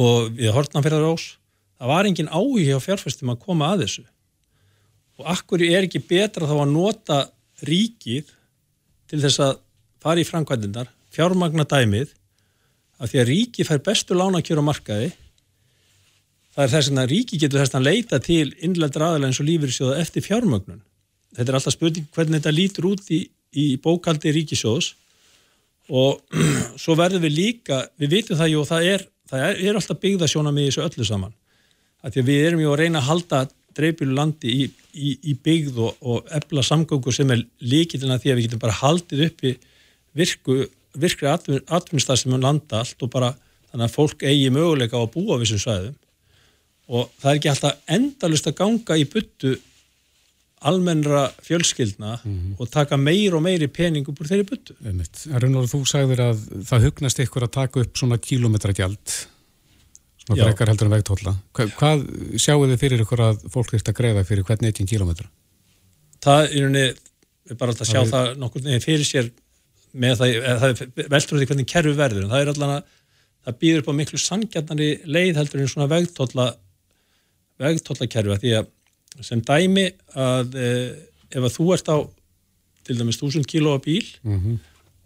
og 0.00 0.30
við 0.38 0.54
hortna 0.56 0.82
fyrir 0.84 1.04
rós 1.04 1.26
það 1.80 1.92
var 1.92 2.08
engin 2.08 2.32
áhugi 2.32 2.72
á 2.76 2.80
fjárfæstum 2.80 3.32
að 3.32 3.42
koma 3.44 3.70
að 3.72 3.84
þessu. 3.84 4.04
Og 5.20 5.28
akkur 5.32 5.64
er 5.64 5.86
ekki 5.86 6.02
betra 6.04 6.48
þá 6.48 6.56
að 6.58 6.72
nota 6.72 7.18
ríkið 7.64 8.32
til 9.10 9.20
þess 9.20 9.42
að 9.44 9.58
fara 10.00 10.22
í 10.22 10.26
framkvæmdindar 10.28 10.90
fjármagna 11.14 11.66
dæmið 11.68 12.14
að 13.00 13.12
því 13.12 13.20
að 13.22 13.28
ríki 13.30 13.66
fær 13.66 13.82
bestu 13.84 14.16
lánakjör 14.16 14.60
á 14.60 14.64
markaði. 14.64 15.10
Það 16.54 16.64
er 16.64 16.72
þess 16.74 16.92
að 16.92 17.10
ríki 17.10 17.38
getur 17.40 17.62
þess 17.62 17.76
að 17.78 17.86
leita 17.86 18.20
til 18.22 18.46
innleldra 18.60 19.10
aðalega 19.10 19.30
eins 19.30 19.40
og 19.40 19.48
lífyrirsjóða 19.48 20.00
eftir 20.02 20.26
fjármögnun. 20.26 20.82
Þetta 21.36 21.52
er 21.52 21.58
alltaf 21.58 21.76
spurning 21.76 22.08
hvernig 22.14 22.40
þetta 22.40 22.54
lítur 22.54 22.90
út 22.90 23.12
í, 23.14 23.20
í 23.54 23.66
bókaldi 23.80 24.34
ríkisjóðs 24.34 24.92
og 25.90 26.20
svo 26.82 26.96
verður 26.98 27.24
við 27.26 27.36
líka, 27.38 27.84
við 27.98 28.18
vitum 28.18 28.38
það 28.40 28.52
jú 28.52 28.60
og 28.64 28.68
það 28.68 28.90
er, 28.90 29.06
það 29.30 29.46
er, 29.46 29.62
er 29.70 29.78
alltaf 29.80 30.02
byggðasjóna 30.02 30.52
með 30.54 30.68
þessu 30.68 30.84
öllu 30.88 31.08
saman. 31.08 31.34
Því 32.00 32.22
að 32.22 32.30
við 32.30 32.44
erum 32.48 32.62
jú 32.64 32.74
að 32.74 32.78
reyna 32.80 33.00
að 33.00 33.08
halda 33.10 33.40
dreifbílu 33.76 34.14
landi 34.16 34.52
í, 34.64 34.68
í, 34.92 35.10
í 35.30 35.34
byggð 35.38 35.80
og, 35.86 35.98
og 36.02 36.30
ebla 36.36 36.64
samgöngu 36.66 37.12
sem 37.14 37.30
er 37.32 37.44
líkitina 37.62 38.18
því 38.20 38.32
að 38.32 38.38
við 38.38 38.48
getum 38.48 38.62
bara 38.62 38.78
haldið 38.80 39.26
uppi 39.28 39.52
virku 40.16 40.64
virkri 41.00 41.28
atvinnstað 41.30 42.22
sem 42.22 42.32
mun 42.32 42.44
landa 42.44 42.82
allt 42.82 43.02
og 43.02 43.10
bara 43.12 43.32
þannig 43.70 43.86
að 43.86 43.96
fólk 43.96 44.22
eigi 44.26 44.50
möguleika 44.52 44.98
á 44.98 45.02
að 45.04 45.12
búa 45.14 45.38
við 45.38 45.46
þessum 45.46 45.64
svæðum 45.64 45.98
og 46.90 47.10
það 47.20 47.30
er 47.30 47.38
ekki 47.38 47.50
alltaf 47.52 47.92
endalust 47.96 48.48
að 48.50 48.56
ganga 48.58 48.96
í 48.98 49.04
byttu 49.10 49.56
almennra 50.70 51.22
fjölskyldna 51.46 52.18
mm 52.18 52.32
-hmm. 52.32 52.54
og 52.58 52.70
taka 52.70 52.96
meir 52.96 53.34
og 53.34 53.42
meiri 53.42 53.68
pening 53.68 54.08
upp 54.08 54.20
úr 54.20 54.28
þeirri 54.28 54.48
byttu. 54.50 54.74
Rúnur, 55.40 55.68
þú 55.70 55.84
sagðir 55.88 56.20
að 56.20 56.42
það 56.68 56.84
hugnast 56.84 57.22
ykkur 57.24 57.46
að 57.46 57.50
taka 57.50 57.80
upp 57.80 57.96
svona 57.96 58.18
kílometragjald 58.18 59.14
svona 60.26 60.44
brekar 60.44 60.68
heldur 60.68 60.86
en 60.86 60.92
vegtólla. 60.92 61.36
Hvað, 61.54 61.70
hvað 61.78 62.04
sjáu 62.36 62.66
þið 62.66 62.80
fyrir 62.82 63.04
ykkur 63.04 63.20
að 63.20 63.46
fólk 63.54 63.74
ert 63.74 63.88
að 63.88 63.98
greiða 64.00 64.24
fyrir 64.24 64.44
hvern 64.44 64.66
eittin 64.68 64.90
kílometra? 64.90 65.30
Það 66.20 66.42
er 66.56 67.56
bara 67.56 67.72
alltaf 67.72 67.88
að 67.88 67.92
sjá 67.92 68.00
það, 68.04 68.10
það 68.10 68.36
nokkur 68.38 68.80
fyrir 68.84 69.06
sér 69.06 69.30
með 69.92 70.20
það, 70.20 70.34
það 70.62 70.82
veldur 71.10 71.40
því 71.40 71.48
hvernig 71.50 71.70
kerfi 71.70 71.94
verður 71.98 72.24
en 72.24 72.32
það 72.32 72.44
er 72.44 72.52
allan 72.54 72.74
að 72.76 72.96
það 73.40 73.58
býður 73.62 73.82
upp 73.82 73.90
á 73.90 73.98
miklu 74.00 74.20
sangjarnari 74.20 74.90
leið 75.08 75.40
heldur 75.40 75.62
en 75.62 75.72
svona 75.72 75.90
vegtólla 75.90 76.46
vegtóllakerfi 77.60 78.38
því 78.42 78.54
að 78.60 78.70
sem 79.26 79.42
dæmi 79.42 79.86
að 80.16 80.54
e, 80.56 80.70
ef 81.30 81.42
að 81.42 81.54
þú 81.56 81.66
ert 81.74 81.90
á 81.90 81.98
til 82.86 82.96
dæmis 82.98 83.18
1000 83.20 83.48
kílóa 83.48 83.80
bíl 83.82 84.06
mm 84.22 84.38
-hmm. 84.38 84.56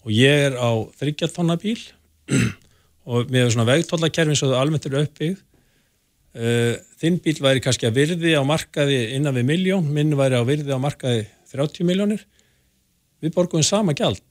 og 0.05 0.11
ég 0.11 0.47
er 0.51 0.55
á 0.59 0.71
30 1.01 1.33
tonna 1.33 1.57
bíl 1.57 1.81
og 3.11 3.31
með 3.31 3.51
svona 3.51 3.71
vegtóllakerfi 3.73 4.33
og 4.33 4.51
það 4.53 4.61
almennt 4.61 4.87
eru 4.87 5.03
uppbyggð 5.03 5.39
e, 6.35 6.79
þinn 7.01 7.19
bíl 7.25 7.41
væri 7.41 7.61
kannski 7.61 7.87
að 7.87 7.97
virði 8.01 8.37
á 8.37 8.43
markaði 8.45 9.15
innan 9.17 9.35
við 9.35 9.45
miljón, 9.45 9.91
minn 9.91 10.17
væri 10.17 10.37
á 10.37 10.43
virði 10.45 10.73
á 10.75 10.79
markaði 10.79 11.27
30 11.53 11.85
miljónir 11.85 12.27
við 13.23 13.35
borgum 13.35 13.63
sama 13.63 13.95
gjald 13.95 14.23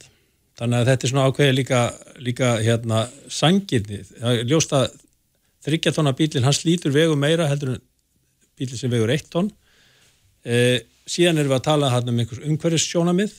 þannig 0.60 0.80
að 0.80 0.90
þetta 0.92 1.08
er 1.08 1.12
svona 1.12 1.26
ákveði 1.30 1.56
líka, 1.58 1.82
líka 2.22 2.52
hérna 2.62 3.06
sangirni, 3.32 4.04
það 4.12 4.44
ljóst 4.52 4.76
að 4.78 4.88
þryggjartonna 5.64 6.14
bílinn, 6.18 6.46
hann 6.46 6.56
slítur 6.56 6.94
vegu 6.94 7.16
meira 7.20 7.48
heldur 7.50 7.76
en 7.76 7.84
bílinn 8.60 8.80
sem 8.80 8.92
vegur 8.92 9.12
eitt 9.14 9.30
tonn. 9.32 9.50
E, 10.44 10.84
síðan 11.10 11.40
erum 11.40 11.54
við 11.54 11.60
að 11.62 11.68
tala 11.70 11.92
um 12.00 12.20
einhvers 12.20 12.44
umhverfis 12.44 12.88
sjónamið 12.90 13.36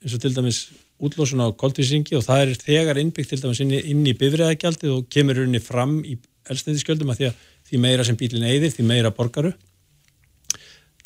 eins 0.00 0.16
og 0.16 0.22
til 0.22 0.34
dæmis 0.34 0.60
útlósun 1.00 1.42
á 1.44 1.48
koltísingi 1.56 2.16
og 2.18 2.26
það 2.26 2.42
er 2.42 2.60
þegar 2.60 3.00
innbyggt 3.00 3.32
til 3.32 3.40
dæmis 3.40 3.62
inn 3.64 3.72
í, 3.72 3.80
inn 3.92 4.02
í 4.04 4.16
bifræðagjaldið 4.18 4.94
og 4.96 5.08
kemur 5.12 5.40
unni 5.44 5.62
fram 5.62 6.00
í 6.04 6.18
elstæðiskjöldum 6.50 7.12
að 7.12 7.20
því 7.20 7.28
að 7.30 7.46
því 7.70 7.80
meira 7.84 8.06
sem 8.06 8.18
bílinn 8.18 8.46
eigðir, 8.48 8.74
því 8.74 8.86
meira 8.88 9.12
borgaru 9.14 9.52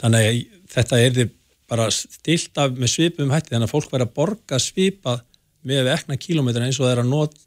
þannig 0.01 0.29
að 0.29 0.41
þetta 0.75 1.01
er 1.01 1.17
því 1.19 1.29
bara 1.71 1.89
stilt 1.95 2.61
af 2.61 2.75
með 2.77 2.93
svipum 2.93 3.33
hætti 3.33 3.55
þannig 3.55 3.69
að 3.69 3.75
fólk 3.75 3.93
verður 3.93 4.09
að 4.09 4.17
borga 4.19 4.61
svipað 4.63 5.23
með 5.65 5.91
ekna 5.95 6.19
kílometra 6.21 6.67
eins 6.67 6.79
og 6.81 6.87
það 6.87 6.95
er 6.95 7.03
að 7.03 7.11
not, 7.11 7.39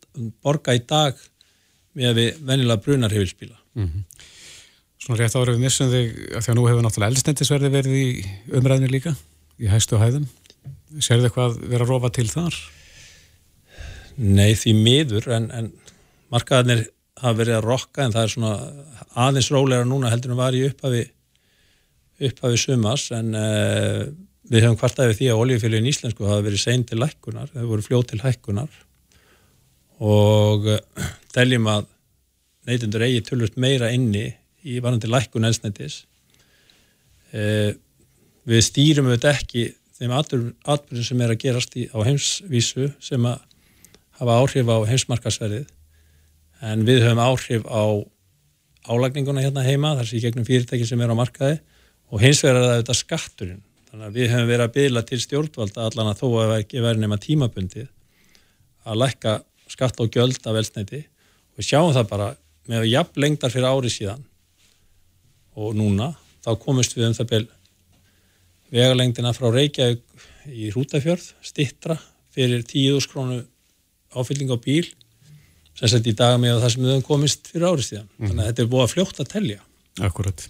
borga 0.43 0.75
í 0.77 0.81
dag 0.89 1.19
með 1.97 2.17
við 2.17 2.41
venilega 2.49 2.83
brunar 2.85 3.13
hefilspíla. 3.13 3.57
Mm 3.77 3.87
-hmm. 3.87 4.25
Svona 4.97 5.19
rétt 5.21 5.35
ára 5.35 5.53
við 5.53 5.63
missum 5.63 5.91
þig 5.91 6.07
að 6.35 6.43
því 6.43 6.51
að 6.51 6.57
nú 6.57 6.67
hefur 6.67 6.83
náttúrulega 6.85 7.11
eldstendisverði 7.13 7.69
verið 7.69 7.93
í 7.95 8.07
umræðinu 8.59 8.91
líka, 8.91 9.15
í 9.59 9.69
hægstu 9.69 10.01
hæðum. 10.01 10.27
Ser 10.99 11.19
þið 11.19 11.29
eitthvað 11.29 11.59
vera 11.69 11.83
að 11.83 11.89
rofa 11.89 12.09
til 12.09 12.27
þar? 12.29 12.55
Nei, 14.17 14.55
því 14.55 14.73
miður, 14.73 15.29
en, 15.29 15.51
en 15.51 15.71
markaðanir 16.33 16.87
hafa 17.21 17.37
verið 17.37 17.57
að 17.57 17.67
rokka 17.67 18.05
en 18.05 18.13
það 18.15 18.23
er 18.23 18.33
svona 18.33 18.53
aðeins 19.17 19.51
róleira 19.53 19.85
núna 19.85 20.11
heldur 20.11 20.33
en 20.33 20.41
var 20.41 20.57
í 20.57 20.65
upphafi 20.67 21.03
upphafi 22.27 22.57
sumas 22.57 23.09
en 23.13 23.33
uh, 23.37 24.05
Við 24.47 24.63
hefum 24.63 24.77
kvartaðið 24.79 25.17
því 25.19 25.29
að 25.31 25.41
oljufélagin 25.43 25.89
íslensku 25.91 26.27
hafa 26.27 26.43
verið 26.45 26.61
sein 26.61 26.85
til 26.87 27.01
hækkunar, 27.03 27.49
þau 27.51 27.65
voru 27.67 27.83
fljóð 27.83 28.05
til 28.13 28.21
hækkunar. 28.21 28.77
Og 30.07 30.69
teljum 31.35 31.67
að 31.71 31.89
neytundur 32.67 33.03
eigi 33.07 33.25
tölvust 33.27 33.57
meira 33.59 33.91
inni 33.91 34.29
í 34.67 34.79
varandi 34.83 35.09
lækkun 35.11 35.47
elsnættis. 35.47 36.01
E, 37.35 37.75
við 38.47 38.63
stýrum 38.63 39.09
auðvitað 39.09 39.33
ekki 39.33 39.65
þeim 39.97 40.15
atbyrjum 40.15 41.03
sem 41.03 41.23
er 41.25 41.33
að 41.33 41.41
gerast 41.43 41.75
í, 41.75 41.87
á 41.91 41.99
heimsvísu 42.07 42.91
sem 43.03 43.27
að 43.27 43.43
hafa 44.21 44.39
áhrif 44.41 44.71
á 44.71 44.77
heimsmarkasverðið 44.87 45.67
en 46.67 46.85
við 46.87 47.03
höfum 47.03 47.23
áhrif 47.23 47.67
á 47.67 47.83
álagninguna 48.87 49.43
hérna 49.43 49.65
heima 49.65 49.97
þar 49.99 50.13
í 50.15 50.23
gegnum 50.23 50.47
fyrirtæki 50.47 50.87
sem 50.87 51.01
er 51.03 51.11
á 51.11 51.19
markaði. 51.19 51.59
Og 52.07 52.21
hins 52.23 52.39
vegar 52.39 52.61
er 52.61 52.63
það 52.63 52.77
auðvitað 52.77 53.01
skatturinn 53.01 53.63
Þannig 53.87 54.07
að 54.07 54.17
við 54.17 54.31
hefum 54.33 54.49
verið 54.51 54.65
að 54.65 54.73
byggla 54.77 55.03
til 55.07 55.19
stjórnvalda 55.23 55.85
allan 55.87 56.11
að 56.11 56.21
þó 56.21 56.27
að 56.43 56.55
ekki 56.57 56.83
verið 56.83 57.03
nema 57.03 57.19
tímabundið 57.23 57.87
að 58.87 58.99
lækka 59.03 59.35
skatt 59.71 60.01
og 60.03 60.11
gjöld 60.13 60.47
af 60.47 60.59
elsneiti 60.59 61.03
og 61.03 61.59
við 61.61 61.69
sjáum 61.69 61.93
það 61.95 62.09
bara 62.11 62.31
með 62.67 62.89
jafn 62.91 63.21
lengdar 63.23 63.53
fyrir 63.53 63.69
ári 63.71 63.91
síðan 63.91 64.25
og 65.57 65.75
núna 65.77 66.11
þá 66.45 66.51
komist 66.61 66.95
við 66.97 67.09
um 67.09 67.17
það 67.17 67.31
byrj 67.31 67.47
vegalengdina 68.73 69.33
frá 69.35 69.47
Reykjavík 69.51 70.03
í 70.47 70.69
Rútafjörð, 70.75 71.31
stittra 71.43 71.97
fyrir 72.35 72.63
10.000 72.63 73.11
krónu 73.11 73.41
áfylling 74.15 74.51
á 74.51 74.57
bíl 74.59 74.85
sem 75.77 75.91
sett 75.91 76.07
í 76.09 76.15
dag 76.17 76.37
með 76.41 76.61
það 76.61 76.73
sem 76.73 76.83
við 76.83 76.93
höfum 76.95 77.07
komist 77.07 77.49
fyrir 77.51 77.67
ári 77.69 77.85
síðan. 77.85 78.07
Mm. 78.17 78.29
Þannig 78.29 78.43
að 78.43 78.49
þetta 78.49 78.63
er 78.63 78.69
búið 78.71 78.85
að 78.85 78.93
fljótt 78.93 79.21
að 79.21 79.31
telja. 79.33 79.59
Akkurat. 80.07 80.45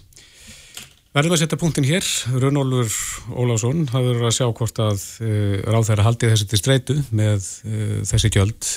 Verðum 1.18 1.34
að 1.34 1.40
setja 1.40 1.56
punktin 1.58 1.82
hér, 1.88 2.04
Rönnólfur 2.38 3.32
Ólásson 3.34 3.88
hafður 3.90 4.28
að 4.28 4.36
sjá 4.36 4.44
hvort 4.54 4.76
að 4.78 5.00
uh, 5.18 5.56
ráð 5.66 5.88
þeirra 5.88 6.04
haldið 6.06 6.30
þessu 6.30 6.46
til 6.52 6.60
streitu 6.60 6.94
með 7.10 7.48
uh, 7.66 7.96
þessi 8.06 8.30
gjöld 8.36 8.68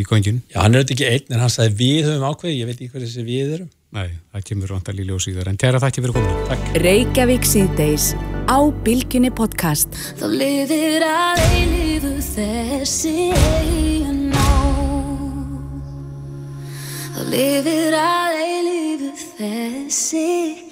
í 0.00 0.04
góngin. 0.08 0.38
Já, 0.48 0.62
hann 0.62 0.72
er 0.72 0.86
auðvitað 0.86 0.94
ekki 0.94 1.10
einn 1.10 1.36
en 1.36 1.42
hann 1.44 1.52
sagði 1.52 1.76
við 1.82 2.08
höfum 2.08 2.24
ákveði, 2.30 2.54
ég 2.62 2.70
veit 2.70 2.78
ekki 2.78 2.88
hvað 2.94 3.04
þessi 3.04 3.26
við 3.26 3.52
erum. 3.58 3.68
Nei, 3.92 4.08
það 4.32 4.46
kemur 4.48 4.72
vantar 4.78 4.96
líli 4.96 5.12
og 5.12 5.20
síðar 5.26 5.52
en 5.52 5.60
tæra 5.60 5.82
þakki 5.84 6.06
fyrir 6.06 6.16
kominu. 6.16 6.48
Takk. 6.48 6.72
Reykjavík 6.86 7.50
síðdeis 7.52 8.08
á 8.48 8.58
Bilginni 8.88 9.34
podcast. 9.42 10.00
Þá 10.16 10.26
lifir 10.32 11.04
að 11.10 11.44
eilifu 11.50 12.16
þessi 12.32 13.16
eigin 13.36 14.26
nóg 14.32 15.68
Þá 17.12 17.22
lifir 17.36 18.00
að 18.00 18.44
eilifu 18.48 19.16
þessi 19.36 20.71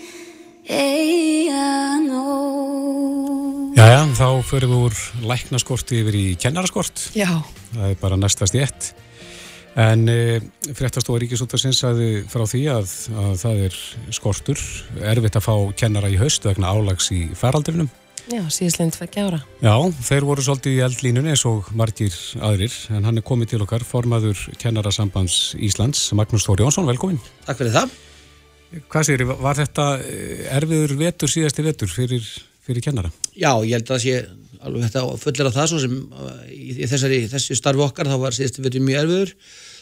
eigin 0.71 2.09
nóg 2.09 3.77
Jæja, 3.81 4.01
þá 4.19 4.27
förum 4.45 4.75
við 4.75 4.83
úr 4.89 4.97
læknaskorti 5.31 6.01
yfir 6.03 6.17
í 6.19 6.25
kennaraskort. 6.41 7.07
Já. 7.17 7.31
Það 7.73 7.87
er 7.87 8.01
bara 8.03 8.19
næstast 8.21 8.57
í 8.59 8.61
ett. 8.65 8.91
En 9.79 10.03
e, 10.11 10.41
fréttastofa 10.75 11.21
Ríkisútarsins 11.23 11.79
sagði 11.81 12.25
frá 12.29 12.43
því 12.51 12.61
að, 12.75 12.93
að 13.15 13.33
það 13.45 13.63
er 13.69 13.79
skortur, 14.13 14.65
erfitt 15.13 15.39
að 15.39 15.47
fá 15.47 15.55
kennara 15.79 16.11
í 16.11 16.19
haust 16.21 16.45
vegna 16.45 16.75
álags 16.75 17.09
í 17.15 17.23
faraldrinum. 17.39 17.89
Já, 18.31 18.43
síðastleginn 18.53 18.93
tveggja 18.95 19.25
ára. 19.31 19.41
Já, 19.63 19.75
þeir 20.11 20.29
voru 20.29 20.45
svolítið 20.45 20.77
í 20.77 20.85
eldlínunni 20.85 21.33
eins 21.33 21.47
og 21.49 21.71
margir 21.75 22.15
aðrir, 22.45 22.75
en 22.93 23.09
hann 23.09 23.23
er 23.23 23.27
komið 23.27 23.55
til 23.55 23.65
okkar, 23.65 23.87
formaður 23.87 24.45
kennarasambands 24.61 25.57
Íslands, 25.59 26.11
Magnús 26.19 26.47
Þóri 26.47 26.67
Jónsson, 26.67 26.91
velkomin. 26.91 27.23
Takk 27.47 27.63
fyrir 27.63 27.75
það. 27.79 27.99
Hvað 28.71 29.07
sér, 29.09 29.25
var 29.27 29.59
þetta 29.59 29.87
eh, 30.05 30.47
erfiður 30.55 30.95
vetur 31.01 31.31
síðasti 31.31 31.65
vetur 31.67 31.91
fyrir, 31.91 32.27
fyrir 32.63 32.85
kennara? 32.85 33.11
Já, 33.35 33.51
ég 33.67 33.75
held 33.75 33.89
að 33.89 33.95
það 33.97 34.03
sé 34.05 34.17
alveg 34.61 34.85
þetta 34.87 35.03
fullir 35.23 35.49
af 35.49 35.57
það 35.57 35.71
svo 35.73 35.81
sem 35.83 35.97
uh, 35.97 36.43
í 36.53 36.69
í 36.77 36.87
þessari, 36.87 37.21
þessi 37.33 37.57
starfi 37.59 37.83
okkar 37.83 38.11
þá 38.11 38.17
var 38.23 38.37
síðustu 38.37 38.63
vetur 38.63 38.85
mjög 38.87 39.03
erfiður. 39.03 39.33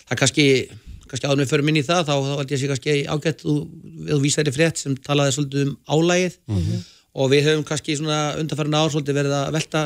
Það 0.08 0.20
kannski, 0.22 0.46
kannski 1.10 1.28
áður 1.28 1.40
með 1.42 1.52
förum 1.52 1.72
inn 1.72 1.80
í 1.80 1.84
það, 1.84 2.04
þá, 2.08 2.14
þá 2.14 2.32
held 2.38 2.54
ég 2.54 2.56
að 2.56 2.62
sé 2.62 2.70
kannski 2.72 2.96
ágætt 3.12 3.44
vísar 4.24 4.48
í 4.48 4.54
frétt 4.56 4.80
sem 4.80 4.96
talaði 5.04 5.36
svolítið 5.36 5.66
um 5.66 5.74
álægið 5.92 6.38
og 7.18 7.32
við 7.32 7.48
höfum 7.50 7.66
kannski 7.68 7.98
svona 7.98 8.20
undanfærin 8.40 8.78
ár 8.78 8.92
svolítið 8.94 9.20
verið 9.20 9.36
að 9.36 9.52
velta 9.58 9.84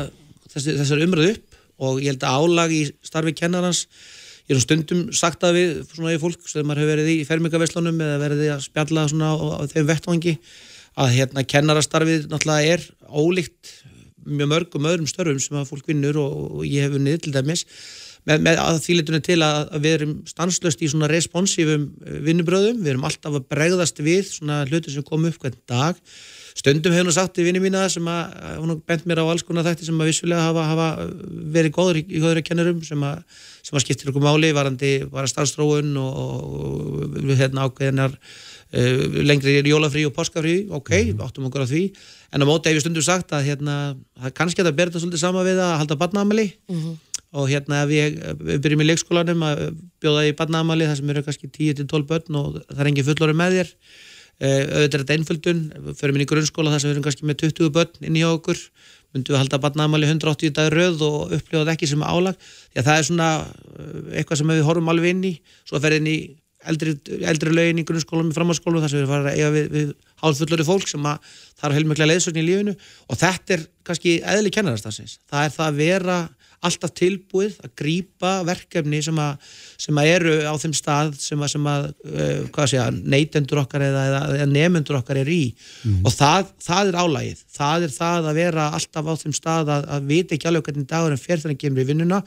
þessi, 0.52 0.76
þessari 0.78 1.08
umröðu 1.08 1.34
upp 1.34 1.60
og 1.82 2.02
ég 2.02 2.12
held 2.12 2.26
að 2.28 2.38
álag 2.38 2.74
í 2.76 2.82
starfi 3.02 3.34
kennarans 3.34 3.86
ég 4.52 4.58
er 4.58 4.64
stundum 4.66 5.06
sagt 5.16 5.44
að 5.48 5.56
við 5.58 5.72
svona 5.94 6.12
í 6.12 6.20
fólk 6.20 6.44
sem 6.50 6.66
maður 6.68 6.84
hefur 6.84 6.92
verið 6.92 7.10
í 7.14 7.24
fermingaveslunum 7.28 8.04
eða 8.04 8.20
verið 8.20 8.44
að 8.52 8.66
spjalla 8.66 9.08
svona 9.08 9.32
á, 9.32 9.36
á 9.56 9.64
þeim 9.72 9.88
vettvangi 9.88 10.36
að 11.00 11.14
hérna 11.16 11.44
kennarastarfið 11.48 12.28
náttúrulega 12.28 12.76
er 12.76 12.86
ólíkt 13.08 13.72
mjög 14.28 14.50
mörgum 14.52 14.88
öðrum 14.88 15.08
störfum 15.10 15.40
sem 15.42 15.58
að 15.58 15.70
fólk 15.70 15.88
vinnur 15.88 16.18
og, 16.20 16.34
og 16.58 16.66
ég 16.68 16.86
hef 16.86 16.96
unnið 16.98 17.22
til 17.24 17.34
dæmis. 17.34 17.64
Með, 18.28 18.44
með 18.46 18.60
að 18.62 18.76
því 18.84 18.96
litunum 18.98 19.24
til 19.26 19.38
að, 19.42 19.56
að 19.74 19.82
við 19.82 19.94
erum 19.96 20.12
stanslöst 20.30 20.84
í 20.84 20.90
svona 20.92 21.08
responsífum 21.10 21.88
eh, 22.06 22.20
vinnubröðum, 22.22 22.78
við 22.84 22.92
erum 22.92 23.08
alltaf 23.08 23.34
að 23.34 23.48
bregðast 23.50 23.98
við 24.04 24.28
svona 24.28 24.60
hluti 24.68 24.94
sem 24.94 25.06
kom 25.06 25.26
upp 25.26 25.40
hvern 25.42 25.58
dag. 25.70 25.98
Stundum 26.54 26.94
hefur 26.94 27.08
hún 27.08 27.16
sagt 27.16 27.40
í 27.40 27.46
vinni 27.46 27.62
mína 27.64 27.88
sem 27.90 28.06
að 28.12 28.36
hún 28.60 28.76
bent 28.86 29.08
mér 29.08 29.24
á 29.24 29.26
alls 29.26 29.42
konar 29.48 29.66
þætti 29.66 29.88
sem 29.88 29.98
að 29.98 30.12
vissulega 30.12 30.44
hafa, 30.50 30.68
hafa 30.68 30.88
verið 31.56 31.74
góður 31.74 31.98
í, 32.02 32.04
í 32.12 32.22
góður 32.22 32.44
kennurum 32.46 32.84
sem 32.86 33.02
að, 33.08 33.24
sem 33.72 33.80
að 33.80 33.84
skiptir 33.86 34.10
okkur 34.12 34.24
máli 34.24 34.50
varandi 34.52 34.90
bara 35.08 35.28
starfstróun 35.30 35.94
og, 35.96 37.14
hérna 37.38 37.64
ákveðinar 37.64 38.12
uh, 38.12 39.22
lengri 39.24 39.62
jólafrí 39.64 40.04
og 40.04 40.12
páskafrí. 40.12 40.68
Ok, 40.68 40.92
við 41.08 41.22
áttum 41.24 41.48
okkur 41.48 41.64
á 41.64 41.68
því. 41.70 41.86
En 42.36 42.44
á 42.44 42.48
móti 42.48 42.68
hef 42.68 42.76
ég 42.76 42.84
stundum 42.84 43.04
sagt 43.04 43.32
að 43.32 43.48
hérna, 43.48 43.96
kannski 44.36 44.60
að 44.60 44.68
það 44.68 44.76
ber 44.76 44.92
þetta 44.92 45.04
svolítið 45.06 45.24
sama 45.24 45.46
við 45.46 45.62
að 45.64 45.74
halda 45.80 45.98
barnaamali 46.04 46.46
og 47.32 47.48
hérna 47.48 47.82
ef 47.86 47.92
ég, 47.96 48.16
byrjum 48.60 48.84
í 48.84 48.88
leikskólanum 48.90 49.44
að 49.48 49.60
bjóða 50.04 50.28
í 50.28 50.36
barnaamali 50.36 50.84
þar 50.84 50.98
sem 50.98 51.12
eru 51.14 51.22
kannski 51.24 51.48
10-12 51.48 52.08
börn 52.10 52.36
og 52.36 52.58
það 52.68 52.82
er 52.82 52.90
engin 52.90 53.08
fullorinn 53.08 53.40
með 53.40 53.56
þér. 53.56 53.76
Uh, 54.42 54.48
auðvitað 54.48 54.84
er 54.84 55.00
þetta 55.00 55.16
einföldun. 55.16 55.60
Förum 55.96 56.18
inn 56.18 56.24
í 56.26 56.28
grunnskóla 56.28 56.74
þar 56.74 56.82
sem 56.82 56.90
við 56.90 56.98
erum 56.98 57.06
kannski 57.08 57.28
með 57.28 57.40
20 57.46 57.72
börn 57.72 58.04
inn 58.04 58.20
í 58.20 58.24
okkur 58.28 58.60
myndum 59.12 59.34
við 59.34 59.42
halda 59.42 59.60
barnaamali 59.62 60.08
180 60.08 60.54
dagar 60.56 60.76
röð 60.76 61.02
og 61.06 61.34
upplifa 61.36 61.64
það 61.64 61.72
ekki 61.74 61.88
sem 61.90 62.04
álag. 62.04 62.38
Því 62.72 62.80
að 62.80 62.88
það 62.88 63.00
er 63.00 63.08
svona 63.08 63.30
uh, 63.42 63.98
eitthvað 64.18 64.40
sem 64.40 64.54
við 64.54 64.64
horfum 64.68 64.92
alveg 64.92 65.16
inn 65.16 65.26
í. 65.28 65.34
Svo 65.68 65.78
að 65.78 65.86
ferða 65.86 66.00
inn 66.02 66.10
í 66.12 66.18
eldri, 66.72 66.94
eldri 67.32 67.54
lögin 67.54 67.82
í 67.82 67.86
grunnskólum 67.86 68.30
í 68.30 68.36
framhaldsskólum 68.36 68.84
þar 68.84 68.92
sem 68.92 69.00
við 69.00 69.06
erum 69.06 69.26
að 69.26 69.32
eiga 69.32 69.50
við, 69.54 69.68
við 69.72 69.92
hálfullori 70.22 70.66
fólk 70.68 70.90
sem 70.90 71.08
að 71.10 71.32
það 71.58 71.68
er 71.68 71.76
heilmikla 71.78 72.08
leiðsögn 72.10 72.40
í 72.42 72.46
lífinu. 72.46 72.76
Og 73.08 73.20
þetta 73.20 73.56
er 73.56 73.66
kannski 73.88 74.16
eðli 74.34 74.54
kennarastafsins 74.54 75.18
það 75.30 75.48
er 75.48 75.56
það 75.56 75.68
að 75.68 75.82
vera 75.82 76.18
alltaf 76.62 76.92
tilbúið 76.98 77.58
að 77.64 77.72
grípa 77.78 78.32
verkefni 78.46 79.00
sem 79.04 79.18
að, 79.18 79.52
sem 79.82 79.98
að 79.98 80.10
eru 80.12 80.34
á 80.46 80.54
þeim 80.62 80.74
stað 80.78 81.14
sem 81.18 81.42
að, 81.42 81.52
sem 81.54 81.68
að 81.72 81.88
uh, 82.12 82.66
sé 82.70 82.80
að 82.82 83.00
neytendur 83.14 83.62
okkar 83.64 83.86
eða, 83.88 84.04
eða, 84.36 84.48
nefendur 84.50 85.00
okkar 85.00 85.22
er 85.24 85.32
í. 85.32 85.42
Og 86.04 86.14
það, 86.14 86.52
það 86.62 86.92
er 86.92 87.00
álægið 87.02 87.44
það 87.52 87.86
er 87.86 87.94
það 87.96 88.30
að 88.30 88.40
vera 88.40 88.68
alltaf 88.78 89.10
á 89.10 89.14
þeim 89.22 89.36
stað 89.36 89.72
að, 89.76 89.88
að 89.96 90.10
vita 90.12 90.36
ekki 90.36 90.50
alveg 90.50 90.68
hvernig 90.68 90.88
dagur 90.90 91.14
en 91.14 91.20
fer 91.20 91.42
þannig 91.42 91.60
kemur 91.62 91.84
í 91.84 91.88
vinnuna 91.90 92.22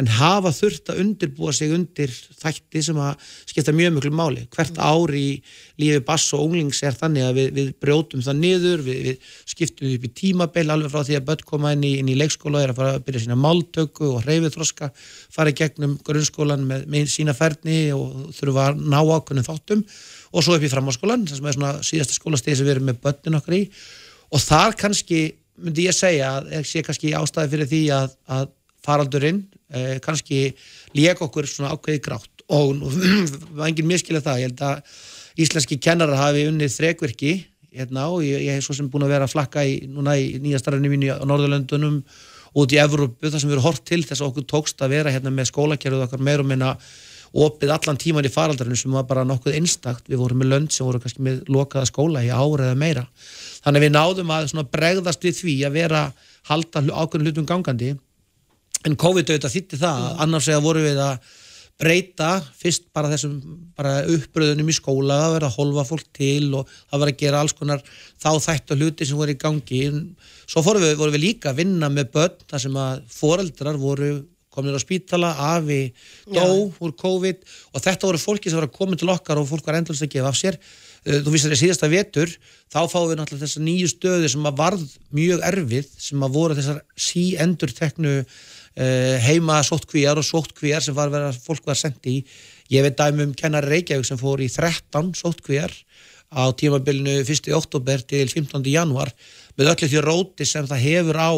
en 0.00 0.08
hafa 0.16 0.52
þurft 0.54 0.90
að 0.92 1.00
undirbúa 1.04 1.52
sig 1.54 1.72
undir 1.74 2.12
þætti 2.40 2.82
sem 2.86 2.98
að 3.00 3.24
skipta 3.48 3.74
mjög 3.76 3.98
mjög 3.98 4.14
máli. 4.16 4.44
Hvert 4.54 4.78
ár 4.80 5.12
í 5.16 5.40
lífi 5.80 6.00
bass 6.06 6.32
og 6.36 6.46
unglings 6.46 6.80
er 6.86 6.96
þannig 6.96 7.26
að 7.26 7.38
við, 7.38 7.50
við 7.58 7.72
brjótum 7.84 8.24
það 8.24 8.38
niður, 8.40 8.84
við, 8.86 9.00
við 9.08 9.32
skiptum 9.52 9.90
upp 9.94 10.06
í 10.06 10.12
tímabeil 10.22 10.66
alveg 10.72 10.94
frá 10.94 11.04
því 11.06 11.18
að 11.18 11.26
börn 11.30 11.46
koma 11.52 11.74
inn 11.76 11.84
í, 11.86 11.92
inn 12.00 12.12
í 12.12 12.16
leikskóla 12.18 12.64
er 12.64 12.72
að 12.72 12.80
fara 12.80 12.94
að 12.96 13.04
byrja 13.08 13.24
sína 13.26 13.38
máltöku 13.40 14.12
og 14.14 14.24
reyfithroska, 14.28 14.90
fara 15.34 15.52
í 15.52 15.58
gegnum 15.60 15.98
grunnskólan 16.06 16.64
með, 16.68 16.86
með 16.90 17.10
sína 17.12 17.36
ferni 17.36 17.80
og 17.96 18.30
þurfa 18.38 18.70
að 18.70 18.84
ná 18.86 19.00
ákveðnum 19.00 19.48
þáttum. 19.48 19.84
Og 20.30 20.46
svo 20.46 20.54
upp 20.56 20.64
í 20.64 20.70
framháskólan, 20.70 21.26
sem 21.26 21.46
er 21.46 21.56
svona 21.56 21.74
síðasta 21.82 22.14
skólastegi 22.14 22.60
sem 22.60 22.68
við 22.68 22.76
erum 22.76 22.90
með 22.92 23.00
börnin 23.02 23.40
okkar 23.40 23.56
í. 23.58 23.64
Og 24.30 24.42
þar 24.44 24.76
kannski 24.78 25.24
myndi 25.60 25.88
ég 25.88 25.96
segja 25.96 26.36
að 26.38 26.52
ég 26.54 26.68
sé 26.68 26.82
kannski 26.86 27.14
ástæði 27.18 27.52
fyrir 27.54 27.70
því 27.70 27.80
að, 27.96 28.12
að 28.30 28.52
faraldurinn 28.86 29.40
eh, 29.72 29.96
kannski 30.04 30.42
lék 30.98 31.22
okkur 31.26 31.48
svona 31.48 31.74
ákveði 31.74 32.02
grátt. 32.04 32.44
Og 32.50 32.74
nú 32.78 32.90
var 33.58 33.70
engin 33.70 33.88
miskilja 33.90 34.22
það, 34.24 34.42
ég 34.42 34.50
held 34.50 34.64
að 34.66 34.98
íslenski 35.40 35.78
kennarar 35.82 36.20
hafi 36.20 36.48
unnið 36.50 36.74
þrekverki 36.76 37.36
hérna 37.70 38.08
og 38.10 38.24
ég, 38.26 38.42
ég 38.48 38.58
hef 38.58 38.66
svo 38.66 38.76
sem 38.76 38.90
búin 38.90 39.06
að 39.06 39.14
vera 39.14 39.28
að 39.28 39.34
flakka 39.36 39.62
í, 39.66 39.78
núna 39.90 40.16
í 40.18 40.34
nýja 40.42 40.58
starfinni 40.58 40.90
mínu 40.90 41.14
á 41.14 41.24
Norðurlöndunum 41.28 42.00
út 42.58 42.74
í 42.74 42.80
Evrópu 42.82 43.30
þar 43.30 43.38
sem 43.38 43.50
við 43.50 43.56
erum 43.56 43.68
hort 43.68 43.84
til 43.86 44.02
þess 44.02 44.18
að 44.18 44.32
okkur 44.32 44.48
tókst 44.50 44.82
að 44.82 44.96
vera 44.96 45.14
hérna 45.14 45.30
með 45.34 45.52
skólakerfið 45.52 46.04
okkar 46.08 46.24
meir 46.26 46.42
og 46.42 46.50
minna 46.50 46.74
opið 47.30 47.70
allan 47.70 47.98
tíman 48.00 48.26
í 48.26 48.32
faraldarinu 48.32 48.78
sem 48.78 48.94
var 48.94 49.06
bara 49.06 49.22
nokkuð 49.22 49.54
einstakt, 49.60 50.08
við 50.10 50.18
vorum 50.18 50.40
með 50.42 50.50
lönd 50.50 50.74
sem 50.74 50.86
voru 50.86 50.98
kannski 51.02 51.22
með 51.22 51.44
lokaða 51.46 51.86
skóla 51.86 52.24
í 52.26 52.30
ára 52.34 52.72
eða 52.72 52.78
meira. 52.80 53.04
Þannig 53.62 53.84
við 53.84 53.92
náðum 53.94 54.32
að 54.34 54.64
bregðast 54.72 55.22
við 55.22 55.36
því 55.38 55.54
að 55.68 55.76
vera 55.78 56.00
halda 56.50 56.82
ákveðin 56.82 57.28
hlutum 57.28 57.46
gangandi 57.46 57.92
en 58.88 58.96
COVID 58.96 59.30
auðvitað 59.30 59.54
þýtti 59.56 59.80
það 59.80 60.02
mm. 60.06 60.18
annars 60.24 60.48
eða 60.50 60.64
voru 60.64 60.84
við 60.84 61.00
að 61.04 61.30
breyta 61.80 62.30
fyrst 62.60 62.90
bara 62.94 63.08
þessum 63.12 63.38
bara 63.78 64.02
uppbröðunum 64.12 64.68
í 64.68 64.74
skóla, 64.76 65.16
það 65.22 65.34
verið 65.36 65.48
að 65.48 65.56
holfa 65.56 65.84
fólk 65.88 66.10
til 66.16 66.50
og 66.58 66.74
það 66.74 67.04
verið 67.04 67.14
að 67.14 67.22
gera 67.22 67.40
alls 67.40 67.56
konar 67.56 67.84
þá 68.20 68.30
þætt 68.46 68.74
og 68.74 68.82
hluti 68.82 69.08
sem 69.08 69.20
voru 69.20 69.34
í 69.34 69.40
gangi. 69.40 69.80
Svo 70.44 70.64
við, 70.66 70.92
vorum 71.00 71.16
við 71.16 71.24
líka 71.24 71.52
að 71.52 71.62
vinna 71.62 71.88
með 71.92 72.12
börn 72.16 72.44
þar 72.50 72.64
sem 72.66 72.76
að 72.84 73.00
foreldrar 73.14 73.80
voru 73.80 74.12
komin 74.50 74.74
á 74.74 74.82
spítala, 74.82 75.30
afi 75.54 75.92
dó 76.26 76.68
úr 76.82 76.94
COVID 76.98 77.42
og 77.70 77.82
þetta 77.84 78.08
voru 78.08 78.20
fólki 78.20 78.50
sem 78.50 78.58
voru 78.58 78.68
að 78.68 78.76
koma 78.76 78.98
til 78.98 79.10
okkar 79.12 79.40
og 79.40 79.48
fólk 79.48 79.68
var 79.68 79.78
endalist 79.78 80.04
að 80.04 80.16
gefa 80.16 80.32
af 80.32 80.38
sér. 80.38 80.58
Uh, 81.00 81.20
þú 81.24 81.32
vísir 81.32 81.54
að 81.54 81.62
síðasta 81.62 81.88
vetur 81.88 82.32
þá 82.68 82.80
fáum 82.90 83.06
við 83.08 83.20
náttúrulega 83.20 83.46
þessar 83.46 83.64
nýju 83.64 83.92
stöðu 83.94 84.32
sem 84.34 84.48
að 84.50 84.58
varð 84.58 84.82
mjög 85.16 85.44
erfið 85.48 85.92
sem 85.96 86.26
að 86.26 86.34
voru 86.34 86.56
þessar 86.58 86.82
sí 86.98 87.22
endur 87.40 87.72
teknu 87.72 88.18
heima 89.26 89.58
sóttkvíjar 89.66 90.20
og 90.20 90.24
sóttkvíjar 90.24 90.84
sem 90.84 90.96
var 90.96 91.12
verið 91.12 91.34
að 91.34 91.42
fólk 91.44 91.66
var 91.68 91.78
sendi 91.78 92.20
í 92.20 92.24
ég 92.72 92.86
veit 92.86 92.98
dæmi 92.98 93.26
um 93.26 93.34
kennar 93.36 93.66
Reykjavík 93.66 94.06
sem 94.08 94.20
fór 94.20 94.40
í 94.40 94.48
13 94.48 95.12
sóttkvíjar 95.18 95.74
á 96.30 96.46
tímabilinu 96.54 97.20
1. 97.24 97.50
oktober 97.56 98.02
til 98.06 98.28
15. 98.30 98.62
januar 98.70 99.10
með 99.58 99.74
öllu 99.74 99.90
því 99.90 100.04
róti 100.06 100.46
sem 100.46 100.68
það 100.70 100.84
hefur 100.86 101.18
á 101.18 101.32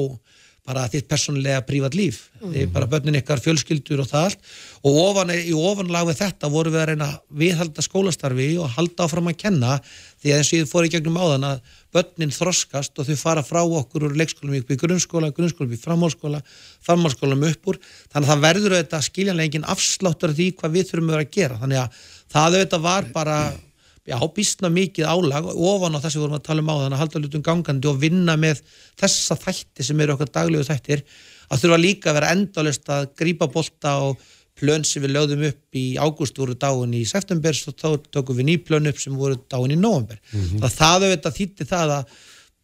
bara 0.62 0.84
þitt 0.86 1.08
persónulega 1.10 1.64
prívat 1.66 1.96
líf 1.98 2.28
mm. 2.38 2.70
bara 2.74 2.86
börnin 2.90 3.18
ykkar 3.18 3.40
fjölskyldur 3.42 4.04
og 4.04 4.10
það 4.12 4.28
allt 4.28 4.44
og 4.86 4.98
ofan, 5.08 5.32
í 5.34 5.54
ofanlag 5.56 6.06
við 6.12 6.20
þetta 6.20 6.50
voru 6.52 6.70
við 6.70 6.82
að 6.82 6.88
reyna 6.92 7.08
viðhalda 7.42 7.82
skólastarfi 7.82 8.48
og 8.62 8.70
halda 8.76 9.08
áfram 9.08 9.32
að 9.32 9.40
kenna 9.42 9.80
því 10.22 10.32
að 10.32 10.38
eins 10.38 10.52
og 10.52 10.60
ég 10.60 10.70
fór 10.70 10.86
í 10.86 10.92
gegnum 10.92 11.18
áðan 11.18 11.48
að 11.48 11.72
börnin 11.92 12.32
þroskast 12.32 13.00
og 13.02 13.08
þau 13.08 13.18
fara 13.18 13.42
frá 13.44 13.60
okkur 13.62 14.06
úr 14.08 14.14
leikskólum 14.20 14.54
upp 14.60 14.70
í 14.70 14.78
grunnskóla, 14.80 15.32
grunnskóla 15.34 15.68
upp 15.68 15.74
í 15.74 15.82
framhálskóla 15.82 16.40
framhálskóla 16.86 17.38
upp 17.50 17.72
úr. 17.72 17.80
Þannig 18.12 18.22
að 18.22 18.30
það 18.32 18.46
verður 18.46 18.76
auðvitað 18.76 19.04
skiljanlega 19.08 19.50
engin 19.50 19.68
afsláttur 19.74 20.32
af 20.32 20.38
því 20.38 20.48
hvað 20.60 20.78
við 20.78 20.88
þurfum 20.92 21.12
að 21.18 21.28
gera. 21.34 21.60
Þannig 21.60 21.82
að 21.82 22.00
það 22.32 22.58
auðvitað 22.58 22.86
var 22.86 23.10
bara 23.12 23.36
já, 24.06 24.16
býstna 24.34 24.70
mikið 24.72 25.06
álag 25.06 25.48
ofan 25.52 25.98
á 25.98 26.00
við 26.02 26.22
vorum 26.22 26.38
að 26.38 26.46
tala 26.46 26.62
um 26.62 26.70
á 26.70 26.74
þannig 26.74 26.96
að 26.96 27.02
halda 27.02 27.22
hlutum 27.22 27.44
gangandi 27.46 27.90
og 27.90 28.00
vinna 28.02 28.36
með 28.40 28.62
þessa 28.98 29.38
þætti 29.38 29.86
sem 29.86 30.00
eru 30.02 30.16
okkar 30.16 30.32
daglegu 30.34 30.66
þættir 30.66 31.04
að 31.52 31.62
þurfa 31.62 31.80
líka 31.80 32.10
að 32.10 32.18
vera 32.18 32.32
endalist 32.34 32.90
að 32.90 33.10
grípa 33.18 33.48
bolta 33.52 33.98
og 34.08 34.22
plön 34.62 34.86
sem 34.86 35.02
við 35.02 35.16
lögðum 35.16 35.46
upp 35.50 35.78
í 35.78 35.86
ágúst 35.98 36.38
voru 36.38 36.54
dáin 36.54 36.94
í 36.94 37.02
september 37.08 37.56
og 37.66 37.78
þá 37.82 37.88
tókum 38.14 38.38
við 38.38 38.48
ný 38.50 38.58
plön 38.62 38.90
upp 38.90 39.00
sem 39.02 39.16
voru 39.18 39.40
dáin 39.50 39.74
í 39.74 39.80
november. 39.80 40.20
Mhm. 40.32 40.62
Það 40.62 40.78
það 40.78 41.08
auðvitað 41.08 41.40
þýtti 41.40 41.68
það 41.72 41.96
að 41.98 42.14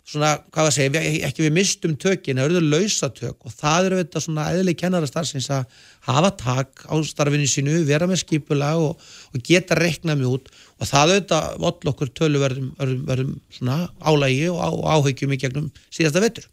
svona, 0.08 0.30
hvað 0.54 0.70
að 0.70 0.74
segja, 0.76 1.02
ekki 1.28 1.44
við 1.44 1.54
mistum 1.58 1.94
tökin, 2.00 2.40
það 2.40 2.54
eru 2.54 2.62
lausatök 2.72 3.44
og 3.44 3.52
það 3.52 3.88
eru 3.88 3.98
auðvitað 3.98 4.24
svona 4.24 4.46
eðlileg 4.54 4.78
kennarastarfsins 4.80 5.50
að 5.52 5.76
hafa 6.08 6.30
tak 6.40 6.84
á 6.88 6.94
starfinu 7.04 7.48
sínu, 7.50 7.76
vera 7.88 8.08
með 8.08 8.22
skipula 8.22 8.72
og, 8.80 8.96
og 9.34 9.44
geta 9.44 9.76
reiknað 9.78 10.22
mjög 10.22 10.38
út 10.38 10.50
og 10.78 10.88
það 10.88 11.14
auðvitað 11.14 11.48
voll 11.66 11.92
okkur 11.92 12.12
tölu 12.16 12.42
verðum, 12.42 12.72
verðum, 12.80 13.04
verðum 13.10 13.36
svona 13.52 13.78
álægi 14.00 14.48
og 14.54 14.62
á, 14.64 14.68
áhyggjum 14.96 15.36
í 15.36 15.40
gegnum 15.44 15.70
síðasta 15.92 16.24
vetur. 16.24 16.48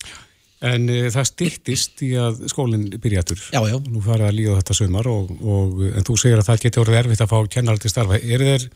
En 0.63 0.87
e, 0.87 1.09
það 1.11 1.27
styrtist 1.29 2.01
í 2.05 2.13
að 2.19 2.45
skólinn 2.51 2.87
byrjatur. 3.01 3.41
Já, 3.51 3.59
já. 3.67 3.75
Nú 3.91 4.01
farið 4.03 4.29
að 4.29 4.37
líða 4.37 4.57
þetta 4.61 4.77
sömar 4.79 5.09
og, 5.11 5.31
og 5.43 5.83
en 5.89 6.07
þú 6.07 6.17
segir 6.21 6.39
að 6.39 6.49
það 6.49 6.61
geti 6.65 6.81
orðið 6.83 6.99
erfitt 7.01 7.23
að 7.25 7.31
fá 7.33 7.37
kennar 7.57 7.81
til 7.81 7.91
starfa. 7.91 8.19
Er 8.23 8.45
þeir, 8.47 8.67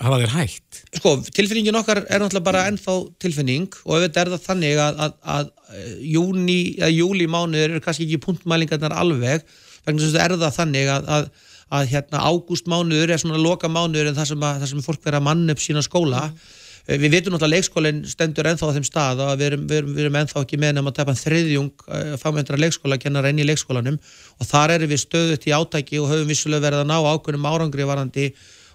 hafa 0.00 0.20
þeir 0.22 0.32
hægt? 0.36 0.80
Sko, 0.96 1.12
tilfinningin 1.28 1.80
okkar 1.82 2.02
er 2.06 2.24
náttúrulega 2.24 2.46
bara 2.48 2.64
ennþá 2.70 2.96
tilfinning 3.20 3.68
og 3.84 3.98
auðvitað 3.98 4.22
er 4.22 4.32
það 4.32 4.46
þannig 4.46 4.80
að, 4.86 5.04
að, 5.04 5.18
að, 5.34 5.52
að 5.74 5.92
júni, 6.14 6.58
að 6.80 6.96
júli 6.96 7.28
mánuður 7.30 7.76
eru 7.76 7.84
kannski 7.84 8.08
ekki 8.08 8.22
punktmælingarnar 8.24 8.96
alveg 8.96 9.44
þess 9.84 10.14
að 10.14 10.22
er 10.24 10.36
það 10.40 10.56
þannig 10.56 10.90
að, 10.94 11.12
að, 11.18 11.28
að 11.76 11.92
hérna 11.92 12.24
ágúst 12.30 12.66
mánuður 12.70 13.12
er 13.12 13.20
svona 13.20 13.40
loka 13.40 13.68
mánuður 13.68 14.10
en 14.10 14.16
það 14.16 14.32
sem, 14.32 14.48
að, 14.48 14.64
það 14.64 14.72
sem 14.72 14.82
fólk 14.88 15.04
verið 15.04 15.20
að 15.20 15.28
manna 15.28 15.56
upp 15.56 15.62
sína 15.62 15.84
skóla 15.84 16.24
Eh, 16.30 16.59
Við 16.88 17.12
veitum 17.12 17.34
náttúrulega 17.34 17.46
að 17.46 17.54
leikskólinn 17.54 17.98
stendur 18.08 18.48
ennþá 18.50 18.70
á 18.70 18.74
þeim 18.76 18.86
stað 18.86 19.20
og 19.24 19.34
við 19.36 19.46
erum, 19.50 19.66
við 19.68 19.80
erum, 19.80 19.90
við 19.96 20.04
erum 20.06 20.16
ennþá 20.20 20.44
ekki 20.44 20.60
með 20.60 20.72
nefn 20.76 20.90
að 20.90 20.96
tepa 20.96 21.16
þriðjung 21.20 21.84
fagmyndra 22.22 22.60
leikskóla 22.60 22.98
kennara 23.02 23.30
inn 23.30 23.42
í 23.42 23.46
leikskólanum 23.46 23.98
og 24.00 24.48
þar 24.48 24.76
erum 24.78 24.90
við 24.90 25.02
stöðut 25.04 25.46
í 25.46 25.54
átæki 25.54 26.00
og 26.00 26.08
höfum 26.10 26.32
vissulega 26.32 26.64
verið 26.66 26.82
að 26.82 26.90
ná 26.90 26.96
ákveðnum 26.98 27.50
árangri 27.52 27.86
varandi 27.86 28.30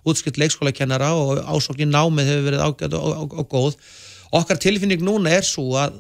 útskilt 0.06 0.38
leikskólakennara 0.38 1.12
og 1.18 1.42
ásóknin 1.50 1.94
námið 1.94 2.30
hefur 2.30 2.50
verið 2.50 2.66
ágætt 2.66 2.98
og, 2.98 3.08
og, 3.26 3.38
og 3.42 3.48
góð. 3.50 3.78
Okkar 4.36 4.60
tilfinning 4.62 5.02
núna 5.06 5.34
er 5.38 5.46
svo 5.48 5.74
að 5.80 5.98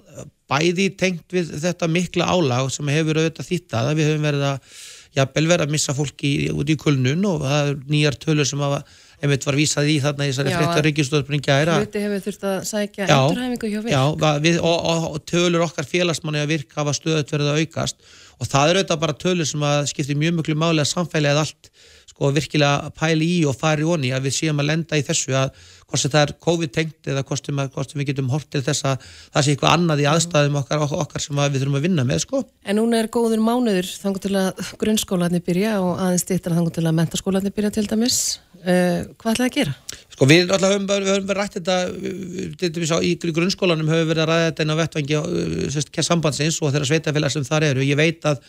bæði 0.52 0.92
tengt 1.00 1.34
við 1.34 1.56
þetta 1.64 1.90
mikla 1.90 2.28
álag 2.30 2.70
sem 2.74 2.90
hefur 2.94 3.18
auðvitað 3.22 3.50
þýttað 3.50 3.90
að 3.90 3.98
við 4.00 4.12
höfum 4.12 4.28
verið 4.30 4.46
að 4.52 4.76
jafnvel 5.16 5.46
verið 5.50 5.66
að 5.66 5.74
missa 5.74 5.96
fólki 5.96 6.32
út 6.54 6.70
í 6.70 6.78
kulnun 6.80 7.26
og 7.30 7.46
það 7.46 7.72
er 7.72 7.82
nýjar 7.90 8.20
tölur 8.22 8.50
sem 8.50 8.62
hafa 8.62 8.84
einmitt 9.24 9.46
var 9.48 9.56
vísað 9.60 9.90
í 9.94 9.96
þarna 10.04 10.26
í 10.28 10.32
þessari 10.34 10.54
að- 10.56 10.82
ríkistöðspringa 10.90 11.58
er 11.64 11.72
að 11.74 11.82
Hluti 11.86 12.04
hefur 12.06 12.24
þurft 12.26 12.46
að 12.50 12.58
sækja 12.72 13.08
endurhæfingu 13.08 13.72
hjá 13.72 13.80
virk. 13.86 13.94
Já, 13.96 14.04
við, 14.44 14.60
og, 14.60 14.78
og, 14.92 15.08
og 15.16 15.26
tölur 15.32 15.66
okkar 15.68 15.88
félagsmanni 15.90 16.42
að 16.44 16.52
virka 16.56 16.82
hafa 16.82 16.94
stöðut 16.98 17.32
verið 17.36 17.52
að 17.54 17.62
aukast 17.64 17.96
og 18.40 18.50
það 18.52 18.70
er 18.74 18.80
auðvitað 18.82 19.04
bara 19.06 19.18
tölur 19.26 19.48
sem 19.48 19.64
að 19.64 19.86
skiptir 19.94 20.20
mjög 20.20 20.40
mjög 20.42 20.60
máli 20.66 20.84
að 20.84 20.92
samfélagið 20.92 21.42
allt 21.46 21.70
sko 22.16 22.30
virkilega 22.32 22.92
pæli 22.96 23.26
í 23.28 23.40
og 23.44 23.58
fari 23.60 23.84
onni 23.84 24.14
að 24.16 24.30
við 24.30 24.36
séum 24.38 24.62
að 24.64 24.70
lenda 24.70 24.96
í 24.96 25.04
þessu 25.04 25.34
að 25.36 25.50
hvort 25.86 26.00
sem 26.00 26.12
það 26.14 26.22
er 26.22 26.32
COVID-tengt 26.46 27.10
eða 27.12 27.24
hvort 27.28 27.50
sem, 27.50 27.60
hvort 27.74 27.92
sem 27.92 28.00
við 28.00 28.08
getum 28.14 28.30
hort 28.32 28.48
til 28.54 28.62
þess 28.64 28.86
að 28.88 29.04
það 29.36 29.44
sé 29.46 29.52
eitthvað 29.54 29.76
annað 29.76 30.04
í 30.06 30.08
aðstæðum 30.14 30.56
okkar, 30.62 30.86
okkar 31.04 31.26
sem 31.26 31.42
við 31.44 31.60
þurfum 31.60 31.78
að 31.82 31.86
vinna 31.90 32.06
með 32.08 32.24
sko. 32.24 32.42
En 32.64 32.80
núna 32.80 33.02
er 33.04 33.12
góður 33.12 33.44
mánuður 33.44 33.92
þangur 34.00 34.24
til 34.24 34.34
að 34.40 34.64
grunnskólanir 34.80 35.44
byrja 35.46 35.76
og 35.84 36.00
aðeins 36.08 36.26
stýttar 36.26 36.56
þangur 36.56 36.78
til 36.80 36.88
að 36.88 36.98
mentaskólanir 37.02 37.56
byrja 37.60 37.76
til 37.76 37.88
dæmis. 37.92 38.20
Uh, 38.66 39.04
hvað 39.22 39.36
ætlaði 39.36 39.50
að 39.52 39.56
gera? 39.60 39.74
Sko 40.16 40.26
við 40.32 40.50
alltaf 40.56 40.72
höfum, 40.72 40.88
við 40.90 41.10
verið 41.12 41.34
rætt 41.38 41.58
þetta 41.60 41.76
við- 41.92 42.56
til 42.64 42.70
dæmis 42.80 42.94
á 42.96 43.00
í 43.04 43.12
grunnskólanum 43.20 43.92
höfum 43.92 44.08
við 44.08 44.14
verið 44.16 44.24
að 44.24 44.32
ræða 44.32 44.48
þetta 44.48 44.66
inn 44.66 44.74
á 44.74 44.80
vettvangi 44.80 45.20
uh, 45.20 46.06
sambandsins 46.08 46.58
og 46.64 46.72
þeirra 46.74 46.90
sveitafélag 46.90 47.36
sem 47.36 47.46
þar 47.46 47.68
eru 47.74 47.86
ég 47.86 48.00
veit 48.00 48.26
að 48.26 48.40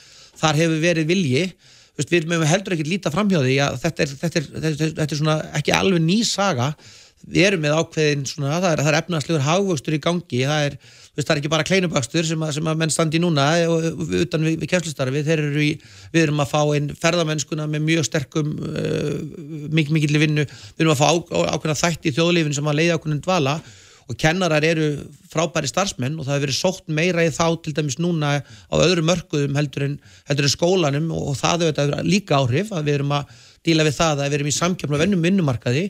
þar 0.40 0.62
hefur 0.62 0.80
verið 0.86 1.10
vilji 1.10 1.42
veist, 1.96 2.12
við 2.12 2.28
mögum 2.30 2.50
heldur 2.50 2.76
ekki 2.76 2.86
líta 2.88 3.10
að 3.12 3.80
þetta 3.82 4.06
þetta, 4.12 4.30
þetta, 4.36 4.76
þetta 4.84 5.08
er 5.08 5.18
svona 5.18 5.40
ekki 5.56 5.74
alveg 5.76 6.04
ný 6.04 6.20
saga. 6.26 6.74
Við 7.26 7.46
erum 7.48 7.62
með 7.64 7.74
ákveðin 7.80 8.26
svona, 8.28 8.58
það 8.60 8.72
er, 8.74 8.80
er 8.86 8.96
efnaðslegur 9.00 9.42
hagvöxtur 9.42 9.96
í 9.96 9.98
gangi 10.04 10.42
það 10.46 10.66
er, 10.66 10.74
veist, 11.16 11.24
það 11.24 11.32
er 11.32 11.40
ekki 11.40 11.50
bara 11.50 11.64
kleinubakstur 11.66 12.28
sem, 12.28 12.44
sem 12.54 12.68
að 12.70 12.76
menn 12.82 12.92
standi 12.92 13.18
núna 13.18 13.46
og, 13.72 13.86
utan 14.20 14.44
við, 14.46 14.60
við 14.60 14.70
kjænslustarfi, 14.70 15.22
þeir 15.26 15.42
eru 15.42 15.64
í 15.64 15.72
við 16.12 16.20
erum 16.26 16.44
að 16.44 16.52
fá 16.52 16.60
inn 16.76 16.92
ferðamennskuna 17.00 17.66
með 17.72 17.82
mjög 17.88 18.06
sterkum 18.06 18.52
uh, 18.68 19.16
mikil, 19.74 19.96
mikil 19.96 20.22
vinnu, 20.22 20.44
við 20.76 20.84
erum 20.84 20.94
að 20.94 21.02
fá 21.02 21.08
á, 21.08 21.16
á, 21.16 21.38
ákveðna 21.56 21.78
þætti 21.80 22.12
í 22.12 22.16
þjóðlífin 22.20 22.58
sem 22.60 22.70
að 22.70 22.78
leiða 22.82 23.00
ákveðin 23.00 23.24
dvala 23.26 23.56
og 24.06 24.18
kennarar 24.20 24.62
eru 24.62 24.86
frábæri 25.32 25.66
starfsmenn 25.70 26.14
og 26.14 26.26
það 26.26 26.36
hefur 26.36 26.44
verið 26.46 26.58
sótt 26.60 26.92
meira 26.94 27.24
í 27.26 27.32
þá 27.34 27.46
til 27.62 27.74
dæmis 27.74 27.98
núna 27.98 28.36
á 28.38 28.74
öðrum 28.78 29.08
mörkuðum 29.10 29.58
heldur 29.58 29.88
en, 29.88 29.96
heldur 30.28 30.46
en 30.46 30.52
skólanum 30.52 31.10
og, 31.10 31.32
og 31.32 31.38
það 31.40 31.66
hefur 31.66 32.06
líka 32.06 32.38
áhrif 32.38 32.70
að 32.70 32.86
við 32.86 32.98
erum 33.00 33.16
að 33.18 33.34
díla 33.66 33.86
við 33.86 33.96
það 33.98 34.22
að 34.22 34.28
við 34.28 34.38
erum 34.38 34.50
í 34.50 34.56
samkjöfn 34.56 34.96
og 34.96 35.02
vennum 35.02 35.26
vinnumarkaði. 35.26 35.84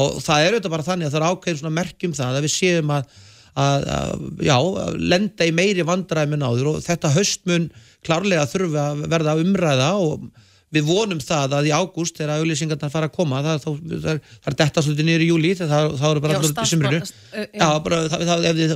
Og 0.00 0.18
það 0.22 0.44
er 0.44 0.54
auðvitað 0.54 0.74
bara 0.74 0.86
þannig 0.86 1.06
að 1.06 1.14
það 1.14 1.20
er 1.20 1.28
ákveðin 1.30 1.60
svona 1.60 1.76
merkjum 1.78 2.16
það 2.18 2.38
að 2.38 2.46
við 2.46 2.54
séum 2.56 2.92
að, 2.94 3.16
að, 3.54 3.88
að 3.96 4.24
já, 4.46 4.56
að 4.84 5.00
lenda 5.14 5.46
í 5.46 5.54
meiri 5.60 5.86
vandræðum 5.86 6.36
en 6.36 6.46
áður 6.46 6.70
og 6.72 6.84
þetta 6.86 7.14
höstmun 7.14 7.68
klárlega 8.06 8.48
þurfa 8.50 8.86
að 8.90 9.04
verða 9.14 9.36
umræða 9.44 9.90
og 10.02 10.30
við 10.74 10.86
vonum 10.86 11.20
það 11.22 11.56
að 11.58 11.68
í 11.70 11.72
ágúst 11.74 12.18
þegar 12.18 12.40
auðlýsingarnar 12.40 12.92
fara 12.92 13.08
að 13.10 13.16
koma 13.16 13.42
það, 13.46 13.64
það, 13.64 13.78
það, 13.90 14.20
það 14.36 14.52
er 14.52 14.58
detta 14.60 14.84
svolítið 14.86 15.08
niður 15.08 15.24
í 15.24 15.30
júli 15.30 15.54
þegar 15.58 15.96
það 15.98 16.10
eru 16.10 16.24
bara 16.24 16.36
Já, 16.36 16.40
allir 16.40 16.52
í 16.52 16.70
sumrinu 16.70 17.00
já. 17.00 17.68
bara, 17.86 18.02
ef 18.06 18.60
þið 18.60 18.74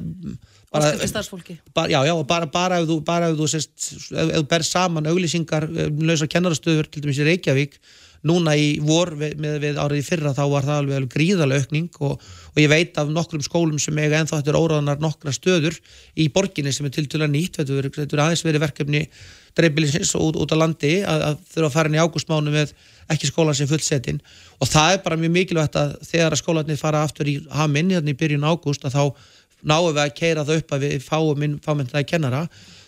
bara, 0.74 1.58
bara, 1.74 1.90
já, 1.92 2.00
já, 2.08 2.14
bara, 2.26 2.48
bara 2.50 2.80
ef 2.82 2.88
þú, 2.90 2.96
bara 3.06 3.28
ef 3.30 3.36
þú, 3.38 3.50
sest, 3.52 3.74
ef, 4.10 4.24
ef 4.24 4.40
þú 4.40 4.48
ber 4.50 4.66
saman 4.66 5.10
auglýsingar 5.12 5.68
um 5.70 6.02
lausa 6.08 6.30
kennarastöður 6.30 6.90
til 6.90 7.04
dæmis 7.04 7.22
í 7.22 7.28
Reykjavík 7.28 7.78
núna 8.24 8.56
í 8.56 8.80
vor 8.82 9.12
við, 9.20 9.36
með 9.38 9.60
við 9.62 9.78
árið 9.78 10.00
í 10.00 10.06
fyrra 10.06 10.32
þá 10.34 10.42
var 10.50 10.66
það 10.66 10.80
alveg, 10.80 11.08
gríðalega 11.12 11.62
aukning 11.62 12.02
og, 12.08 12.26
og 12.50 12.60
ég 12.62 12.70
veit 12.72 12.98
af 12.98 13.12
nokkrum 13.12 13.44
skólum 13.44 13.78
sem 13.82 13.98
eiga 14.00 14.18
ennþá 14.22 14.40
þetta 14.40 14.54
er 14.54 14.60
óráðanar 14.60 15.02
nokkra 15.04 15.34
stöður 15.36 15.76
í 16.16 16.30
borginni 16.32 16.72
sem 16.74 16.88
er 16.88 16.94
til 16.96 17.20
að 17.20 17.34
nýtt 17.36 17.60
þetta 17.60 18.06
er 18.08 18.24
aðeins 18.24 18.46
verið 18.46 18.64
verkefni 18.64 19.04
dreifbílisins 19.58 20.14
út, 20.18 20.36
út 20.40 20.54
á 20.54 20.56
landi 20.58 20.96
að, 21.06 21.28
að 21.30 21.38
þurfa 21.54 21.68
að 21.70 21.76
fara 21.76 21.90
inn 21.90 21.98
í 21.98 22.02
ágústmánu 22.02 22.54
með 22.54 22.74
ekki 23.14 23.28
skólan 23.30 23.56
sem 23.58 23.68
fullt 23.70 23.84
setin 23.86 24.20
og 24.58 24.70
það 24.70 24.96
er 24.96 25.00
bara 25.04 25.20
mjög 25.20 25.34
mikilvægt 25.36 25.78
að 25.78 25.96
þegar 26.08 26.34
að 26.34 26.40
skólanir 26.40 26.80
fara 26.80 27.04
aftur 27.04 27.28
í 27.30 27.38
haminn 27.52 27.92
hérna 27.92 28.14
í 28.14 28.18
byrjun 28.18 28.46
ágúst 28.48 28.86
að 28.88 28.96
þá 28.96 29.04
náum 29.64 29.90
við 29.94 30.02
að 30.04 30.14
keira 30.18 30.44
það 30.44 30.60
upp 30.62 30.76
að 30.76 30.86
við 30.86 31.02
fáum 31.04 31.44
inn 31.46 31.58
fámyndaði 31.64 32.06
kennara. 32.08 32.44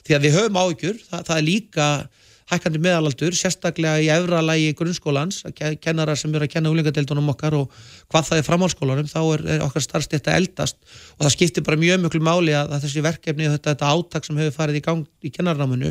Því 0.06 0.16
að 0.16 0.26
við 0.26 0.34
höfum 0.36 0.58
áhyggjur, 0.60 0.98
það, 1.08 1.22
það 1.28 1.38
er 1.38 1.46
líka 1.46 1.86
hækkandi 2.46 2.78
meðalaldur, 2.84 3.34
sérstaklega 3.34 4.02
í 4.04 4.10
efra 4.14 4.42
lægi 4.44 4.74
grunnskólans, 4.78 5.40
að 5.48 5.54
ke- 5.56 5.72
kennarar 5.82 6.20
sem 6.20 6.34
eru 6.36 6.46
að 6.46 6.52
kenna 6.52 6.70
úlingadeildunum 6.70 7.32
okkar 7.32 7.56
og 7.58 7.72
hvað 8.12 8.28
það 8.28 8.42
er 8.42 8.46
framhalskólanum, 8.46 9.08
þá 9.10 9.18
er, 9.24 9.42
er 9.56 9.64
okkar 9.66 9.82
starfstætt 9.82 10.30
að 10.30 10.38
eldast. 10.42 10.78
Og 11.16 11.24
það 11.24 11.34
skiptir 11.34 11.66
bara 11.66 11.80
mjög 11.80 12.04
mjög 12.04 12.20
máli 12.28 12.54
að, 12.54 12.76
að 12.76 12.86
þessi 12.86 13.02
verkefni 13.08 13.48
og 13.48 13.56
þetta, 13.56 13.72
þetta 13.74 13.90
átak 13.96 14.28
sem 14.28 14.38
hefur 14.44 14.56
farið 14.60 14.78
í 14.78 14.84
gang 14.86 15.02
í 15.26 15.32
kennarnáminu 15.34 15.90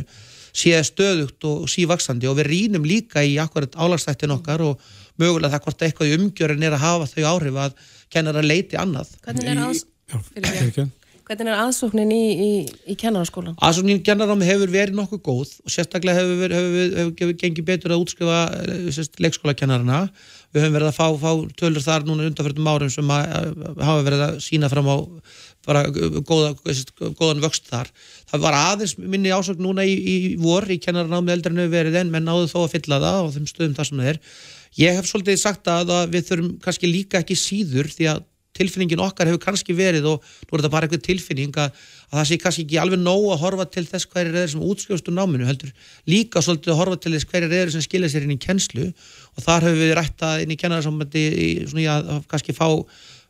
sé 0.56 0.76
stöðugt 0.88 1.44
og 1.48 1.66
sívaksandi 1.70 2.28
og 2.30 2.38
við 2.40 2.50
rínum 2.52 2.86
líka 2.88 3.24
í 3.24 3.36
akkurat 3.42 3.76
álagstættin 3.76 4.34
okkar 4.36 4.64
og 4.64 4.80
mögulega 5.20 5.54
það 5.56 5.66
hvort 5.66 5.86
eitthvað 5.86 6.12
í 6.12 6.18
umgjörun 6.18 6.66
er 6.66 6.76
að 6.76 6.84
hafa 6.84 7.10
þau 7.12 7.26
áhrif 7.34 7.58
að 7.66 7.82
kennarar 8.12 8.46
leiti 8.46 8.78
annað. 8.80 9.12
Hvernig 9.24 9.50
er, 9.52 9.66
aðs... 9.66 9.84
Fyrirgefðu. 10.06 10.86
Hvernig 11.26 11.48
er 11.50 11.58
aðsóknin 11.58 12.10
í, 12.14 12.24
í, 12.38 12.50
í 12.92 12.94
kennaraskólan? 13.00 13.56
Aðsóknin 13.66 13.98
kennarámi 14.06 14.46
hefur 14.46 14.70
verið 14.70 14.94
nokkuð 14.94 15.22
góð 15.26 15.54
og 15.64 15.72
sérstaklega 15.74 16.20
hefur, 16.20 16.36
hefur, 16.38 16.54
hefur, 16.54 16.92
hefur, 17.00 17.14
hefur 17.18 17.38
gengið 17.40 17.66
betur 17.66 17.94
að 17.96 18.04
útskrifa 18.04 18.36
eh, 18.62 19.00
leikskólakennarana. 19.24 20.04
Við 20.54 20.62
höfum 20.62 20.76
verið 20.78 20.92
að 20.92 21.00
fá, 21.00 21.08
fá 21.24 21.58
tölur 21.58 21.82
þar 21.82 22.06
núna 22.06 22.28
undanfjörðum 22.30 22.70
árum 22.70 22.92
sem 22.94 23.10
að, 23.10 23.34
að 23.72 23.82
hafa 23.88 24.06
verið 24.06 24.22
að 24.28 24.38
sína 24.46 24.70
fram 24.70 24.86
á 24.86 24.96
bara 25.66 25.82
góða, 25.90 26.52
góðan 27.18 27.42
vöxt 27.44 27.66
þar. 27.70 27.90
Það 28.30 28.44
var 28.46 28.58
aðeins 28.58 28.94
minni 28.98 29.34
ásókn 29.34 29.64
núna 29.66 29.86
í, 29.86 29.96
í 29.96 30.16
vor 30.40 30.66
í 30.70 30.78
kennaranámi 30.82 31.34
eldra 31.34 31.52
en 31.52 31.64
hefur 31.64 31.74
verið 31.74 31.98
en 32.00 32.14
menn 32.14 32.26
náðu 32.28 32.48
þó 32.52 32.60
að 32.64 32.72
fylla 32.76 33.00
það 33.02 33.18
á 33.18 33.24
þeim 33.34 33.50
stöðum 33.50 33.76
þar 33.76 33.90
sem 33.90 34.02
það 34.02 34.12
er. 34.12 34.22
Ég 34.76 34.98
hef 34.98 35.10
svolítið 35.10 35.42
sagt 35.42 35.70
að, 35.72 35.92
að 35.98 36.14
við 36.14 36.30
þurfum 36.30 36.56
kannski 36.64 36.90
líka 36.90 37.22
ekki 37.22 37.38
síður 37.40 37.90
því 37.92 38.10
að 38.14 38.24
tilfinningin 38.56 39.02
okkar 39.04 39.30
hefur 39.30 39.42
kannski 39.42 39.76
verið 39.76 40.08
og 40.10 40.22
nú 40.24 40.56
er 40.56 40.62
þetta 40.62 40.72
bara 40.72 40.88
eitthvað 40.88 41.04
tilfinning 41.06 41.58
að, 41.60 41.82
að 42.10 42.20
það 42.20 42.28
sé 42.30 42.38
kannski 42.42 42.64
ekki 42.64 42.78
alveg 42.80 43.02
nóg 43.02 43.26
að 43.34 43.42
horfa 43.42 43.66
til 43.74 43.84
þess 43.88 44.08
hverjir 44.12 44.38
er 44.42 44.52
sem 44.52 44.64
útskrifast 44.64 45.10
úr 45.10 45.16
náminu 45.18 45.48
heldur 45.48 45.72
líka 46.10 46.42
svolítið 46.44 46.74
að 46.74 46.80
horfa 46.80 47.00
til 47.02 47.12
þess 47.16 47.28
hverjir 47.32 47.56
er 47.58 47.74
sem 47.74 47.84
skilja 47.84 48.12
sér 48.12 48.26
inn 48.26 48.36
í 48.36 48.40
kennslu 48.42 48.86
og 48.88 49.44
þar 49.44 49.68
höfum 49.68 49.82
við 49.82 49.94
rættað 49.98 50.44
inn 50.44 50.54
í 50.54 50.58
kennararsambandi 50.62 51.26
í, 51.26 51.50
svona 51.66 51.84
í 51.84 51.90
að, 51.92 52.12
kannski 52.30 52.56
fá 52.56 52.68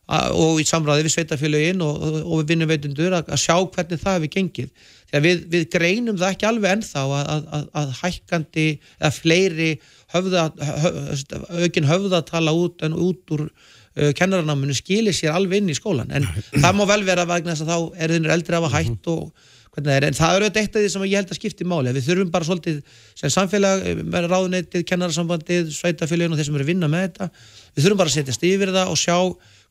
og 0.07 0.61
í 0.61 0.65
samræði 0.67 1.03
við 1.07 1.13
sveitafélögin 1.15 1.81
og, 1.83 2.03
og, 2.23 2.35
við 2.39 2.53
vinnum 2.53 2.69
veitundur 2.71 3.15
að, 3.17 3.31
að 3.35 3.41
sjá 3.43 3.55
hvernig 3.59 3.99
það 4.03 4.17
hefur 4.17 4.33
gengið. 4.37 4.85
Að 5.11 5.25
við, 5.27 5.41
við 5.51 5.65
greinum 5.71 6.19
það 6.19 6.33
ekki 6.33 6.47
alveg 6.47 6.75
ennþá 6.77 7.03
að, 7.17 7.49
að, 7.57 7.65
að 7.81 7.91
hækkandi 8.01 8.67
eða 8.99 9.11
fleiri 9.15 9.69
höfða, 10.15 10.45
höf, 10.83 11.35
aukin 11.63 11.89
höfðatala 11.91 12.55
út 12.55 12.87
en 12.87 12.95
út 12.95 13.35
úr 13.35 13.45
uh, 13.47 14.11
kennaranáminu 14.15 14.75
skilir 14.75 15.15
sér 15.15 15.35
alveg 15.35 15.63
inn 15.63 15.71
í 15.71 15.77
skólan 15.77 16.11
en 16.15 16.27
það 16.63 16.79
má 16.79 16.83
vel 16.91 17.03
vera 17.07 17.27
vegna 17.27 17.55
þess 17.55 17.67
að 17.67 17.71
þá 17.71 18.03
er 18.03 18.15
þeir 18.15 18.33
eldri 18.35 18.59
af 18.59 18.67
að 18.67 18.75
hætt 18.79 19.11
og 19.13 19.53
hvernig 19.77 19.91
það 19.91 19.97
er, 19.97 20.07
en 20.07 20.17
það 20.17 20.31
er 20.31 20.43
auðvitað 20.43 20.63
eitt 20.63 20.75
af 20.75 20.81
því 20.81 20.91
sem 20.91 21.03
ég 21.05 21.19
held 21.19 21.31
að 21.31 21.37
skipti 21.37 21.67
máli, 21.67 21.93
við 21.93 22.07
þurfum 22.07 22.31
bara 22.33 22.47
svolítið 22.47 22.77
sem 23.19 23.33
samfélag, 23.33 23.83
eh, 23.85 23.99
með 24.01 24.29
ráðuneytið, 24.31 24.85
kennarasambandið, 24.89 25.69
sveitafélagin 25.75 26.33
og 26.33 26.39
þeir 26.39 26.47
sem 26.47 26.57
eru 26.57 26.65
að 26.65 26.71
vinna 26.71 26.89
með 26.89 27.03
þetta, 27.05 27.27
við 27.75 27.85
þurfum 27.85 28.01
bara 28.01 28.09
að 28.09 28.15
setjast 28.15 28.47
yfir 28.49 28.73
það 28.73 28.93
og 28.93 28.97
sjá 28.97 29.17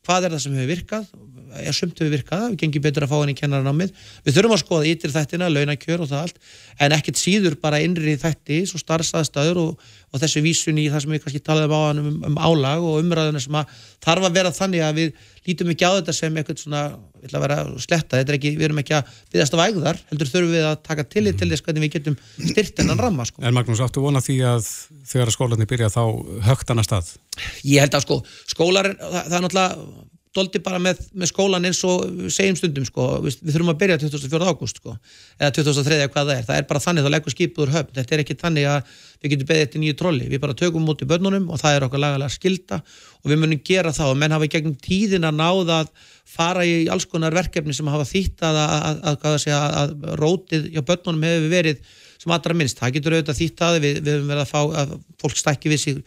hvað 0.07 0.29
er 0.29 0.35
það 0.37 0.43
sem 0.45 0.57
hefur 0.57 0.73
virkað, 0.73 1.09
er 1.57 1.77
sumt 1.77 2.01
hefur 2.01 2.13
virkað, 2.13 2.45
við 2.53 2.59
gengum 2.63 2.85
betur 2.85 3.07
að 3.07 3.13
fá 3.13 3.17
henni 3.19 3.35
í 3.35 3.39
kennaranámið, 3.41 3.93
við 4.27 4.37
þurfum 4.37 4.57
að 4.57 4.63
skoða 4.63 4.89
ytir 4.91 5.15
þættina, 5.15 5.51
launakjör 5.53 6.05
og 6.05 6.11
það 6.11 6.25
allt, 6.25 6.41
en 6.85 6.97
ekkert 6.97 7.21
síður 7.21 7.57
bara 7.63 7.81
innri 7.85 8.17
þætti, 8.21 8.61
svo 8.71 8.81
starfsaðstæður 8.83 9.63
og, 9.63 9.87
og 10.17 10.23
þessi 10.23 10.43
vísun 10.45 10.81
í 10.81 10.87
það 10.93 11.05
sem 11.05 11.15
við 11.15 11.23
kannski 11.25 11.43
talaðum 11.45 11.75
á 11.77 11.81
hann 11.85 12.01
um, 12.03 12.15
um 12.31 12.39
álag 12.41 12.85
og 12.87 13.01
umræðuna 13.03 13.43
sem 13.43 13.59
að 13.61 13.75
þarf 14.07 14.29
að 14.29 14.39
vera 14.39 14.53
þannig 14.57 14.85
að 14.87 15.01
við 15.01 15.21
lítum 15.47 15.71
ekki 15.73 15.87
á 15.87 15.93
þetta 15.99 16.15
sem 16.17 16.41
eitthvað 16.41 16.63
svona, 16.63 16.83
ég 17.21 17.29
ætla 17.29 17.39
að 17.39 17.45
vera 17.47 17.59
sletta, 17.85 18.19
þetta 18.19 18.33
er 18.33 18.39
ekki, 18.39 18.53
við 18.57 18.67
erum 18.69 18.81
ekki 18.83 18.97
að 18.97 19.13
viðast 19.35 19.57
af 19.57 19.63
ægðar, 19.67 20.01
heldur 20.11 20.33
þurfum 20.33 20.57
við 20.57 20.67
að 20.71 20.77
taka 20.89 21.07
tillit 21.13 21.39
til 21.39 21.51
þess 21.53 21.67
hvernig 21.67 21.87
við 21.87 21.95
getum 21.99 22.19
styrt 22.51 22.83
hennan 22.83 23.03
ramma 23.03 23.29
sko. 23.29 23.45
En 23.47 23.55
Magnús, 23.55 23.83
áttu 23.85 24.03
vona 24.03 24.25
því 24.25 24.41
að 24.51 24.73
þegar 25.13 25.33
skólanir 25.37 25.71
byrja 25.71 25.93
þá 25.95 26.03
högt 26.49 26.75
annar 26.75 26.89
stað? 26.89 27.15
Ég 27.63 27.85
held 27.85 27.95
að 27.95 28.07
sko, 28.09 28.21
skólar, 28.51 28.91
það, 28.99 29.23
það 29.23 29.39
er 29.39 29.47
náttúrulega 29.47 30.15
doldi 30.37 30.61
bara 30.65 30.79
með, 30.83 31.01
með 31.17 31.31
skólan 31.33 31.67
eins 31.69 31.81
og 31.89 32.05
segjum 32.33 32.59
stundum 32.61 32.87
sko, 32.87 33.07
við, 33.25 33.39
við 33.43 33.57
þurfum 33.57 33.73
að 33.73 33.81
byrja 33.83 33.99
24. 34.05 34.51
ágúst 34.51 34.81
sko, 34.81 34.97
eða 35.41 35.53
2003 35.59 35.99
eða 35.99 36.13
hvað 36.13 36.31
það 36.31 36.37
er, 36.37 36.47
það 36.51 36.61
er 36.61 36.69
bara 36.71 36.83
þannig 36.85 37.07
þá 37.07 37.11
leggur 37.15 37.35
skipuður 37.35 37.75
höfn, 37.77 37.93
þetta 37.99 38.17
er 38.17 38.25
ekki 38.25 38.39
þannig 38.43 38.71
að 38.71 38.95
við 39.23 39.33
getum 39.33 39.51
beðið 39.51 39.65
þetta 39.65 39.83
nýju 39.83 39.99
trolli, 40.01 40.31
við 40.31 40.43
bara 40.45 40.59
tökum 40.61 40.87
mútið 40.87 41.11
börnunum 41.13 41.51
og 41.51 41.61
það 41.63 41.77
er 41.79 41.87
okkar 41.89 42.03
lagalega 42.05 42.37
skilda 42.37 42.81
og 43.23 43.31
við 43.33 43.43
munum 43.43 43.63
gera 43.67 43.95
það 43.97 44.13
og 44.13 44.19
menn 44.21 44.37
hafa 44.37 44.51
gegnum 44.53 44.77
tíðin 44.87 45.27
að 45.27 45.39
náða 45.41 45.79
að 45.83 45.93
fara 46.37 46.67
í 46.67 46.75
alls 46.93 47.07
konar 47.09 47.35
verkefni 47.35 47.75
sem 47.75 47.89
hafa 47.89 48.07
þýtt 48.07 48.45
að, 48.45 48.59
að, 48.63 49.07
að, 49.33 49.47
að 49.57 49.95
rótið 50.21 50.69
hjá 50.75 50.83
börnunum 50.85 51.27
hefur 51.27 51.49
verið 51.55 51.87
sem 52.27 52.33
allra 52.35 52.57
minnst, 52.57 52.81
það 52.81 52.97
getur 52.97 53.17
auðvitað 53.17 53.41
þýtt 53.41 53.63
að 53.67 53.77
við, 53.85 53.99
við 54.01 54.15
höfum 54.17 54.31
verið 54.33 54.43
að 54.43 54.51
fá 54.51 54.81
að 54.83 54.95
fólk 55.23 55.41
stækki 55.41 55.73
við 55.73 55.83
sig 55.83 55.99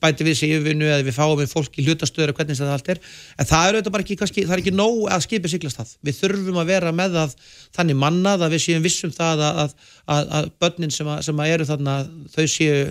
bæti 0.00 0.24
við 0.24 0.38
sig 0.38 0.54
yfirvinnu 0.54 0.86
eða 0.88 1.04
við 1.04 1.16
fáum 1.16 1.34
við 1.40 1.52
fólk 1.52 1.74
í 1.76 1.84
hlutastöður 1.84 2.32
og 2.32 2.40
hvernig 2.40 2.56
það 2.56 2.72
allt 2.72 2.90
er. 2.94 3.02
En 3.36 3.48
það 3.50 3.66
er 3.66 3.78
auðvitað 3.78 3.94
bara 3.96 4.06
ekki, 4.06 4.16
kannski, 4.22 4.46
það 4.46 4.56
er 4.56 4.62
ekki 4.64 4.74
nóg 4.76 5.02
að 5.12 5.26
skipi 5.26 5.52
siglast 5.52 5.80
það, 5.82 5.92
við 6.08 6.18
þurfum 6.22 6.62
að 6.62 6.72
vera 6.72 6.94
með 6.96 7.18
það 7.18 7.36
þannig 7.76 8.00
mannað 8.06 8.46
að 8.46 8.56
við 8.56 8.64
séum 8.64 8.88
vissum 8.88 9.14
það 9.14 9.44
að, 9.44 9.60
að, 9.64 9.76
að, 10.16 10.34
að 10.38 10.50
börnin 10.64 10.94
sem, 10.94 11.12
sem 11.28 11.46
eru 11.48 11.68
þarna, 11.68 12.00
þau 12.32 12.44
séu 12.48 12.82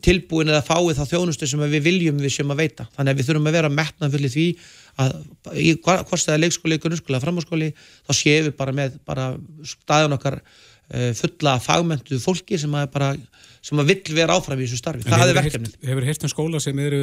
tilbúin 0.00 0.48
eða 0.48 0.64
fáið 0.64 0.96
þá 0.96 1.10
þjónustu 1.10 1.46
sem 1.48 1.62
við 1.68 1.82
viljum 1.84 2.20
við 2.22 2.32
séum 2.38 2.52
að 2.54 2.62
veita, 2.62 2.86
þannig 2.94 3.12
að 3.12 3.18
við 3.18 3.26
þurfum 3.28 3.48
að 3.50 3.56
vera 3.58 3.70
metnað 3.72 4.14
fyrir 4.14 4.32
því 4.32 4.46
að 4.98 5.10
hvort 5.84 6.22
það 6.22 6.32
er 6.34 6.40
leikskóli, 6.40 6.78
grunnskóli, 6.80 7.20
framháskóli 7.20 7.68
þá 7.76 8.12
séum 8.16 8.48
við 8.48 8.54
bara 8.56 8.74
með 8.78 8.96
bara 9.08 9.26
staðan 9.68 10.16
okkar 10.16 10.38
fulla 11.18 11.58
fagmentu 11.60 12.16
fólki 12.22 12.56
sem 12.60 12.72
að 12.78 12.90
bara 12.94 13.12
sem 13.64 13.80
að 13.82 13.90
vill 13.90 14.16
vera 14.16 14.36
áfram 14.38 14.60
í 14.60 14.66
þessu 14.66 14.78
starfi. 14.80 15.04
En 15.04 15.14
það 15.18 15.32
er 15.32 15.38
verkefnið. 15.38 15.76
Hefur 15.90 16.06
hirt 16.06 16.24
um 16.24 16.30
skóla 16.32 16.60
sem 16.62 16.78
eru 16.82 17.00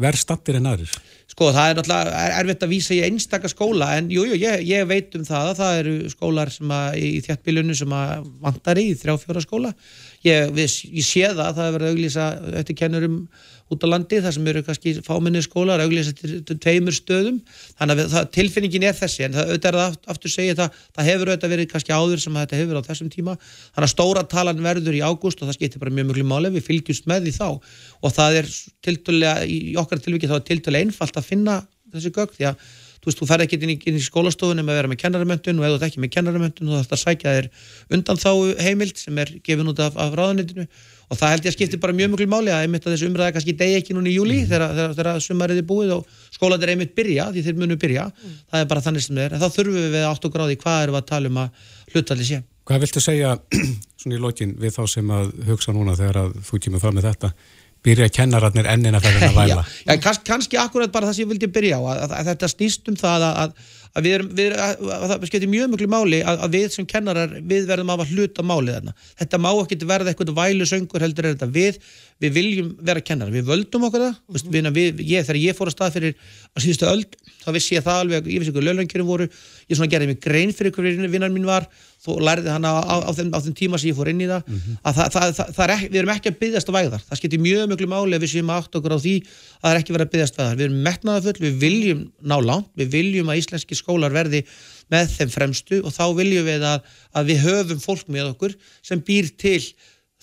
verð 0.00 0.20
stattir 0.22 0.58
en 0.60 0.68
aðrir? 0.70 0.92
Sko, 1.28 1.50
það 1.52 1.70
er 1.70 1.78
náttúrulega 1.78 2.20
er, 2.22 2.34
erfitt 2.40 2.64
að 2.64 2.72
vísa 2.72 2.94
í 2.94 3.00
einstakar 3.08 3.52
skóla 3.52 3.90
en 3.98 4.10
jújú, 4.12 4.32
jú, 4.32 4.38
ég, 4.44 4.62
ég 4.70 4.86
veit 4.88 5.16
um 5.18 5.26
það 5.26 5.50
að 5.50 5.60
það 5.60 5.80
eru 5.82 5.94
skólar 6.12 6.52
sem 6.54 6.74
að 6.78 6.98
í 7.02 7.10
þjættbílunum 7.26 7.78
sem 7.82 7.96
að 7.98 8.28
vantar 8.46 8.80
í 8.80 8.86
þrjá 8.96 9.16
fjóra 9.24 9.44
skóla. 9.44 9.72
Ég, 10.26 10.48
við, 10.56 10.72
ég 10.96 11.06
sé 11.06 11.28
það 11.28 11.44
að 11.44 11.58
það 11.58 11.66
er 11.66 11.76
verið 11.76 11.86
að 11.86 11.94
auglýsa 11.94 12.24
eftir 12.60 12.78
kennurum 12.80 13.18
út 13.72 13.82
á 13.82 13.86
landi 13.90 14.18
þar 14.22 14.34
sem 14.36 14.48
eru 14.50 14.62
kannski 14.66 14.92
fáminni 15.06 15.42
skólar 15.42 15.82
auglýsa 15.82 16.12
til 16.16 16.56
tveimur 16.62 16.94
stöðum. 16.94 17.40
Þannig 17.78 18.02
að 18.04 18.12
það, 18.14 18.28
tilfinningin 18.36 18.86
er 18.86 18.96
þessi 18.96 19.26
en 19.26 19.36
það 19.36 19.52
auðvitað 19.52 19.78
aftur 20.14 20.32
segja 20.32 20.56
það, 20.60 20.80
það 20.94 21.10
hefur 21.10 21.32
auðvitað 21.32 21.54
verið 21.54 21.68
kannski 21.72 21.94
áður 21.96 22.22
sem 22.22 22.38
þetta 22.40 22.60
hefur 22.60 22.78
á 22.78 22.88
þessum 22.88 23.12
tíma. 23.12 23.36
Þannig 23.74 23.88
að 23.88 23.94
stóra 23.94 24.24
talan 24.30 24.64
verður 24.66 24.98
í 24.98 25.02
ágúst 25.02 25.42
og 25.42 25.50
það 25.50 25.58
skiptir 25.58 25.82
bara 25.82 25.94
mjög 25.98 26.12
mjög 26.12 26.30
máli, 26.30 26.52
við 26.56 26.66
fylgjumst 26.70 27.10
með 27.10 27.26
því 27.26 27.36
þá. 27.40 27.48
Og 28.02 28.16
það 28.16 28.40
er 28.40 28.50
tildulega 28.86 29.46
í 29.50 29.60
okkar 29.82 30.02
tilviki 30.04 30.30
þá 30.30 30.38
er 30.38 30.46
tildulega 30.52 30.86
einfalt 30.86 31.18
að 31.18 31.30
finna 31.32 31.60
þessi 31.94 32.14
gögg 32.14 32.38
því 32.38 32.50
að 32.52 32.68
þú 33.06 33.12
veist, 33.12 33.20
þú 33.22 33.28
fer 33.30 33.44
ekki 33.44 33.58
inn 33.62 33.70
í, 33.70 33.78
í 33.78 34.02
skólastofunum 34.02 34.66
að 34.66 34.80
vera 34.80 34.90
með 34.90 34.98
kennaramöntun 35.04 35.60
og 35.60 35.66
ef 35.66 35.72
þú 35.72 35.76
ert 35.78 35.86
ekki 35.86 36.02
með 36.02 36.12
kennaramöntun 36.16 36.72
þá 36.72 36.74
þarf 36.74 36.88
það 36.90 36.96
að 36.96 37.02
sækja 37.04 37.34
þér 37.36 37.48
undan 37.94 38.18
þá 38.18 38.30
heimild 38.66 38.98
sem 38.98 39.20
er 39.22 39.32
gefin 39.46 39.70
út 39.70 39.82
af, 39.84 39.94
af 39.94 40.16
ráðanitinu 40.18 40.66
og 41.06 41.20
það 41.20 41.32
held 41.32 41.44
ég 41.46 41.52
að 41.52 41.54
skipti 41.54 41.78
bara 41.78 41.94
mjög 41.94 42.16
mjög 42.16 42.30
máli 42.32 42.50
að 42.50 42.64
einmitt 42.64 42.86
að 42.86 42.96
þessu 42.96 43.10
umræða 43.12 43.34
kannski 43.36 43.54
degi 43.60 43.78
ekki 43.78 43.94
núna 43.94 44.10
í 44.10 44.16
júli 44.16 44.40
mm. 44.40 44.48
þegar, 44.50 44.74
þegar, 44.74 44.96
þegar 44.98 45.20
sumarið 45.22 45.60
er 45.62 45.68
búið 45.68 45.92
og 45.94 46.18
skólan 46.34 46.66
er 46.66 46.72
einmitt 46.74 46.96
byrja 46.98 47.28
því 47.30 47.44
þeir 47.46 47.60
munu 47.60 47.78
byrja, 47.78 48.08
mm. 48.10 48.36
það 48.50 48.64
er 48.64 48.70
bara 48.72 48.82
þannig 48.88 49.06
sem 49.06 49.20
er 49.22 49.36
en 49.36 49.42
þá 49.42 49.46
þurfum 49.54 49.78
við 49.78 49.94
við 49.94 50.06
8 50.10 50.32
gráði 50.34 50.58
hvað 50.64 50.82
erum 50.82 50.96
við 50.96 51.02
að 51.04 51.10
tala 51.12 51.30
um 51.30 51.38
að 51.44 51.68
hlutalli 51.92 52.26
sé. 52.26 52.40
Hvað 52.66 52.82
viltu 52.82 53.04
segja 53.04 53.36
svona 54.02 54.18
í 54.18 54.22
lokin 54.24 54.56
við 54.58 54.74
þá 54.74 54.82
sem 54.96 55.14
að 55.14 55.30
hugsa 55.46 55.76
núna 55.76 55.94
þegar 55.98 56.20
að 56.24 56.34
þú 56.48 56.62
kemur 56.66 56.82
fram 56.82 56.98
með 56.98 57.10
þetta 57.12 57.32
byrja 57.86 58.10
kennararnir 58.18 58.68
ennina 58.74 59.00
fyrir 59.04 59.30
að 59.30 59.38
væla? 59.40 59.64
Já, 59.64 59.92
já 59.92 60.02
kannski, 60.02 60.28
kannski 60.28 60.60
akkurat 60.60 60.92
bara 60.92 61.08
það 61.08 61.18
sem 61.18 61.26
ég 61.26 61.32
vildi 61.32 61.52
byrja 61.56 61.80
á 61.80 61.82
að, 61.82 62.04
að, 62.04 62.14
að 62.20 62.30
þetta 62.32 62.52
snýst 62.52 62.92
um 62.92 63.00
það 63.00 63.28
að 63.32 63.58
að 63.96 64.04
við 64.04 64.16
erum, 64.16 64.30
við, 64.36 64.54
að, 64.60 64.80
að 64.92 65.04
það 65.10 65.26
skemmtir 65.30 65.50
mjög 65.52 65.70
mjög 65.72 65.90
máli 65.92 66.18
að, 66.20 66.40
að 66.44 66.56
við 66.56 66.66
sem 66.74 66.88
kennarar, 66.88 67.36
við 67.52 67.68
verðum 67.70 67.92
að 67.94 68.02
hluta 68.10 68.44
málið 68.44 68.76
þarna. 68.76 68.94
Þetta 69.22 69.40
má 69.40 69.48
ekki 69.54 69.78
verða 69.88 70.12
eitthvað 70.12 70.32
vælu 70.36 70.68
söngur 70.68 71.04
heldur 71.04 71.28
er 71.28 71.36
þetta 71.36 71.48
við, 71.54 71.78
við 72.22 72.34
viljum 72.36 72.68
vera 72.90 73.04
kennarar, 73.04 73.32
við 73.32 73.48
völdum 73.48 73.86
okkur 73.88 74.04
það, 74.04 74.18
mm 74.28 74.52
-hmm. 74.52 74.76
við, 74.76 75.02
ég, 75.14 75.24
þegar 75.24 75.40
ég 75.40 75.56
fór 75.56 75.70
að 75.70 75.76
stað 75.76 75.96
fyrir 75.96 76.16
að 76.52 76.66
síðustu 76.66 76.88
öll, 76.90 77.04
þá 77.44 77.50
vissi 77.56 77.76
ég 77.76 77.86
það 77.86 78.00
alveg, 78.02 78.30
ég 78.34 78.44
vissi 78.44 78.52
hvað 78.52 78.68
löglankjörum 78.68 79.10
voru, 79.12 79.28
ég 79.66 79.80
svona 79.80 79.92
gerði 79.92 80.10
mig 80.12 80.20
grein 80.20 80.52
fyrir 80.52 80.76
hverju 80.76 81.08
vinnar 81.08 81.32
mín 81.32 81.48
var, 81.48 81.68
þú 82.06 82.16
lærði 82.22 82.52
hana 82.54 82.72
á, 82.72 82.80
á, 82.86 82.96
á, 83.04 83.10
þeim, 83.16 83.30
á 83.34 83.38
þeim 83.42 83.56
tíma 83.58 83.80
sem 83.82 83.90
ég 83.90 83.98
fór 83.98 84.10
inn 84.12 84.22
í 84.22 84.28
það, 84.30 84.46
mm 84.46 84.60
-hmm. 84.60 84.78
að 84.86 84.98
það, 84.98 85.10
það, 85.16 85.50
það, 85.56 85.64
er 85.66 85.74
ekki, 85.74 85.90
við 85.90 86.00
erum 86.00 86.12
ekki 86.14 86.30
að 86.32 86.38
byggast 86.44 86.70
á 86.70 86.76
væðar, 86.76 87.02
það 87.08 87.20
skemmtir 87.20 87.42
mjög 87.46 87.66
mjög 87.72 87.88
máli 87.90 88.16
að 88.16 88.22
við 88.24 88.32
séum 88.32 88.54
átt 88.56 88.78
okkur 88.78 88.96
á 88.96 88.98
því 89.02 89.14
að 89.16 89.66
það 89.66 89.70
er 89.72 89.80
ekki 89.80 89.96
verið 89.96 90.06
að 90.06 90.14
byggast 90.14 90.38
væðar, 90.38 90.56
við 90.56 90.66
erum 90.66 90.80
metnaðafull, 90.86 91.40
við 91.42 91.58
viljum 91.64 92.00
ná 92.22 92.36
langt, 92.40 92.70
við 92.76 92.88
viljum 92.96 93.28
að 93.30 93.40
íslenski 93.42 93.74
skólar 93.74 94.14
verði 94.14 94.44
með 94.92 95.10
þeim 95.16 95.30
fremstu 95.34 95.82
og 95.82 95.92
þá 95.94 96.04
viljum 96.14 96.46
við 96.46 96.62
að, 96.66 96.80
að 97.12 97.30
við 97.32 97.42
höfum 97.42 97.82
fólk 97.82 98.08
með 98.08 98.30
okkur 98.32 98.56
sem 98.86 99.02
býr 99.02 99.32
til 99.34 99.60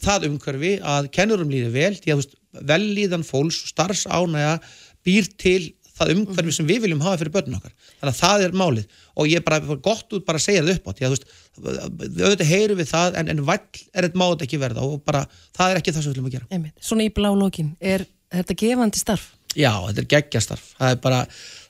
það 0.03 0.27
umhverfi 0.29 0.73
að 0.81 1.11
kennurum 1.15 1.51
líði 1.51 1.71
vel 1.73 1.93
því 1.99 2.15
að 2.15 2.25
velíðan 2.69 3.25
fólks 3.25 3.63
og 3.63 3.71
starfsánæga 3.73 4.57
býr 5.05 5.29
til 5.39 5.73
það 5.93 6.15
umhverfi 6.15 6.49
mhm. 6.49 6.55
sem 6.57 6.69
við 6.69 6.85
viljum 6.87 7.03
hafa 7.05 7.21
fyrir 7.21 7.33
börnun 7.35 7.59
okkar 7.59 7.73
þannig 7.99 8.13
að 8.13 8.19
það 8.19 8.45
er 8.45 8.55
málið 8.57 9.01
og 9.13 9.29
ég 9.29 9.41
er 9.41 9.45
bara 9.45 9.77
gott 9.77 10.15
út 10.15 10.25
bara 10.25 10.41
að 10.41 10.47
segja 10.47 10.63
það 10.63 10.73
upp 10.77 10.89
á 10.89 10.91
því 10.91 11.05
að 11.05 11.11
þú 11.11 11.17
veist, 11.17 11.27
auðvitað 11.61 12.49
heyru 12.49 12.77
við 12.79 12.89
það 12.89 13.19
en, 13.19 13.29
en 13.33 13.45
vall 13.45 13.61
er 13.93 14.07
þetta 14.07 14.19
mátt 14.19 14.43
ekki 14.45 14.59
verða 14.61 14.85
og 14.87 15.01
bara 15.05 15.23
það 15.53 15.71
er 15.71 15.79
ekki 15.79 15.93
það 15.93 16.05
sem 16.05 16.09
við 16.09 16.15
viljum 16.15 16.29
að 16.29 16.35
gera 16.37 16.47
Einmitt. 16.49 16.75
Svona 16.81 17.05
í 17.05 17.11
blá 17.13 17.29
lókin, 17.37 17.73
er 17.79 18.05
þetta 18.33 18.57
gefandi 18.63 19.01
starf? 19.01 19.27
Já, 19.53 19.69
þetta 19.85 20.01
er 20.01 20.07
geggjastarf 20.15 20.69
það 20.79 20.95
er 20.95 21.01
bara, 21.03 21.19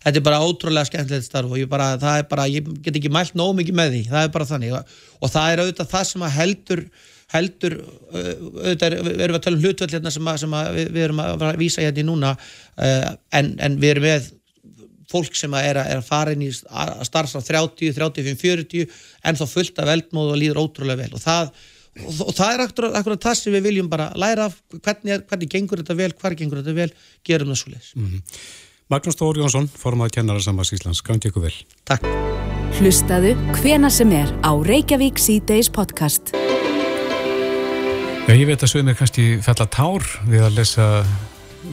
þetta 0.06 0.22
er 0.22 0.26
bara 0.30 0.44
ótrúlega 0.44 0.88
skemmtilegt 0.88 1.28
starf 1.28 1.52
og 1.52 1.60
ég 1.60 1.72
bara, 1.72 1.90
það 2.00 2.22
er 2.22 2.30
bara, 2.30 2.46
ég 2.52 2.70
get 2.86 3.00
ekki 3.00 3.12
mælt 3.12 3.36
nóg 3.36 3.58
mikið 3.60 3.80
með 3.80 3.98
því, 3.98 4.04
það 4.14 4.28
er 4.28 4.38
bara 4.38 4.48
þannig 4.54 4.78
og, 4.78 4.94
það 5.26 5.50
er 5.50 5.64
auðvitað 5.64 5.92
það 5.96 6.06
sem 6.12 6.24
að 6.24 6.38
heldur 6.38 6.86
heldur, 7.34 7.76
auðvitað 8.14 8.96
erum 8.96 9.18
við 9.18 9.36
að 9.36 9.44
tala 9.44 9.58
um 9.58 9.64
hlutvöld 9.66 9.98
hérna 9.98 10.14
sem, 10.14 10.28
að, 10.30 10.40
sem 10.44 10.56
að 10.56 10.72
við, 10.78 10.90
við 10.94 11.06
erum 11.08 11.22
að 11.24 11.46
vísa 11.60 11.84
hérna 11.84 12.04
í 12.04 12.08
núna 12.08 12.34
en, 12.78 13.52
en 13.58 13.78
við 13.82 13.96
erum 13.96 14.08
með 14.08 14.32
fólk 15.12 15.36
sem 15.38 15.54
er 15.60 15.80
að, 15.82 15.92
er 15.92 16.02
að 16.02 16.08
fara 16.08 16.34
inn 16.34 16.46
í 16.46 16.50
að 16.50 17.06
starfa 17.10 17.44
30, 17.44 17.94
35, 17.98 18.36
40 18.42 18.98
en 19.30 19.40
þá 19.40 19.46
fullt 19.50 19.80
af 19.80 19.90
veldmóð 19.92 20.34
og 20.34 20.42
líður 20.42 20.62
ótrúlega 20.64 21.04
vel. 21.04 21.14
Og 21.14 21.24
það 21.24 21.54
og, 22.02 22.22
og 22.28 22.34
það 22.34 22.54
er 22.54 22.66
akkurat, 22.66 23.22
það 23.22 23.40
sem 23.40 23.56
við 23.56 23.68
viljum 23.70 23.90
bara 23.92 24.10
læra 24.18 24.50
af. 24.50 24.60
Hvernig, 24.74 25.16
er, 25.16 25.26
hvernig 25.30 25.52
gengur 25.52 25.84
þetta 25.84 25.98
vel, 26.00 26.12
hvar 26.20 26.38
gengur 26.40 26.62
þetta 26.62 26.78
vel 26.78 26.92
gerum 27.26 27.54
það 27.54 27.62
svo 27.62 27.74
leiðis 27.74 27.92
mm 27.96 28.06
-hmm. 28.08 28.38
Magnús 28.92 29.16
Þór 29.18 29.40
Jónsson, 29.40 29.70
formaði 29.80 30.20
kennarasammas 30.20 30.74
Íslands. 30.76 31.02
Gangi 31.02 31.30
ykkur 31.30 31.48
vel. 31.48 31.56
Takk. 31.88 32.04
Hlustaðu 32.78 33.32
hvena 33.62 33.90
sem 33.90 34.12
er 34.12 34.30
á 34.44 34.52
Reykjavík 34.54 35.18
C-Days 35.18 35.70
podcast. 35.70 36.34
Já, 38.28 38.34
ég 38.36 38.48
veit 38.48 38.62
að 38.64 38.70
sögum 38.72 38.92
er 38.92 38.98
kannski 39.00 39.26
fell 39.44 39.58
að 39.60 39.70
tár 39.76 40.06
við 40.30 40.46
að 40.46 40.60
lesa 40.60 40.86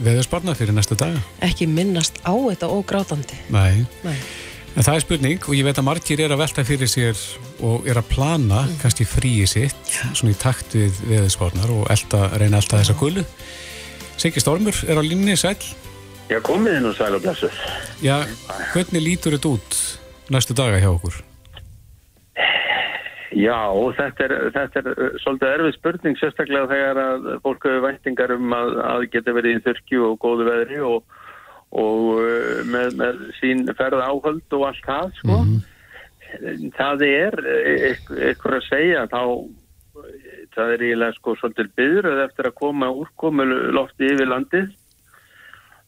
veðurspárna 0.05 0.55
fyrir 0.57 0.75
næsta 0.75 0.97
daga. 0.99 1.19
Ekki 1.45 1.67
minnast 1.69 2.21
á 2.23 2.33
þetta 2.33 2.71
og 2.71 2.85
grátandi. 2.89 3.37
Nei. 3.53 3.83
Nei. 4.05 4.17
En 4.71 4.85
það 4.87 4.95
er 4.95 5.03
spurning 5.03 5.47
og 5.49 5.55
ég 5.57 5.65
veit 5.67 5.79
að 5.81 5.87
margir 5.89 6.21
er 6.23 6.31
að 6.31 6.39
velta 6.45 6.63
fyrir 6.63 6.87
sér 6.87 7.19
og 7.67 7.87
er 7.91 7.99
að 7.99 8.07
plana 8.13 8.61
mm. 8.63 8.77
kannski 8.79 9.07
fríi 9.09 9.47
sitt, 9.49 9.75
Já. 9.91 10.05
svona 10.15 10.31
í 10.31 10.37
takt 10.39 10.77
við 10.77 11.01
veðspárnar 11.09 11.73
og 11.75 11.89
elda, 11.91 12.29
reyna 12.39 12.61
alltaf 12.61 12.79
þessa 12.79 12.95
gullu. 12.99 13.25
Siggi 14.21 14.43
Stormur 14.43 14.77
er 14.87 15.01
á 15.01 15.03
línni, 15.03 15.35
sæl. 15.39 15.57
Já, 16.31 16.37
komið 16.45 16.77
inn 16.79 16.87
og 16.87 16.95
sæl 16.95 17.17
og 17.17 17.25
blessu. 17.25 17.49
Já, 17.99 18.21
hvernig 18.71 19.03
lítur 19.03 19.35
þetta 19.35 19.51
út 19.57 19.81
næstu 20.31 20.55
daga 20.55 20.79
hjá 20.79 20.87
okkur? 20.93 21.19
Já, 23.31 23.71
þetta 23.95 24.25
er, 24.25 24.33
þetta 24.51 24.81
er 24.81 25.17
svolítið 25.23 25.53
erfið 25.53 25.75
spurning, 25.77 26.17
sérstaklega 26.19 26.67
þegar 26.67 26.97
að 26.99 27.27
fólk 27.45 27.67
hefur 27.67 27.85
væntingar 27.85 28.33
um 28.35 28.55
að, 28.57 28.71
að 28.83 29.05
geta 29.13 29.35
verið 29.37 29.55
í 29.55 29.61
þurki 29.67 29.99
og 30.03 30.17
góðu 30.23 30.47
veðri 30.49 30.81
og 30.83 31.19
og 31.71 32.17
uh, 32.19 32.57
með, 32.67 32.97
með 32.99 33.21
sín 33.37 33.63
ferða 33.79 34.09
áhöld 34.11 34.55
og 34.57 34.65
allt 34.67 34.83
það 34.83 35.13
sko. 35.21 35.37
Það 36.75 37.05
er 37.07 37.37
eitthvað 37.47 38.57
að 38.57 38.67
segja 38.67 39.05
þá 39.11 39.21
það 40.55 40.73
er 40.73 40.83
eiginlega 40.83 41.15
sko 41.15 41.35
svolítið 41.39 41.71
byðröð 41.79 42.21
eftir 42.25 42.49
að 42.49 42.57
koma 42.59 42.91
úrkomu 42.91 43.45
lofti 43.75 44.11
yfir 44.11 44.27
landið 44.27 44.69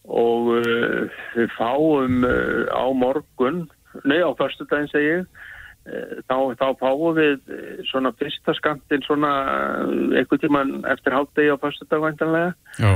og 0.04 0.50
uh, 0.56 1.20
við 1.36 1.52
fáum 1.58 2.24
uh, 2.28 2.64
á 2.72 2.86
morgun, 2.96 3.66
nei 4.08 4.20
á 4.24 4.32
förstu 4.40 4.68
daginn 4.68 4.92
segi 4.92 5.12
ég, 5.12 5.28
uh, 5.28 5.53
þá, 5.84 6.36
þá 6.56 6.68
fáum 6.80 7.18
við 7.18 7.40
uh, 7.52 7.82
svona 7.90 8.14
fyrsta 8.20 8.56
skamtinn 8.56 9.04
svona 9.04 9.32
uh, 9.84 10.16
einhvern 10.16 10.42
tíman 10.42 10.74
eftir 10.88 11.16
hálfdegi 11.16 11.52
á 11.52 11.58
förstu 11.60 11.88
dag 11.90 12.04
væntanlega 12.06 12.54
Já. 12.80 12.94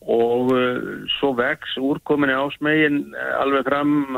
og 0.00 0.52
uh, 0.54 1.06
svo 1.18 1.34
vex 1.36 1.76
úrkominni 1.76 2.36
ásmegin 2.36 3.02
alveg 3.40 3.68
fram, 3.68 4.16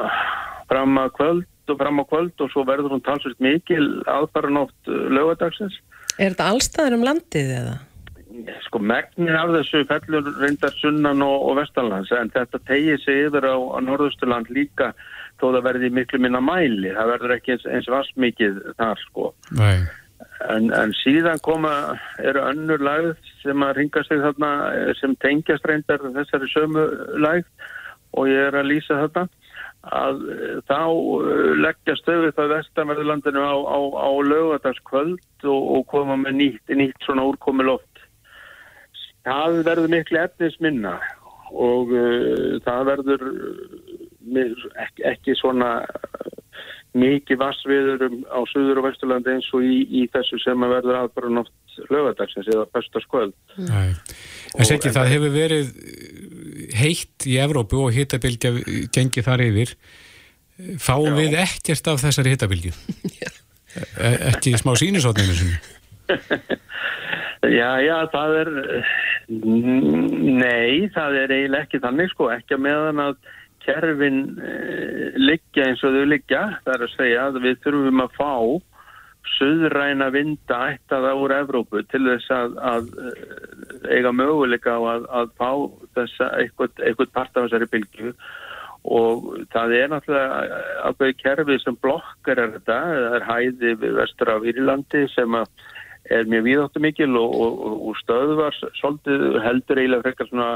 fram 0.70 0.98
að 1.02 1.14
kvöld 1.18 1.72
og 1.72 1.78
fram 1.78 2.02
á 2.02 2.04
kvöld 2.06 2.44
og 2.44 2.52
svo 2.54 2.66
verður 2.68 2.94
hún 2.94 3.06
talsvist 3.06 3.42
mikil 3.42 4.02
aðfaranótt 4.06 4.86
lögadagsins 4.86 5.80
Er 6.20 6.34
þetta 6.34 6.50
allstaðar 6.52 6.98
um 6.98 7.06
landið 7.08 7.56
eða? 7.56 7.80
sko 8.66 8.80
megnin 8.80 9.34
af 9.36 9.50
þessu 9.52 9.82
fellur 9.88 10.28
reyndar 10.40 10.72
sunnan 10.80 11.22
og, 11.24 11.48
og 11.50 11.58
vestanlands 11.60 12.12
en 12.16 12.30
þetta 12.32 12.60
tegir 12.68 13.00
sig 13.02 13.26
yfir 13.26 13.44
á, 13.44 13.56
á 13.56 13.78
norðusturland 13.84 14.48
líka 14.54 14.92
þó 15.42 15.48
það 15.48 15.66
verði 15.66 15.90
miklu 15.90 16.22
minna 16.22 16.40
mæli, 16.44 16.92
það 16.94 17.12
verður 17.16 17.34
ekki 17.36 17.56
eins, 17.56 17.66
eins 17.66 17.90
vassmikið 17.90 18.62
þar 18.78 19.04
sko. 19.08 19.32
En, 20.52 20.70
en 20.74 20.94
síðan 21.02 21.42
koma 21.42 21.74
eru 22.22 22.42
önnur 22.46 22.82
lagð 22.82 23.12
sem 23.42 23.62
að 23.66 23.76
ringa 23.80 24.02
sig 24.06 24.22
þarna 24.22 24.50
eh, 24.70 24.90
sem 24.98 25.14
tengjast 25.22 25.66
reyndar 25.66 26.02
þessari 26.14 26.50
sömu 26.52 26.84
lagð 27.22 27.48
og 28.18 28.28
ég 28.30 28.50
er 28.50 28.58
að 28.58 28.68
lýsa 28.70 29.00
þetta 29.02 29.26
að 30.02 30.20
eh, 30.34 30.58
þá 30.70 30.82
eh, 30.82 31.48
leggja 31.62 31.96
stöðu 31.98 32.34
það 32.36 32.54
vestanverðurlandinu 32.56 33.42
á, 33.42 33.54
á, 33.66 33.78
á 33.98 34.10
lögadagskvöld 34.30 35.48
og, 35.48 35.62
og 35.78 35.88
koma 35.90 36.18
með 36.22 36.38
nýtt, 36.38 36.76
nýtt 36.78 37.06
svona 37.06 37.26
úrkomi 37.30 37.66
loft. 37.66 38.06
Það 39.26 39.62
verður 39.66 39.90
miklu 39.90 40.22
efnisminna 40.22 40.96
og 41.52 41.90
uh, 41.92 42.56
það 42.64 42.86
verður 42.88 43.24
ekki, 44.84 45.04
ekki 45.12 45.36
svona 45.38 45.72
uh, 45.82 46.30
mikið 46.98 47.40
vassviður 47.40 48.06
um, 48.08 48.20
á 48.28 48.40
Suður 48.52 48.82
og 48.82 48.88
Vesturlandi 48.90 49.34
eins 49.36 49.48
og 49.56 49.64
í, 49.64 49.82
í 49.88 50.06
þessu 50.12 50.40
sem 50.42 50.64
að 50.66 50.76
verður 50.76 51.00
aðbara 51.00 51.32
nátt 51.38 51.52
lögadagsins 51.88 52.50
eða 52.52 52.66
fyrstaskvöld. 52.74 53.36
Nei. 53.64 53.92
En 54.58 54.68
seggi 54.68 54.92
það 54.92 55.12
hefur 55.14 55.32
verið 55.32 55.70
heitt 56.76 57.28
í 57.28 57.38
Evrópu 57.40 57.80
og 57.86 57.94
hittabilgja 57.96 58.52
gengið 58.92 59.28
þar 59.28 59.44
yfir. 59.46 59.72
Fáum 60.82 61.14
Já. 61.14 61.16
við 61.16 61.38
ekkert 61.42 61.88
af 61.88 62.02
þessari 62.04 62.36
hittabilgju? 62.36 62.74
E 63.72 64.08
ekki 64.28 64.50
smá 64.60 64.74
sínisotninu 64.76 65.32
sinni? 65.32 65.54
Já, 67.42 67.80
já, 67.82 67.96
það 68.12 68.34
er 68.38 68.50
nei, 69.32 70.90
það 70.94 71.16
er 71.24 71.32
eiginlega 71.34 71.64
ekki 71.64 71.80
þannig 71.82 72.12
sko, 72.12 72.28
ekki 72.30 72.54
að 72.54 72.60
meðan 72.68 73.00
að 73.02 73.16
kerfin 73.64 74.20
uh, 74.36 75.16
liggja 75.20 75.70
eins 75.70 75.82
og 75.86 75.96
þau 75.96 76.04
liggja, 76.10 76.42
það 76.64 76.76
er 76.76 76.86
að 76.86 76.94
segja 76.96 77.24
að 77.28 77.40
við 77.46 77.64
þurfum 77.64 78.04
að 78.04 78.14
fá 78.18 78.34
söðræna 79.36 80.10
vinda 80.12 80.58
ættaða 80.74 81.12
úr 81.18 81.34
Evrópu 81.36 81.82
til 81.90 82.02
þess 82.08 82.30
að, 82.34 82.56
að 82.58 82.88
eh, 83.06 83.92
eiga 83.96 84.12
möguleika 84.14 84.74
á 84.74 84.80
að, 84.94 85.04
að 85.20 85.34
fá 85.38 85.50
þessa 85.98 86.30
eitthvað, 86.40 86.82
eitthvað 86.82 87.12
part 87.14 87.36
af 87.36 87.46
þessari 87.46 87.70
bylgu 87.72 88.12
og 88.82 89.28
það 89.54 89.76
er 89.78 89.92
náttúrulega 89.92 90.62
ákveði 90.88 91.18
kerfi 91.20 91.58
sem 91.62 91.78
blokkar 91.84 92.42
er 92.42 92.56
þetta, 92.56 92.80
það 92.82 93.16
er 93.18 93.28
hæði 93.28 93.74
við 93.84 93.96
vestur 94.00 94.32
af 94.34 94.48
Írlandi 94.50 95.04
sem 95.14 95.38
er 96.10 96.26
mjög 96.26 96.46
víðáttu 96.48 96.82
mikil 96.82 97.12
og, 97.20 97.36
og, 97.46 97.76
og 97.88 98.00
stöðvar 98.02 98.58
heldur 99.46 99.78
eiginlega 99.78 100.08
frekar 100.08 100.30
svona 100.32 100.50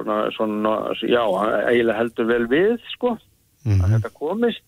svona, 0.00 0.18
svona 0.36 0.74
já, 1.02 1.22
eiginlega 1.68 1.98
heldur 1.98 2.28
vel 2.30 2.46
við 2.50 2.76
sko, 2.94 3.16
að 3.66 3.96
þetta 3.96 4.12
komist 4.16 4.66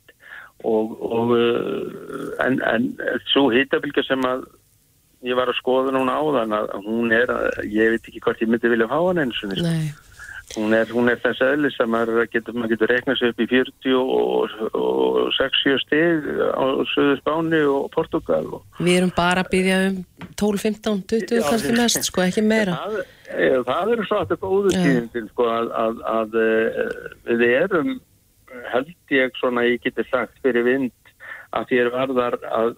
og, 0.62 0.96
og 1.02 1.32
uh, 1.34 2.34
en, 2.44 2.60
en 2.68 2.90
svo 3.32 3.48
hittabilgja 3.52 4.04
sem 4.06 4.22
að 4.28 4.44
ég 5.26 5.38
var 5.38 5.50
að 5.50 5.58
skoða 5.58 5.94
núna 5.94 6.18
á 6.18 6.22
þann 6.38 6.56
að 6.56 6.72
hún 6.86 7.14
er, 7.14 7.30
að, 7.30 7.62
ég 7.70 7.94
veit 7.94 8.08
ekki 8.10 8.22
hvort 8.24 8.42
ég 8.42 8.50
myndi 8.50 8.70
vilja 8.72 8.90
fá 8.90 8.98
hann 8.98 9.22
eins 9.22 9.42
og 9.46 9.54
Nei. 9.62 9.90
Hún 10.56 10.74
er, 10.76 10.90
hún 10.92 11.10
er 11.10 11.20
þess 11.22 11.42
aðlis 11.44 11.78
að 11.82 11.90
maður 11.94 12.28
getur, 12.32 12.56
getur 12.70 12.92
reiknað 12.92 13.18
sér 13.20 13.32
upp 13.32 13.42
í 13.42 13.48
40 13.50 13.96
og, 13.98 14.54
og 14.78 15.18
60 15.38 15.80
stig 15.82 16.30
á 16.52 16.64
Suður 16.92 17.18
Spáni 17.20 17.62
og 17.68 17.88
Portugal 17.94 18.44
og 18.58 18.80
Við 18.82 19.00
erum 19.00 19.12
bara 19.16 19.44
að 19.44 19.52
byggja 19.54 19.80
um 19.88 19.98
12, 20.40 20.62
15, 20.68 21.02
20 21.14 21.36
Já, 21.40 21.44
kannski 21.48 21.74
mest, 21.78 22.08
sko, 22.08 22.24
ekki 22.26 22.46
meira. 22.46 22.78
það, 22.78 22.98
eh, 23.34 23.58
það 23.68 23.92
eru 23.96 24.08
svo 24.08 24.22
aftur 24.22 24.42
góðu 24.42 24.72
Já. 24.74 24.80
tíðindin 24.80 25.28
sko 25.32 25.50
að, 25.52 25.70
að, 25.84 26.02
að 26.16 26.40
eh, 26.46 26.96
við 27.32 27.46
erum 27.60 27.94
held 28.72 29.14
ég 29.14 29.38
svona 29.40 29.64
ég 29.68 29.82
geti 29.84 30.04
sagt 30.10 30.40
fyrir 30.44 30.66
vind 30.66 31.14
að 31.56 31.72
þér 31.72 31.92
varðar 31.92 32.38
að 32.48 32.74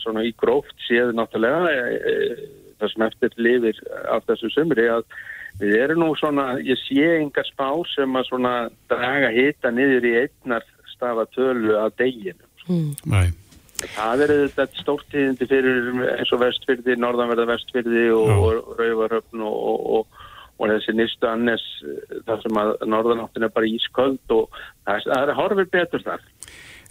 svona 0.00 0.24
í 0.26 0.32
gróft 0.38 0.76
séð 0.86 1.14
náttúrulega 1.16 1.72
e, 1.72 1.96
e, 1.96 2.16
það 2.80 2.92
sem 2.92 3.06
eftir 3.08 3.38
lifir 3.40 3.80
af 4.12 4.26
þessu 4.28 4.52
sömri 4.54 4.86
að 4.92 5.06
við 5.60 5.74
erum 5.82 6.02
nú 6.04 6.10
svona, 6.20 6.56
ég 6.64 6.78
sé 6.84 7.06
engar 7.20 7.46
spá 7.48 7.68
sem 7.94 8.16
að 8.18 8.28
svona 8.30 8.54
draga 8.92 9.30
hita 9.34 9.70
niður 9.74 10.06
í 10.10 10.14
einnar 10.24 10.64
stafa 10.94 11.26
tölu 11.36 11.74
að 11.80 11.94
deginu. 12.02 12.44
Mm. 12.68 12.92
Nei. 13.12 13.26
Það 13.92 14.22
er 14.24 14.30
þetta 14.56 14.80
stórtíðindi 14.80 15.46
fyrir 15.50 15.90
eins 16.16 16.30
og 16.32 16.40
vestfyrði, 16.40 16.94
norðanverða 17.02 17.44
vestfyrði 17.50 18.06
og, 18.16 18.30
og 18.46 18.70
rauvaröfn 18.78 19.42
og, 19.44 19.58
og, 19.72 19.90
og, 19.98 20.22
og 20.56 20.70
þessi 20.72 20.94
nýstu 20.96 21.28
annes 21.28 21.64
þar 22.24 22.40
sem 22.40 22.56
að 22.62 22.72
norðanáttin 22.88 23.44
er 23.44 23.52
bara 23.52 23.68
ísköld 23.68 24.32
og 24.32 24.48
það, 24.56 24.94
er- 24.96 25.04
það 25.10 25.28
er 25.28 25.36
horfir 25.42 25.68
betur 25.76 26.06
þar. 26.06 26.24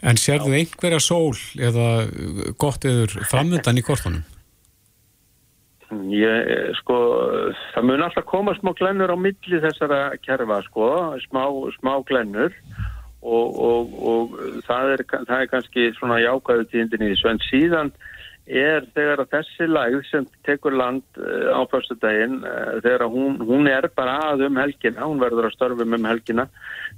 En 0.05 0.19
sérðu 0.21 0.53
einhverja 0.59 1.01
sól 1.01 1.33
eða 1.57 1.87
gott 2.61 2.85
eður 2.85 3.17
framöndan 3.31 3.81
í 3.81 3.85
kortunum? 3.87 4.21
Ég, 6.11 6.49
eh, 6.51 6.73
sko, 6.81 6.97
það 7.73 7.87
mun 7.89 8.03
alltaf 8.05 8.25
koma 8.29 8.55
smá 8.57 8.73
glennur 8.77 9.13
á 9.13 9.17
milli 9.19 9.61
þessara 9.63 10.17
kerfa, 10.25 10.61
sko, 10.67 10.89
smá, 11.27 11.45
smá 11.79 11.93
glennur. 12.09 12.53
Og, 13.25 13.55
og, 13.57 13.93
og 14.05 14.33
það, 14.67 14.91
er, 14.93 15.01
það 15.09 15.39
er 15.39 15.47
kannski 15.49 15.85
svona 15.95 16.19
jákvæðu 16.21 16.67
tíðindin 16.69 17.07
í 17.07 17.13
þessu, 17.15 17.29
en 17.31 17.39
síðan 17.47 17.89
er 18.45 18.85
þegar 18.93 19.23
að 19.23 19.31
þessi 19.31 19.67
lægð 19.71 20.03
sem 20.11 20.27
tekur 20.45 20.75
land 20.77 21.01
uh, 21.17 21.57
á 21.57 21.61
fyrstu 21.71 21.97
daginn, 22.01 22.43
uh, 22.45 22.77
þegar 22.85 23.07
hún, 23.09 23.39
hún 23.41 23.69
er 23.71 23.87
bara 23.97 24.19
að 24.29 24.45
um 24.45 24.59
helgina, 24.61 25.07
hún 25.09 25.23
verður 25.23 25.49
að 25.49 25.55
störfum 25.55 25.97
um 25.97 26.05
helgina, 26.05 26.45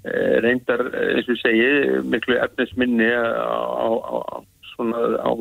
uh, 0.04 0.36
reyndar, 0.44 0.84
eh, 0.92 1.14
eins 1.16 1.32
og 1.32 1.40
segi, 1.40 1.72
miklu 2.04 2.36
efnisminni 2.44 3.08
á, 3.16 3.48
á, 3.48 3.88
á, 4.04 4.38
á 5.24 5.32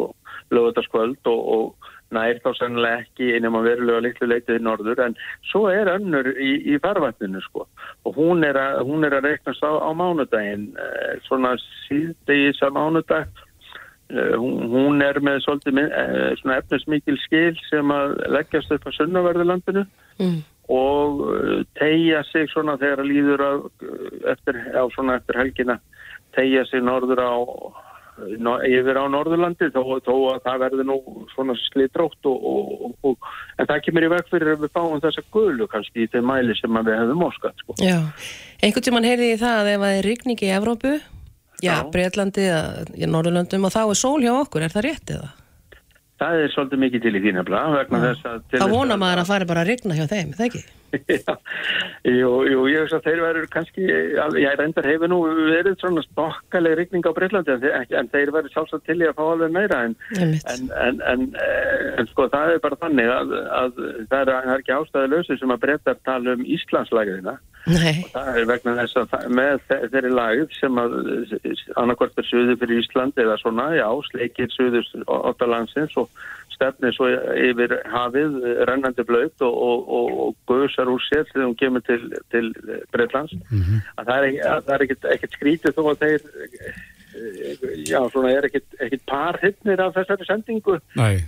lögutaskvöld 0.55 1.27
og, 1.27 1.43
og 1.57 1.91
nær 2.15 2.39
þá 2.45 2.51
sennilega 2.59 3.03
ekki 3.03 3.33
einum 3.35 3.59
að 3.59 3.69
verulega 3.71 4.05
litlu 4.05 4.29
leitið 4.31 4.61
í 4.61 4.65
norður 4.67 5.03
en 5.07 5.17
svo 5.51 5.67
er 5.73 5.91
önnur 5.91 6.29
í, 6.35 6.53
í 6.75 6.79
farvatninu 6.83 7.43
sko 7.49 7.67
og 8.07 8.21
hún 8.21 8.47
er 8.47 8.59
að, 8.61 8.85
hún 8.87 9.07
er 9.09 9.19
að 9.19 9.31
reiknast 9.31 9.65
á, 9.67 9.73
á 9.83 9.91
mánudaginn 9.97 10.69
eh, 10.79 11.17
svona 11.27 11.57
síðdegis 11.89 12.63
á 12.63 12.71
mánudag 12.71 13.27
eh, 14.15 14.35
hún, 14.39 14.69
hún 14.71 15.03
er 15.03 15.19
með 15.19 15.43
svolítið 15.47 15.83
eh, 15.87 16.35
svona 16.43 16.61
efnismikil 16.63 17.19
skil 17.25 17.55
sem 17.71 17.95
að 17.95 18.19
leggjast 18.39 18.77
upp 18.77 18.87
á 18.87 18.97
sunnaverðurlandinu 19.01 19.87
Mm. 20.17 20.39
og 20.73 21.19
tegja 21.77 22.23
sig 22.25 22.49
svona 22.49 22.79
þegar 22.81 23.03
að 23.03 23.11
líður 23.11 23.43
að, 23.45 23.59
eftir, 24.33 24.57
á 24.73 24.83
svona 24.95 25.19
eftir 25.21 25.37
helgina 25.37 25.77
tegja 26.33 26.63
sig 26.71 26.81
norður 26.81 27.21
á 27.21 27.37
yfir 28.17 28.97
á 28.97 29.05
Norðurlandi 29.13 29.69
þó, 29.75 29.81
þó 30.05 30.13
að 30.33 30.39
það 30.47 30.61
verður 30.65 30.87
nú 30.89 30.97
svona 31.35 31.57
slitrótt 31.67 32.29
og, 32.31 32.47
og, 32.51 32.71
og, 32.87 32.95
og 33.13 33.31
en 33.61 33.69
það 33.69 33.83
kemur 33.87 34.07
í 34.07 34.11
veg 34.15 34.31
fyrir 34.33 34.53
að 34.55 34.65
við 34.65 34.73
fáum 34.79 35.03
þessa 35.05 35.25
gulu 35.35 35.67
kannski 35.73 36.05
í 36.07 36.11
þeim 36.15 36.27
mæli 36.31 36.57
sem 36.59 36.79
við 36.81 36.95
hefum 36.97 37.27
óskat 37.29 37.61
sko. 37.65 37.77
Já, 37.85 37.99
einhvern 38.65 38.87
tímann 38.89 39.09
heyrði 39.09 39.33
ég 39.35 39.43
það 39.43 39.61
að 39.63 39.73
ef 39.75 39.85
það 39.85 39.97
er 40.01 40.09
rigning 40.11 40.45
í 40.47 40.53
Evrópu, 40.57 40.95
já, 41.61 41.73
Já. 41.73 41.75
Breitlandi, 41.93 42.47
í 43.01 43.09
Norðurlöndum 43.09 43.69
og 43.69 43.73
þá 43.77 43.83
er 43.85 44.01
sól 44.01 44.21
hjá 44.25 44.33
okkur, 44.43 44.65
er 44.67 44.73
það 44.75 44.89
rétt 44.91 45.13
eða? 45.17 45.31
Það 46.17 46.41
er 46.47 46.53
svolítið 46.55 46.81
mikið 46.81 47.03
til 47.05 47.11
í 47.13 47.21
því 47.21 47.33
nefnilega 47.37 47.73
vegna 47.77 47.99
þess 48.07 48.27
að 48.31 48.45
Það 48.57 48.71
vona 48.73 48.95
að- 48.97 49.01
maður 49.03 49.21
að 49.21 49.31
fari 49.35 49.49
bara 49.51 49.61
að 49.65 49.69
rigna 49.69 49.97
hjá 49.99 50.07
þeim, 50.09 50.31
það 50.39 50.47
ekki? 50.47 50.63
Jú, 52.07 52.31
jú, 52.47 52.61
ég 52.71 52.85
veist 52.85 52.95
að 52.97 53.07
þeir 53.09 53.23
verður 53.25 53.49
kannski, 53.51 53.87
ég 54.39 54.59
reyndar 54.61 54.87
hefur 54.87 55.11
nú 55.11 55.19
verið 55.51 55.75
svona 55.81 56.05
stokkaleg 56.07 56.77
rigning 56.79 57.09
á 57.09 57.13
Breitlandi 57.17 57.57
en, 57.57 57.67
en 58.01 58.11
þeir 58.13 58.33
verður 58.35 58.55
sjálfsagt 58.55 58.87
til 58.87 59.01
í 59.03 59.09
að 59.09 59.17
fá 59.19 59.25
alveg 59.27 59.55
meira 59.57 59.81
en, 59.89 59.97
en, 60.21 60.37
en, 60.55 61.03
en, 61.11 61.27
eh, 61.43 61.91
en 61.99 62.11
sko 62.13 62.29
það 62.33 62.55
er 62.55 62.63
bara 62.63 62.79
þannig 62.85 63.11
að, 63.17 63.35
að 63.63 63.83
það, 63.83 64.17
er, 64.23 64.33
er 64.37 64.55
ekki 64.61 64.77
ástæðu 64.79 65.13
lausi 65.17 65.39
sem 65.41 65.55
að 65.57 65.63
breytar 65.67 66.01
tala 66.07 66.37
um 66.39 66.47
Íslandslægðina. 66.57 67.37
Nei. 67.67 67.97
og 68.05 68.13
það 68.15 68.37
er 68.39 68.45
vegna 68.47 68.77
þess 68.79 68.99
að 69.01 69.15
með 69.35 69.57
þe- 69.67 69.87
þeirri 69.91 70.11
lagð 70.15 70.53
sem 70.55 70.77
að 70.79 70.93
annarkvort 71.83 72.21
er 72.23 72.29
suður 72.29 72.61
fyrir 72.61 72.79
Ísland 72.85 73.17
eða 73.19 73.35
svona, 73.43 73.65
já, 73.75 73.89
sleikir 74.13 74.53
suður 74.55 74.87
áttalandsins 75.33 75.97
og 75.99 76.07
stefnir 76.55 76.95
svo 76.95 77.09
yfir 77.11 77.75
hafið 77.91 78.37
rennandi 78.71 79.03
blöyt 79.09 79.43
og, 79.45 79.57
og, 79.67 79.83
og, 79.99 80.13
og 80.29 80.37
guðsar 80.77 80.91
úr 80.93 81.03
sér 81.09 81.25
þegar 81.33 81.47
hún 81.49 81.57
kemur 81.61 81.83
til, 81.87 82.01
til 82.33 82.51
Breitlands 82.93 83.33
að 83.97 84.05
það 84.05 84.17
er, 84.17 84.27
ekki- 84.29 84.45
að 84.51 84.61
það 84.67 84.75
er 84.77 84.85
ekkit, 84.87 85.09
ekkit 85.17 85.37
skrítið 85.39 85.77
þó 85.77 85.83
að 85.93 86.03
þeir 86.05 86.21
eh, 87.17 87.87
já, 87.89 88.01
svona 88.13 88.33
er 88.37 88.45
ekkit, 88.51 88.67
ekkit 88.85 89.07
par 89.09 89.39
hittnir 89.43 89.81
af 89.81 89.95
þessari 89.97 90.27
sendingu 90.29 90.77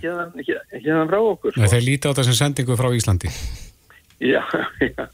hérna, 0.03 0.27
hérna 0.73 1.07
frá 1.09 1.19
okkur 1.31 1.57
Nei, 1.57 1.65
sko. 1.65 1.73
þeir 1.75 1.87
líti 1.87 2.09
á 2.09 2.13
sem 2.21 2.37
sendingu 2.37 2.77
frá 2.77 2.91
Íslandi. 2.93 3.31
Já, 4.19 4.41
já, 4.83 5.05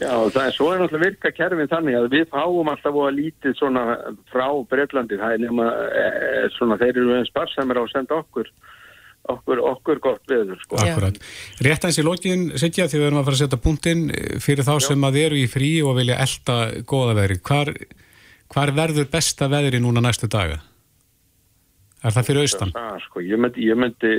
já, 0.00 0.08
það 0.32 0.38
er 0.46 0.54
svo 0.56 0.70
er 0.72 0.78
náttúrulega 0.80 1.10
virka 1.10 1.30
kerfin 1.36 1.68
þannig 1.68 1.98
að 1.98 2.06
við 2.14 2.22
fáum 2.32 2.70
alltaf 2.72 2.94
að 2.96 3.10
lítið 3.18 3.56
svona 3.58 3.82
frá 4.32 4.46
Breitlandi, 4.70 5.18
það 5.20 5.34
er 5.34 5.42
nema 5.42 5.66
e, 5.92 6.04
svona 6.56 6.78
þeir 6.80 6.94
eru 7.02 7.12
einn 7.18 7.28
sparsamir 7.28 7.76
á 7.76 7.84
að 7.84 7.90
senda 7.92 8.16
okkur 8.22 8.48
okkur, 9.34 9.62
okkur 9.72 10.00
gott 10.04 10.30
veður, 10.30 10.58
sko. 10.64 10.80
Akkurat. 10.82 11.20
Rétt 11.64 11.84
aðeins 11.84 12.00
í 12.00 12.06
lokin, 12.06 12.46
Sigja, 12.60 12.88
því 12.88 13.02
við 13.02 13.06
erum 13.10 13.20
að 13.22 13.28
fara 13.28 13.38
að 13.38 13.42
setja 13.44 13.60
punktinn 13.66 14.06
fyrir 14.44 14.66
þá 14.66 14.74
sem 14.88 15.08
að 15.08 15.20
eru 15.26 15.38
í 15.42 15.46
frí 15.50 15.74
og 15.84 15.98
vilja 16.00 16.18
elda 16.24 16.58
góða 16.88 17.18
veðri. 17.20 17.38
Hvar, 17.48 17.72
hvar 18.54 18.74
verður 18.76 19.12
besta 19.12 19.50
veðri 19.52 19.82
núna 19.84 20.04
næstu 20.04 20.30
daga? 20.32 20.60
Er 21.98 22.14
það 22.14 22.28
fyrir 22.28 22.44
austan? 22.46 22.70
Það, 22.76 22.98
sko, 23.08 23.20
ég 23.26 23.40
myndi, 23.42 23.64
ég 23.66 23.78
myndi, 23.78 24.10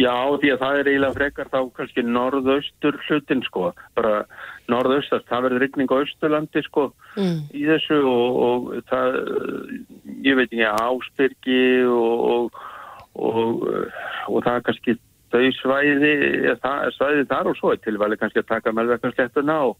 já, 0.00 0.14
því 0.42 0.48
að 0.50 0.62
það 0.64 0.78
er 0.80 0.88
eiginlega 0.90 1.14
frekar 1.14 1.50
þá 1.52 1.58
kannski 1.76 2.02
norðaustur 2.02 2.96
hlutin, 3.06 3.42
sko, 3.46 3.68
bara 3.94 4.14
norðaustast, 4.70 5.28
það 5.30 5.44
verður 5.46 5.62
rigning 5.62 5.94
á 5.94 6.00
austurlandi, 6.00 6.64
sko, 6.66 6.88
Mm. 7.18 7.38
í 7.54 7.62
þessu 7.66 7.96
og, 8.06 8.36
og 8.46 8.82
það, 8.90 9.16
ég 10.26 10.36
veit 10.38 10.50
ekki, 10.50 10.66
áspyrki 10.78 11.62
og, 11.90 12.20
og, 12.34 12.60
og, 13.14 13.64
og 14.28 14.44
það 14.44 14.56
er 14.56 14.66
kannski 14.68 14.98
þau 15.30 15.48
svæði, 15.60 16.12
svæði 16.98 17.26
þar 17.30 17.50
og 17.50 17.58
svo 17.58 17.74
er 17.74 17.82
tilvæli 17.84 18.18
kannski 18.20 18.42
að 18.42 18.50
taka 18.50 18.72
melverkanslettuna 18.74 19.58
og, 19.68 19.76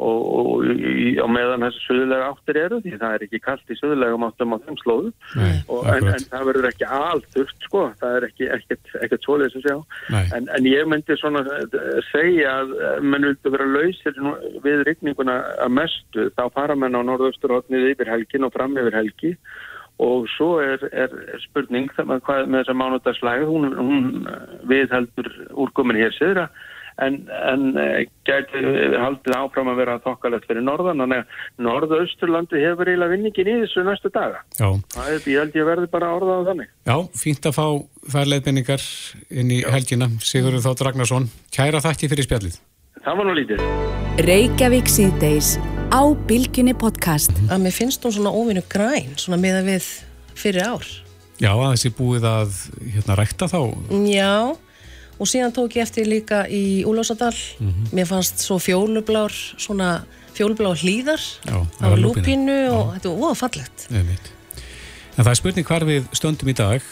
og, 0.00 0.22
og 0.40 0.70
í, 0.72 1.16
á 1.20 1.26
meðan 1.28 1.66
þessi 1.66 1.82
söðulega 1.84 2.30
áttir 2.30 2.60
eru 2.62 2.78
því 2.84 2.94
það 3.02 3.16
er 3.16 3.26
ekki 3.26 3.42
kallt 3.44 3.72
í 3.72 3.76
söðulega 3.76 4.16
áttum 4.28 4.56
á 4.56 4.58
þeim 4.64 4.80
slóðu 4.80 5.12
Nei, 5.36 5.52
en, 5.92 6.08
en 6.14 6.26
það 6.32 6.48
verður 6.50 6.70
ekki 6.70 6.88
alþurft 7.00 7.68
sko, 7.68 7.84
það 8.00 8.18
er 8.18 8.28
ekki 8.30 8.50
ekkert, 8.56 9.20
svoleiðis 9.26 9.60
að 9.60 9.68
sjá. 9.68 9.76
Nei. 10.16 10.24
en, 10.38 10.50
en 10.56 10.72
ég 10.72 10.88
myndi 10.88 11.20
svona 11.20 11.44
eh, 11.44 12.00
segja 12.10 12.58
að 12.62 12.74
eh, 12.80 12.98
menn 13.04 13.28
vildu 13.30 13.52
vera 13.52 13.70
lausir 13.76 14.20
við 14.64 14.84
rigninguna 14.88 15.38
að 15.64 15.76
mestu. 15.76 16.28
Þá 16.36 16.44
fara 16.56 16.78
menn 16.78 16.96
á 16.96 17.04
norðausturhóttnið 17.04 17.92
yfir 17.92 18.12
helgin 18.16 18.48
og 18.48 18.56
fram 18.56 18.76
yfir 18.80 18.96
helgi. 18.96 19.36
og 19.36 19.75
svo 20.36 20.56
er, 20.60 20.82
er 20.92 21.12
spurning 21.46 21.90
hvað 21.96 22.46
með 22.46 22.62
þessa 22.62 22.76
mánudagslæg 22.76 23.46
hún, 23.48 23.68
hún 23.76 24.08
viðheldur 24.68 25.30
úrkomin 25.56 26.00
hér 26.00 26.12
siðra 26.16 26.50
en, 27.02 27.18
en 27.28 27.64
eh, 27.80 28.06
gæti 28.28 28.62
haldið 28.96 29.36
áfram 29.36 29.70
að 29.72 29.80
vera 29.82 29.96
þokkalegt 30.04 30.46
fyrir 30.48 30.64
norðan 30.64 31.02
þannig 31.04 31.22
að 31.22 31.64
norðausturlandi 31.66 32.62
hefur 32.62 32.90
eiginlega 32.90 33.12
vinningin 33.12 33.50
í 33.52 33.56
þessu 33.64 33.84
næstu 33.86 34.12
daga 34.14 34.42
Já. 34.58 34.68
það 34.96 35.12
er, 35.12 35.28
ég 35.32 35.40
held 35.42 35.58
ég 35.60 35.68
verði 35.70 35.92
bara 35.92 36.10
að 36.10 36.20
orða 36.20 36.36
á 36.36 36.46
þannig 36.50 36.70
Já, 36.72 36.96
fínt 37.22 37.50
að 37.50 37.58
fá 37.58 37.66
þær 38.06 38.30
leiðbenningar 38.32 38.84
inn 39.34 39.48
í 39.50 39.62
helgina. 39.66 40.06
Sigurður 40.22 40.62
Þótt 40.68 40.84
Ragnarsson, 40.86 41.30
kæra 41.54 41.82
þakki 41.84 42.12
fyrir 42.12 42.28
spjallið. 42.28 42.60
það 43.02 43.18
var 43.20 43.28
nú 43.28 43.40
lítið 43.40 43.66
Reykjavík 44.26 44.88
síðdeis 44.88 45.56
á 45.92 46.02
Bilginni 46.26 46.74
podcast. 46.76 47.32
Að 47.50 47.66
mér 47.66 47.74
finnst 47.74 48.04
hún 48.04 48.14
svona 48.14 48.32
óvinnu 48.34 48.62
græn, 48.70 49.14
svona 49.20 49.38
miða 49.40 49.62
við 49.66 49.86
fyrir 50.36 50.66
ár. 50.66 50.86
Já, 51.42 51.50
að 51.52 51.74
þessi 51.74 51.92
búið 51.96 52.26
að 52.30 52.54
hérna 52.94 53.16
rækta 53.18 53.48
þá. 53.50 53.60
Já, 54.08 54.56
og 55.16 55.30
síðan 55.30 55.54
tók 55.56 55.76
ég 55.76 55.84
eftir 55.84 56.08
líka 56.08 56.44
í 56.48 56.84
Úlósadal. 56.88 57.34
Mér 57.92 58.08
fannst 58.08 58.42
svo 58.44 58.58
fjólublár, 58.62 59.34
svona 59.60 60.06
fjólublár 60.36 60.80
hlýðar. 60.80 61.22
Já, 61.46 61.58
var 61.80 62.00
lúpínu 62.00 62.56
og 62.72 62.96
þetta 62.96 63.12
var 63.12 63.20
óða 63.22 63.36
fallegt. 63.44 63.86
Einmitt. 63.92 64.32
En 65.16 65.24
það 65.24 65.30
er 65.32 65.38
spurning 65.40 65.68
hvar 65.68 65.84
við 65.88 66.08
stöndum 66.12 66.50
í 66.52 66.56
dag. 66.56 66.88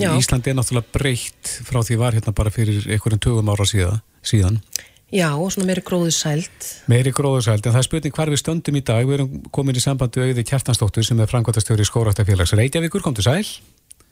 Já. 0.00 0.12
Íslandi 0.16 0.52
er 0.52 0.56
náttúrulega 0.56 0.94
breytt 0.94 1.50
frá 1.68 1.82
því 1.84 1.98
var 2.00 2.16
hérna 2.16 2.32
bara 2.36 2.52
fyrir 2.52 2.86
einhverjum 2.86 3.20
tögum 3.20 3.50
ára 3.52 3.66
síðan. 3.68 4.00
síðan. 4.24 4.62
Já, 5.08 5.30
og 5.40 5.48
svona 5.54 5.70
meiri 5.70 5.80
gróðu 5.80 6.10
sælt. 6.12 6.66
Meiri 6.90 7.14
gróðursæld, 7.16 7.64
en 7.64 7.72
það 7.72 7.80
er 7.80 7.86
spurning 7.86 8.16
hvar 8.18 8.28
við 8.28 8.42
stöndum 8.42 8.76
í 8.76 8.84
dag. 8.84 9.06
Við 9.08 9.16
erum 9.16 9.38
komin 9.56 9.78
í 9.78 9.80
sambandi 9.80 10.20
auði 10.20 10.44
Kjartansdóttur 10.44 11.06
sem 11.06 11.22
er 11.24 11.30
framkvæmtastjóri 11.30 11.86
skóraftafélags 11.88 12.52
Reykjavíkur, 12.58 13.00
komdu 13.06 13.24
sæl. 13.24 13.40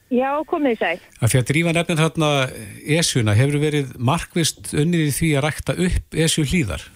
Já, 0.08 0.30
komið 0.48 0.80
sæl. 0.80 0.96
Að 1.20 1.32
því 1.34 1.42
að 1.42 1.46
drífa 1.50 1.76
nefnir 1.76 2.00
þarna 2.00 2.32
esjuna, 2.96 3.36
hefur 3.36 3.60
verið 3.60 3.92
markvist 3.98 4.72
unnið 4.72 5.04
í 5.04 5.14
því 5.18 5.32
að 5.36 5.46
rækta 5.50 5.76
upp 5.84 6.20
esju 6.24 6.48
hlýðar? 6.48 6.88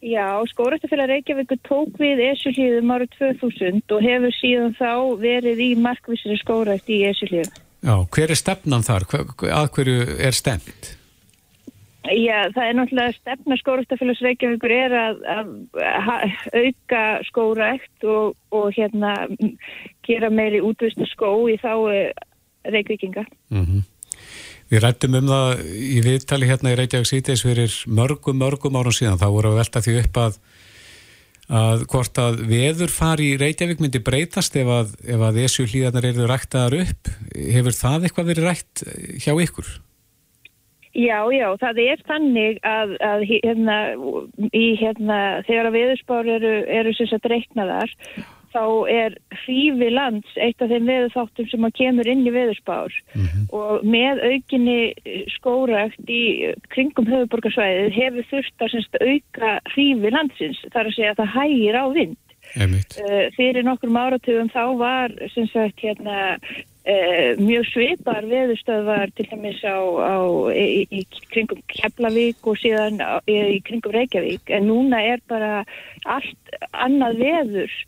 Já, 0.00 0.40
Skórættafélag 0.48 1.10
Reykjavíkur 1.12 1.58
tók 1.68 1.98
við 2.00 2.22
Esjuhlíðum 2.30 2.94
árið 2.94 3.18
2000 3.18 3.92
og 3.92 4.06
hefur 4.06 4.32
síðan 4.32 4.72
þá 4.78 4.92
verið 5.20 5.60
í 5.60 5.74
markvísri 5.76 6.38
skórætt 6.40 6.88
í 6.88 7.02
Esjuhlíðum. 7.10 7.58
Já, 7.84 7.94
hver 8.08 8.32
er 8.32 8.40
stefnan 8.40 8.86
þar? 8.86 9.04
Hver, 9.10 9.28
að 9.52 9.68
hverju 9.76 10.06
er 10.16 10.36
stemt? 10.36 10.94
Já, 12.08 12.48
það 12.54 12.64
er 12.64 12.76
náttúrulega 12.78 13.12
stefna 13.18 13.56
Skórættafélags 13.60 14.22
Reykjavíkur 14.24 14.72
er 14.72 14.94
að, 14.96 15.18
að, 15.28 15.50
að 15.84 16.36
auka 16.62 17.02
skórætt 17.28 18.06
og, 18.08 18.38
og 18.56 18.70
hérna 18.72 19.12
gera 20.08 20.30
meiri 20.32 20.62
útvista 20.64 21.04
skó 21.10 21.34
í 21.52 21.58
þá 21.60 21.74
Reykjavíkinga. 22.64 23.26
Mm 23.52 23.82
Við 24.70 24.84
rættum 24.84 25.16
um 25.18 25.26
það 25.26 25.60
í 25.66 26.00
viðtali 26.04 26.46
hérna 26.46 26.70
í 26.70 26.76
Reykjavík 26.78 27.08
síðdeis 27.08 27.42
fyrir 27.42 27.72
mörgum, 27.90 28.36
mörgum 28.38 28.76
árum 28.78 28.94
síðan. 28.94 29.18
þá 29.18 29.26
voru 29.34 29.50
að 29.50 29.58
velta 29.58 29.82
því 29.82 29.94
upp 29.98 30.20
að, 30.22 30.36
að 31.60 31.82
hvort 31.90 32.20
að 32.22 32.42
veður 32.52 32.94
fari 32.94 33.32
í 33.32 33.38
Reykjavík 33.40 33.82
myndi 33.82 33.98
breytast 33.98 34.56
ef 34.56 34.70
að, 34.70 34.94
þessu 35.40 35.66
hlýðarnar 35.66 36.06
eru 36.12 36.28
ræktaðar 36.30 36.78
upp. 36.84 37.10
Hefur 37.34 37.78
það 37.80 38.06
eitthvað 38.06 38.30
verið 38.30 38.46
rætt 38.46 38.84
hjá 39.18 39.34
ykkur? 39.34 39.72
Já, 40.96 41.22
já, 41.30 41.46
það 41.62 41.78
er 41.84 42.00
þannig 42.08 42.56
að, 42.66 42.96
að 43.06 43.24
hérna, 43.28 43.78
í, 44.50 44.66
hérna, 44.80 45.18
þegar 45.46 45.68
að 45.68 45.76
veðurspár 45.78 46.30
eru, 46.34 46.54
eru 46.66 46.94
sem 46.98 47.06
sagt 47.06 47.28
reiknaðar, 47.30 47.92
þá 48.50 48.64
er 48.90 49.14
hrífi 49.44 49.90
lands 49.94 50.32
eitt 50.42 50.62
af 50.62 50.72
þeim 50.72 50.88
veðurþáttum 50.90 51.46
sem 51.52 51.66
að 51.68 51.76
kemur 51.78 52.10
inn 52.10 52.24
í 52.26 52.32
veðurspár 52.34 52.96
og 53.54 53.84
með 53.86 54.22
aukinni 54.26 54.80
skórækt 55.36 56.10
í 56.10 56.24
kringum 56.74 57.06
höfuborgarsvæðið 57.10 57.94
hefur 57.94 58.26
þurft 58.32 58.66
að 58.66 58.74
semst, 58.74 58.98
auka 58.98 59.52
hrífi 59.70 60.10
landsins, 60.10 60.64
þar 60.74 60.90
að 60.90 60.96
segja 60.98 61.14
að 61.14 61.22
það 61.22 61.32
hægir 61.36 61.78
á 61.78 61.84
vind. 61.94 62.18
Einmitt. 62.58 62.96
Uh, 62.98 63.28
fyrir 63.36 63.62
nokkrum 63.62 63.98
áratugum 64.00 64.50
þá 64.50 64.64
var 64.80 65.14
sagt 65.52 65.84
hérna 65.84 66.38
uh, 66.88 67.40
mjög 67.40 67.68
svipar 67.70 68.26
veðustöðvar 68.30 69.12
til 69.16 69.26
dæmis 69.30 69.60
á, 69.66 69.78
á 69.80 70.16
í, 70.54 70.86
í 70.90 71.04
kringum 71.32 71.62
Keflavík 71.72 72.46
og 72.46 72.60
síðan 72.60 73.00
á, 73.02 73.20
í, 73.26 73.38
í 73.56 73.60
kringum 73.66 73.94
Reykjavík. 73.96 74.52
En 74.56 74.68
núna 74.70 75.02
er 75.12 75.24
bara 75.30 75.64
allt 76.04 76.54
annað 76.72 77.20
veður 77.24 77.80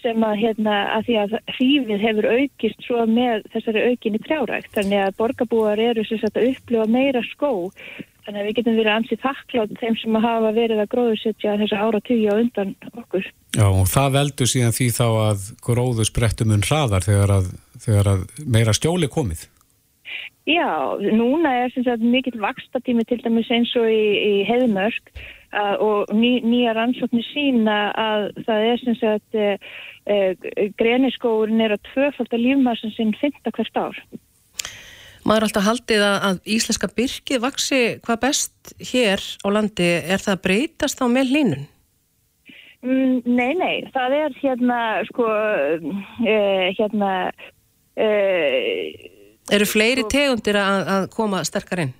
sem 0.00 0.22
að 0.24 0.38
hérna 0.40 0.76
að 0.94 1.08
því 1.08 1.16
að 1.20 1.34
hrífið 1.56 2.04
hefur 2.04 2.28
aukist 2.30 2.86
svo 2.86 3.02
með 3.08 3.44
þessari 3.52 3.82
aukinni 3.90 4.20
trjárækt. 4.24 4.70
Þannig 4.76 5.02
að 5.04 5.18
borgarbúar 5.18 5.82
eru 5.90 6.04
sem 6.08 6.20
sagt 6.22 6.38
að 6.40 6.54
upplifa 6.54 6.86
meira 6.88 7.22
skó 7.32 7.52
þannig 8.24 8.40
að 8.40 8.48
við 8.48 8.56
getum 8.58 8.78
verið 8.78 8.92
ansið 8.94 9.22
þakklátt 9.24 9.76
þeim 9.80 9.96
sem 10.00 10.18
hafa 10.24 10.50
verið 10.56 10.82
að 10.82 10.90
gróðusetja 10.94 11.56
þessa 11.62 11.84
ára 11.84 12.00
á 12.00 12.34
undan 12.34 12.74
okkur. 12.92 13.30
Já, 13.56 13.66
og 13.66 13.86
það 13.90 14.12
veldur 14.18 14.50
síðan 14.50 14.76
því 14.76 14.88
þá 14.98 15.06
að 15.08 15.48
gróðu 15.66 16.06
sprettum 16.06 16.54
un 16.54 16.66
hraðar 16.66 17.06
þegar 17.06 17.34
að, 17.38 17.50
þegar 17.86 18.12
að 18.14 18.28
meira 18.46 18.76
skjóli 18.76 19.08
er 19.08 19.14
komið. 19.14 19.48
Já, 20.48 20.96
núna 20.98 21.52
er 21.64 21.74
sem 21.74 21.84
sagt 21.84 22.02
mikill 22.02 22.40
vakstatími 22.40 23.04
til 23.06 23.20
dæmis 23.22 23.50
eins 23.52 23.70
og 23.78 23.86
í, 23.92 24.04
í 24.16 24.32
heiðmörk 24.48 25.12
uh, 25.52 25.76
og 25.76 26.14
ný, 26.16 26.40
nýja 26.46 26.74
rannsóknir 26.78 27.26
sína 27.28 27.78
að 27.98 28.26
það 28.46 28.66
er 28.70 28.82
sem 28.82 28.96
sagt 28.98 29.38
uh, 29.38 29.52
uh, 30.10 30.48
greniskóurinn 30.80 31.62
er 31.62 31.76
að 31.76 31.84
tvöfalda 31.92 32.40
lífmassin 32.40 32.94
sinn 32.96 33.14
fynda 33.20 33.52
hvert 33.54 33.80
ár. 33.84 34.00
Maður 35.30 35.44
er 35.44 35.46
alltaf 35.46 35.62
haldið 35.62 36.00
að, 36.02 36.14
að 36.26 36.38
íslenska 36.50 36.88
byrkið 36.90 37.42
vaksi 37.44 37.76
hvað 38.02 38.16
best 38.24 38.72
hér 38.82 39.22
á 39.22 39.48
landi. 39.54 39.90
Er 40.02 40.18
það 40.18 40.32
að 40.32 40.40
breytast 40.42 40.98
þá 40.98 41.04
með 41.06 41.30
línun? 41.36 41.68
Mm, 42.82 43.20
nei, 43.28 43.52
nei, 43.54 43.76
það 43.94 44.16
er 44.16 44.34
hérna 44.40 44.78
sko 45.06 45.28
uh, 45.30 46.66
hérna 46.74 47.12
uh, 47.30 48.82
Eru 49.54 49.68
fleiri 49.70 50.02
tegundir 50.10 50.58
að, 50.58 50.82
að 50.96 51.06
koma 51.14 51.44
sterkar 51.46 51.84
inn? 51.84 51.94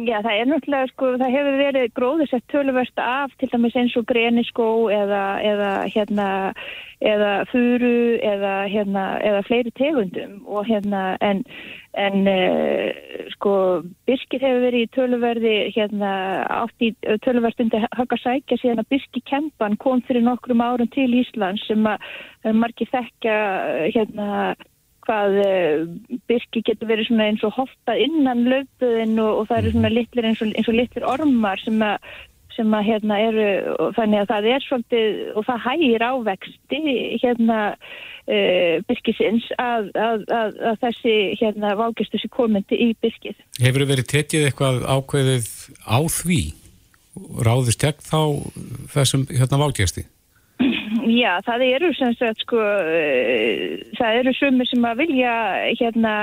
Já, 0.00 0.16
það 0.24 0.32
er 0.32 0.48
náttúrulega, 0.48 0.88
sko, 0.90 1.10
það 1.20 1.34
hefur 1.36 1.56
verið 1.60 1.86
gróðursett 1.98 2.46
töluvert 2.50 3.02
af 3.04 3.34
til 3.38 3.50
dæmis 3.52 3.76
eins 3.76 3.94
og 3.98 4.06
greniskó 4.08 4.68
eða, 4.94 5.24
eða 5.44 5.70
hérna, 5.92 6.28
eða 7.04 7.32
furu 7.50 8.18
eða 8.24 8.54
hérna, 8.72 9.04
eða 9.26 9.44
fleiri 9.46 9.74
tegundum 9.76 10.40
og 10.48 10.66
hérna, 10.70 11.04
en, 11.22 11.44
en 11.98 12.26
uh, 12.30 13.26
sko, 13.34 13.52
Birkir 14.06 14.42
hefur 14.44 14.64
verið 14.66 14.84
í 14.84 14.90
töluverði 14.94 15.54
hérna, 15.74 16.10
átt 16.62 16.86
í 16.86 16.92
töluvert 17.24 17.62
undir 17.62 17.86
högg 17.98 18.14
að 18.14 18.24
sækja 18.24 18.60
síðan 18.60 18.84
að 18.84 18.90
Birki 18.94 19.22
Kempan 19.26 19.78
kom 19.82 20.02
fyrir 20.06 20.26
nokkrum 20.26 20.62
árum 20.62 20.90
til 20.94 21.10
Íslands 21.22 21.66
sem 21.66 21.86
að 21.88 22.04
að 22.46 22.60
margir 22.62 22.88
þekkja 22.92 23.38
hérna 23.94 24.28
hvað 25.04 25.36
byrki 26.30 26.62
getur 26.64 26.90
verið 26.90 27.08
svona 27.08 27.28
eins 27.30 27.44
og 27.46 27.54
hoftað 27.56 28.02
innan 28.04 28.44
löfbuðin 28.48 29.16
og, 29.22 29.40
og 29.40 29.48
það 29.48 29.60
eru 29.60 29.72
svona 29.74 29.92
litlir 29.92 30.28
eins 30.28 30.42
og, 30.44 30.52
eins 30.54 30.70
og 30.70 30.76
litlir 30.76 31.06
ormar 31.08 31.62
sem 31.64 31.80
að 31.82 32.10
sem 32.56 32.76
að 32.76 32.86
hérna 32.88 33.18
eru 33.22 33.48
þannig 33.96 34.22
að 34.22 34.30
það 34.30 34.48
er 34.54 34.64
svolítið 34.66 35.18
og 35.34 35.46
það 35.48 35.64
hægir 35.66 36.04
ávexti 36.06 36.80
hérna 37.22 37.58
uh, 37.70 38.76
byrkisins 38.88 39.48
að, 39.56 39.90
að, 39.94 40.24
að, 40.36 40.60
að 40.70 40.78
þessi 40.84 41.16
hérna 41.40 41.74
vágistu 41.80 42.20
sér 42.20 42.32
komandi 42.34 42.78
í 42.78 42.88
byrkið. 43.02 43.36
Hefur 43.62 43.86
verið 43.90 44.08
tekið 44.14 44.46
eitthvað 44.48 44.80
ákveðið 44.86 45.50
á 45.86 45.98
því? 46.20 46.40
Ráðist 47.44 47.82
gegn 47.82 48.06
þá 48.06 48.20
þessum 48.94 49.26
hérna 49.32 49.60
vágesti? 49.64 50.06
Já, 51.10 51.40
það 51.42 51.64
eru 51.66 51.88
sem 51.96 52.14
sagt 52.18 52.44
sko, 52.44 52.60
uh, 52.60 53.76
það 53.98 54.22
eru 54.22 54.34
sumir 54.38 54.68
sem 54.70 54.84
að 54.86 55.04
vilja 55.04 55.34
hérna 55.80 56.14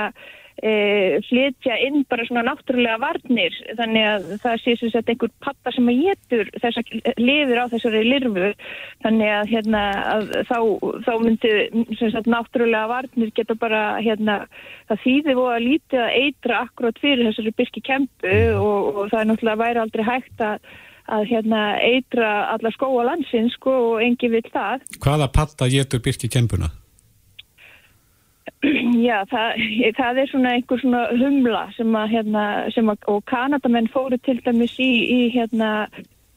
uh, 0.62 1.18
flytja 1.28 1.76
inn 1.86 2.04
bara 2.10 2.26
svona 2.28 2.44
náttúrulega 2.48 2.98
varnir 3.02 3.54
þannig 3.78 4.08
að 4.12 4.26
það 4.44 4.62
sé 4.62 4.74
sem 4.80 4.92
sagt 4.94 5.12
einhver 5.12 5.32
pappa 5.44 5.72
sem 5.74 5.90
að 5.90 6.02
getur 6.06 6.50
þess 6.56 6.80
að 6.80 7.20
lifir 7.20 7.62
á 7.62 7.70
þessari 7.74 8.02
lirfu 8.06 8.50
þannig 9.04 9.34
að 9.36 9.52
hérna 9.52 9.84
að 10.14 10.26
þá, 10.50 10.58
þá 11.06 11.12
myndi 11.24 11.54
sem 12.00 12.12
sagt 12.14 12.30
náttúrulega 12.30 12.90
varnir 12.94 13.32
geta 13.36 13.58
bara 13.58 13.84
hérna 14.02 14.40
það 14.90 15.04
þýðir 15.06 15.42
og 15.44 15.54
að 15.54 15.64
lítið 15.68 16.04
að 16.04 16.18
eitra 16.24 16.60
akkurát 16.66 17.00
fyrir 17.02 17.30
þessari 17.30 17.56
byrki 17.62 17.84
kempu 17.86 18.36
og, 18.58 18.92
og 18.94 19.02
það 19.12 19.22
er 19.22 19.32
náttúrulega 19.32 19.64
væri 19.64 19.84
aldrei 19.84 20.06
hægt 20.08 20.46
að 20.48 20.68
að 21.08 21.24
hérna 21.30 21.62
eitra 21.80 22.32
alla 22.52 22.72
skóa 22.74 23.06
landsins 23.08 23.54
sko 23.56 23.74
og 23.92 24.02
engi 24.04 24.28
vil 24.32 24.44
það. 24.52 24.84
Hvaða 25.00 25.30
patta 25.32 25.70
getur 25.72 26.02
Birki 26.04 26.28
kempuna? 26.28 26.68
Já, 29.08 29.22
það, 29.30 29.60
það 29.96 30.20
er 30.22 30.30
svona 30.32 30.52
einhver 30.56 30.80
svona 30.82 31.02
humla 31.14 31.64
sem 31.76 31.98
að 31.98 32.14
hérna, 32.16 32.44
sem 32.74 32.90
að, 32.90 33.04
og 33.12 33.20
kanadamenn 33.30 33.90
fóru 33.92 34.18
til 34.26 34.38
dæmis 34.42 34.74
í, 34.82 34.90
í 35.14 35.20
hérna, 35.34 35.70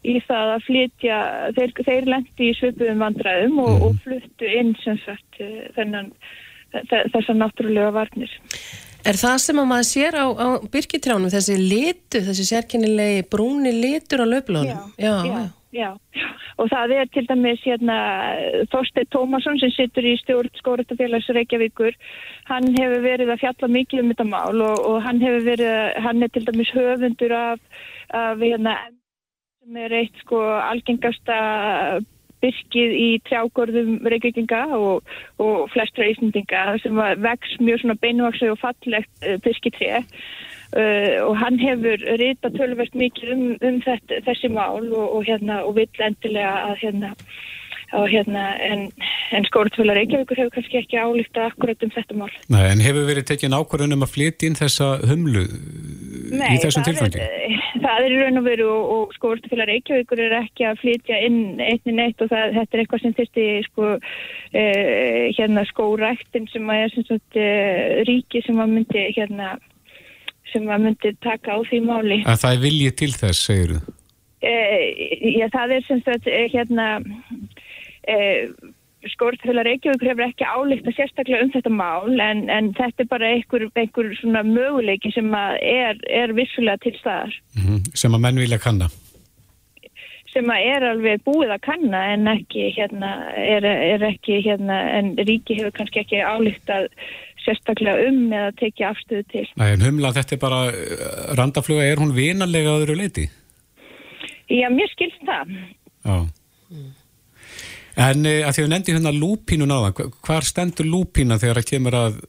í 0.05 0.19
það 0.27 0.53
að 0.57 0.67
flytja, 0.67 1.17
þeir, 1.57 1.73
þeir 1.87 2.11
lendi 2.13 2.51
í 2.51 2.53
svipuðum 2.59 3.03
vandræðum 3.05 3.59
og, 3.63 3.73
mm. 3.73 3.87
og 3.87 4.05
fluttu 4.05 4.53
inn 4.59 4.71
sem 4.83 5.01
sagt 5.05 5.41
þennan, 5.77 6.13
þessar 6.91 7.37
náttúrulega 7.37 7.93
varnir. 7.97 8.37
Er 9.01 9.17
það 9.17 9.37
sem 9.41 9.57
að 9.57 9.69
maður 9.71 9.87
sér 9.89 10.17
á, 10.21 10.25
á 10.29 10.47
byrkitrjánum, 10.73 11.31
þessi 11.33 11.57
litu, 11.57 12.21
þessi 12.21 12.45
sérkennilegi 12.51 13.25
brúni 13.33 13.73
litur 13.73 14.21
á 14.21 14.25
löflunum? 14.29 14.69
Já, 14.69 14.77
já, 15.01 15.15
já, 15.25 15.41
já. 15.71 15.89
Og 16.59 16.69
það 16.69 16.93
er 16.97 17.09
til 17.11 17.25
dæmis 17.29 17.63
hérna 17.65 17.97
Þorstein 18.73 19.09
Tómasson 19.13 19.59
sem 19.61 19.73
sittur 19.75 20.05
í 20.05 20.15
stjórn 20.21 20.51
skóratafélags 20.59 21.29
Reykjavíkur. 21.35 21.97
Hann 22.51 22.71
hefur 22.77 23.03
verið 23.05 23.33
að 23.33 23.43
fjalla 23.45 23.71
mikið 23.77 24.03
um 24.03 24.13
þetta 24.13 24.29
mál 24.29 24.63
og, 24.67 24.79
og 24.89 24.97
hann 25.05 25.21
verið, 25.21 25.75
hann 26.05 26.23
er 26.23 26.33
til 26.33 26.45
dæmis 26.47 26.73
höfundur 26.75 27.35
af, 27.37 27.59
af 28.09 28.41
hérna, 28.43 28.77
sem 29.61 29.77
er 29.77 29.99
eitt 30.01 30.23
sko 30.25 30.41
algengasta 30.59 31.37
byrkið 32.41 32.93
í 32.97 33.09
trjágörðum 33.29 33.99
reykjökinga 34.09 34.63
og, 34.77 35.09
og 35.41 35.67
flestra 35.73 36.07
ísendinga 36.09 36.77
sem 36.81 36.97
vex 37.21 37.57
mjög 37.61 37.83
svona 37.83 37.97
beinvaksau 38.01 38.55
og 38.55 38.61
fallegt 38.63 39.11
uh, 39.21 39.37
byrkitré 39.45 40.01
uh, 40.77 41.17
og 41.27 41.33
hann 41.41 41.59
hefur 41.61 42.05
rita 42.21 42.51
tölverst 42.57 42.97
mikið 42.97 43.33
um, 43.35 43.47
um 43.61 43.79
þetta, 43.85 44.21
þessi 44.27 44.51
mál 44.53 44.85
og, 44.91 45.07
og, 45.07 45.23
hérna, 45.27 45.63
og 45.67 45.77
vill 45.79 46.05
endilega 46.07 46.53
að 46.69 46.77
hérna 46.85 47.15
og 47.91 48.07
hérna, 48.07 48.43
en, 48.63 48.85
en 49.35 49.45
skóratfélag 49.45 49.97
Reykjavíkur 49.97 50.39
hefur 50.39 50.53
kannski 50.55 50.79
ekki 50.79 50.99
álíkta 50.99 51.49
akkurat 51.49 51.83
um 51.83 51.91
þetta 51.91 52.15
mál. 52.15 52.29
Nei, 52.53 52.63
en 52.69 52.83
hefur 52.83 53.07
verið 53.09 53.27
tekinn 53.27 53.55
ákvarðun 53.55 53.97
um 53.97 54.05
að 54.05 54.13
flytja 54.13 54.47
inn 54.47 54.55
þessa 54.59 54.93
humlu 55.09 55.43
Nei, 56.31 56.53
í 56.55 56.61
þessum 56.63 56.85
tilfangi? 56.87 57.19
Nei, 57.19 57.57
það 57.83 58.05
er 58.05 58.15
raun 58.21 58.41
og 58.41 58.45
veru 58.47 58.69
og, 58.71 58.93
og 58.95 59.15
skóratfélag 59.17 59.71
Reykjavíkur 59.73 60.23
er 60.23 60.37
ekki 60.39 60.69
að 60.69 60.79
flytja 60.85 61.19
inn 61.27 61.41
einni 61.59 61.97
neitt 61.97 62.23
og 62.23 62.31
það, 62.31 62.55
þetta 62.59 62.77
er 62.77 62.83
eitthvað 62.85 63.03
sem 63.03 63.17
þurfti 63.19 63.47
sko 63.67 63.89
eh, 63.97 65.27
hérna 65.35 65.65
skóræktin 65.67 66.47
sem 66.53 66.71
að 66.71 66.85
er 66.85 66.95
sem 66.95 67.09
sagt 67.11 67.41
eh, 67.41 67.99
ríki 68.07 68.43
sem 68.45 68.63
að 68.63 68.77
myndi 68.77 69.05
hérna 69.17 69.57
sem 70.51 70.67
að 70.67 70.85
myndi 70.85 71.15
taka 71.23 71.57
á 71.57 71.59
því 71.69 71.81
máli. 71.87 72.21
Að 72.25 72.43
það 72.43 72.55
er 72.55 72.61
viljið 72.67 72.95
til 73.01 73.11
þess, 73.15 73.47
segir 73.47 73.73
þú? 73.75 73.97
Eh, 74.41 74.85
já, 75.37 75.47
það 75.53 75.75
er 75.75 75.83
sem 75.87 75.99
sagt 76.05 76.29
hérna 76.53 76.85
Eh, 78.07 78.49
Skórtfélag 79.01 79.65
Reykjavík 79.65 80.03
hefur 80.05 80.27
ekki 80.27 80.45
álíkta 80.45 80.91
sérstaklega 80.93 81.45
um 81.47 81.51
þetta 81.53 81.71
mál 81.73 82.19
en, 82.21 82.43
en 82.53 82.67
þetta 82.77 83.01
er 83.01 83.07
bara 83.09 83.29
einhver, 83.33 83.63
einhver 83.73 84.11
svona 84.19 84.43
möguleiki 84.45 85.09
sem 85.15 85.31
er, 85.33 85.97
er 86.05 86.33
vissulega 86.37 86.77
til 86.83 86.93
staðar. 86.99 87.33
Mm 87.57 87.63
-hmm. 87.65 87.95
Sem 87.97 88.13
að 88.13 88.21
menn 88.25 88.41
vilja 88.43 88.59
kanna? 88.61 88.91
Sem 90.33 90.53
að 90.53 90.67
er 90.75 90.85
alveg 90.91 91.23
búið 91.25 91.55
að 91.55 91.65
kanna 91.65 92.03
en 92.13 92.27
ekki 92.27 92.69
hérna, 92.77 93.09
er, 93.35 93.65
er 93.65 94.05
ekki 94.05 94.37
hérna, 94.45 94.77
en 94.99 95.15
ríki 95.17 95.57
hefur 95.57 95.73
kannski 95.79 96.05
ekki 96.05 96.21
álíkta 96.21 96.85
sérstaklega 97.45 98.07
um 98.09 98.23
eða 98.31 98.51
tekið 98.59 98.87
afstöðu 98.91 99.27
til. 99.33 99.45
Nei, 99.59 99.69
en 99.75 99.85
humla 99.85 100.13
þetta 100.15 100.35
er 100.35 100.41
bara 100.41 100.61
eh, 100.71 101.05
randafluga, 101.39 101.85
er 101.85 102.01
hún 102.01 102.15
vinanlega 102.15 102.73
á 102.73 102.79
öðru 102.79 102.97
leiti? 102.99 103.27
Já, 104.51 104.67
mér 104.73 104.91
skilst 104.91 105.23
það. 105.27 105.55
Já. 106.05 106.17
En 108.01 108.25
uh, 108.25 108.37
að 108.47 108.55
því 108.55 108.65
að 108.65 108.69
nefndi 108.71 108.93
hérna 108.95 109.15
lúpínu 109.15 109.67
náðan, 109.67 110.13
hvar 110.23 110.47
stendur 110.47 110.87
lúpína 110.87 111.39
þegar 111.41 111.61
það 111.61 111.71
kemur 111.73 111.97
að 111.99 112.21
uh, 112.21 112.27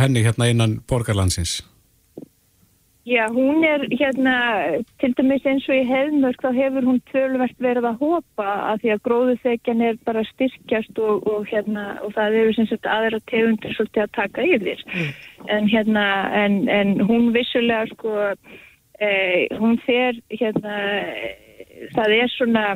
henni 0.00 0.24
hérna 0.26 0.48
innan 0.50 0.80
borgarlandsins? 0.90 1.60
Já, 3.04 3.26
hún 3.34 3.64
er 3.64 3.82
hérna, 3.90 4.34
til 5.00 5.14
dæmis 5.18 5.42
eins 5.42 5.64
og 5.66 5.74
í 5.74 5.86
hefnmörk 5.88 6.38
þá 6.38 6.52
hefur 6.54 6.84
hún 6.86 7.00
tölvert 7.10 7.56
verið 7.58 7.88
að 7.88 8.04
hopa 8.04 8.50
að 8.70 8.84
því 8.84 8.92
að 8.94 9.02
gróðuþekjan 9.08 9.82
er 9.88 9.98
bara 10.06 10.22
styrkjast 10.28 11.00
og, 11.02 11.26
og 11.26 11.48
hérna 11.50 11.86
og 12.06 12.14
það 12.14 12.38
eru 12.42 12.54
sem 12.54 12.68
sagt 12.70 12.86
aðra 12.86 13.18
tegundir 13.26 13.74
svolítið 13.74 14.04
að 14.04 14.14
taka 14.20 14.46
yfir. 14.46 14.84
Mm. 14.92 15.10
En 15.56 15.68
hérna, 15.74 16.06
en, 16.44 16.56
en 16.70 16.94
hún 17.08 17.32
vissulega 17.34 17.90
sko, 17.90 18.14
eh, 19.02 19.50
hún 19.58 19.76
fer 19.82 20.22
hérna, 20.30 20.78
það 21.98 22.18
er 22.20 22.34
svona 22.36 22.66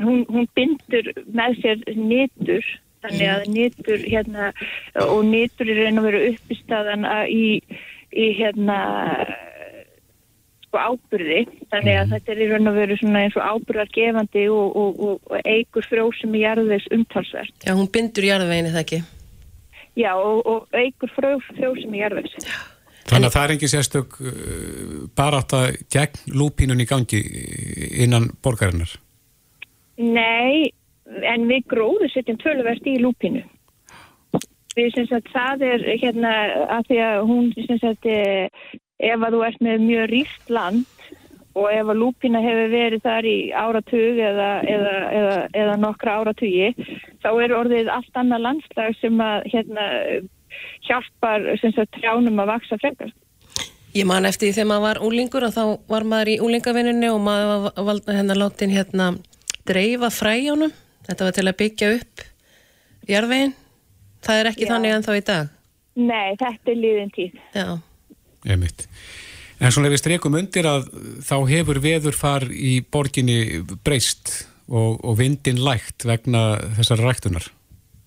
hún, 0.00 0.24
hún 0.32 0.48
bindur 0.56 1.12
með 1.28 1.60
sér 1.60 1.84
nýtur 1.92 2.64
þannig 3.04 3.28
að 3.28 3.48
nýtur 3.52 4.04
hérna 4.08 4.52
og 5.04 5.20
nýtur 5.28 5.68
er 5.68 5.88
einu 5.88 6.04
verið 6.06 6.30
uppistaðan 6.32 7.04
í, 7.28 7.60
í 8.14 8.28
hérna 8.38 8.78
sko 10.74 10.82
ábyrði 10.82 11.40
þannig 11.70 11.98
að 12.00 12.12
þetta 12.14 12.32
er 12.34 12.42
í 12.42 12.50
raun 12.50 12.70
og 12.70 12.78
veru 12.78 12.98
svona 12.98 13.24
eins 13.24 13.38
og 13.38 13.48
ábyrðargefandi 13.54 14.44
og, 14.50 14.76
og, 14.82 15.00
og, 15.06 15.18
og 15.30 15.48
eigur 15.48 15.86
frjósum 15.86 16.34
í 16.34 16.44
jarðvegs 16.44 16.88
umtalsvert. 16.94 17.56
Já, 17.62 17.74
hún 17.74 17.90
bindur 17.94 18.26
jarðveginu 18.26 18.74
það 18.74 18.84
ekki? 18.84 19.02
Já, 19.94 20.12
og 20.18 20.74
eigur 20.74 21.12
frjósum 21.14 21.94
í 21.94 22.02
jarðvegs. 22.02 22.38
Já. 22.42 22.62
Þannig 23.04 23.28
að 23.28 23.34
það 23.34 23.44
er 23.44 23.52
ekki 23.54 23.68
sérstök 23.68 24.14
uh, 24.24 24.92
bara 25.16 25.42
átt 25.42 25.54
að 25.56 25.66
gegn 25.92 26.36
lúpínun 26.40 26.80
í 26.80 26.88
gangi 26.88 27.20
innan 28.00 28.30
borgarinnar? 28.42 28.94
Nei, 30.00 30.72
en 31.04 31.44
við 31.50 31.68
gróðu 31.70 32.08
setjum 32.10 32.40
tölverst 32.40 32.88
í 32.88 32.96
lúpinu. 33.02 33.44
Við 34.74 34.88
syns 34.96 35.12
að 35.14 35.28
það 35.30 35.66
er 35.68 35.84
hérna 36.02 36.32
að 36.78 36.88
því 36.88 37.02
að 37.06 37.20
hún 37.28 37.52
syns 37.54 37.84
að 37.86 38.08
ef 39.04 39.26
að 39.26 39.36
þú 39.36 39.42
ert 39.46 39.62
með 39.62 39.84
mjög 39.84 40.08
ríkt 40.10 40.50
land 40.50 41.04
og 41.54 41.68
ef 41.70 41.90
að 41.90 42.00
lúpina 42.00 42.42
hefur 42.42 42.70
verið 42.72 43.02
þar 43.04 43.26
í 43.30 43.36
áratug 43.54 44.18
eða, 44.18 44.48
eða, 44.66 44.94
eða, 45.18 45.34
eða 45.62 45.74
nokkra 45.82 46.16
áratugi 46.20 46.72
þá 47.22 47.28
er 47.30 47.54
orðið 47.54 47.90
allt 47.94 48.18
annað 48.18 48.46
landslag 48.48 48.96
sem 48.98 49.20
að 49.22 49.46
hérna, 49.52 49.84
hjálpar 50.88 51.46
að, 51.54 51.84
trjánum 51.94 52.42
að 52.42 52.50
vaksa 52.50 52.78
frekar. 52.82 53.12
Ég 53.94 54.06
man 54.10 54.26
eftir 54.26 54.50
því 54.50 54.56
þegar 54.56 54.70
maður 54.72 54.86
var 54.88 55.02
úlingur 55.06 55.46
og 55.46 55.54
þá 55.54 55.64
var 55.90 56.06
maður 56.10 56.32
í 56.32 56.38
úlingavinninu 56.42 57.12
og 57.14 57.20
maður 57.22 57.68
var 57.86 58.00
hérna 58.10 58.38
látin 58.38 58.74
hérna 58.74 59.12
dreifa 59.68 60.10
fræjónum 60.10 60.74
þetta 61.06 61.28
var 61.28 61.36
til 61.36 61.46
að 61.46 61.58
byggja 61.60 61.92
upp 62.00 62.24
jarðveginn 63.08 63.54
það 64.24 64.40
er 64.40 64.50
ekki 64.52 64.66
Já. 64.66 64.72
þannig 64.72 64.96
ennþá 64.98 65.18
í 65.18 65.26
dag 65.32 65.52
Nei, 65.94 66.34
þetta 66.40 66.72
er 66.72 66.80
liðin 66.80 67.14
tíð 67.14 67.38
Já 67.54 67.68
Ég 68.44 68.58
mitt 68.60 68.88
En 69.62 69.72
svona 69.72 69.88
ef 69.88 69.94
við 69.94 70.02
strekum 70.02 70.34
undir 70.36 70.66
að 70.68 70.88
þá 71.24 71.36
hefur 71.48 71.78
veðurfar 71.80 72.44
í 72.50 72.80
borginni 72.92 73.62
breyst 73.86 74.32
og, 74.68 74.98
og 75.04 75.18
vindin 75.20 75.60
lægt 75.62 76.06
vegna 76.08 76.56
þessar 76.78 77.04
ræktunar. 77.04 77.46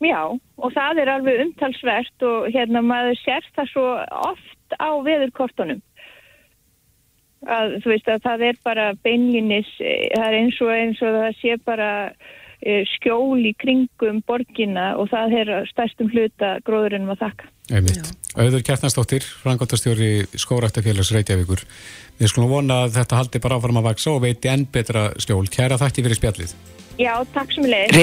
Já, 0.03 0.21
og 0.29 0.73
það 0.75 1.01
er 1.01 1.11
alveg 1.15 1.43
umtalsvert 1.45 2.25
og 2.27 2.49
hérna 2.53 2.83
maður 2.85 3.17
sér 3.23 3.45
það 3.55 3.71
svo 3.71 3.85
oft 4.29 4.77
á 4.77 4.89
veðurkortunum. 5.07 5.81
Að, 7.47 7.77
þú 7.81 7.93
veist 7.93 8.09
að 8.11 8.23
það 8.25 8.43
er 8.49 8.59
bara 8.65 8.85
beinlinis, 9.05 9.69
eh, 9.79 10.09
það 10.13 10.27
er 10.27 10.37
eins 10.41 10.61
og 10.61 10.71
eins 10.73 11.01
og 11.05 11.17
það 11.17 11.41
sé 11.41 11.57
bara 11.65 11.89
skjól 12.93 13.39
í 13.47 13.53
kringum 13.59 14.21
borgina 14.27 14.93
og 14.99 15.11
það 15.13 15.35
er 15.41 15.51
stærstum 15.71 16.09
hluta 16.13 16.57
gróðurinnum 16.67 17.13
að 17.15 17.23
þakka. 17.25 17.51
Einmitt. 17.67 18.11
Auður 18.37 18.63
Kjartnarsdóttir, 18.63 19.25
frangotastjóri 19.41 20.11
Skóraktafélags 20.37 21.11
Reykjavíkur. 21.15 21.63
Við 22.19 22.31
skulum 22.31 22.53
vona 22.53 22.83
að 22.85 22.99
þetta 22.99 23.19
haldi 23.21 23.41
bara 23.43 23.57
áfram 23.57 23.79
að 23.81 23.87
vaksa 23.89 24.13
og 24.13 24.23
veiti 24.23 24.51
enn 24.51 24.67
betra 24.71 25.09
skjól. 25.19 25.47
Kæra 25.51 25.79
þætti 25.81 26.05
fyrir 26.05 26.19
spjallið. 26.19 26.53
Já, 26.97 27.13
takk 27.33 27.51
sem 27.53 27.65
leið. 27.67 27.93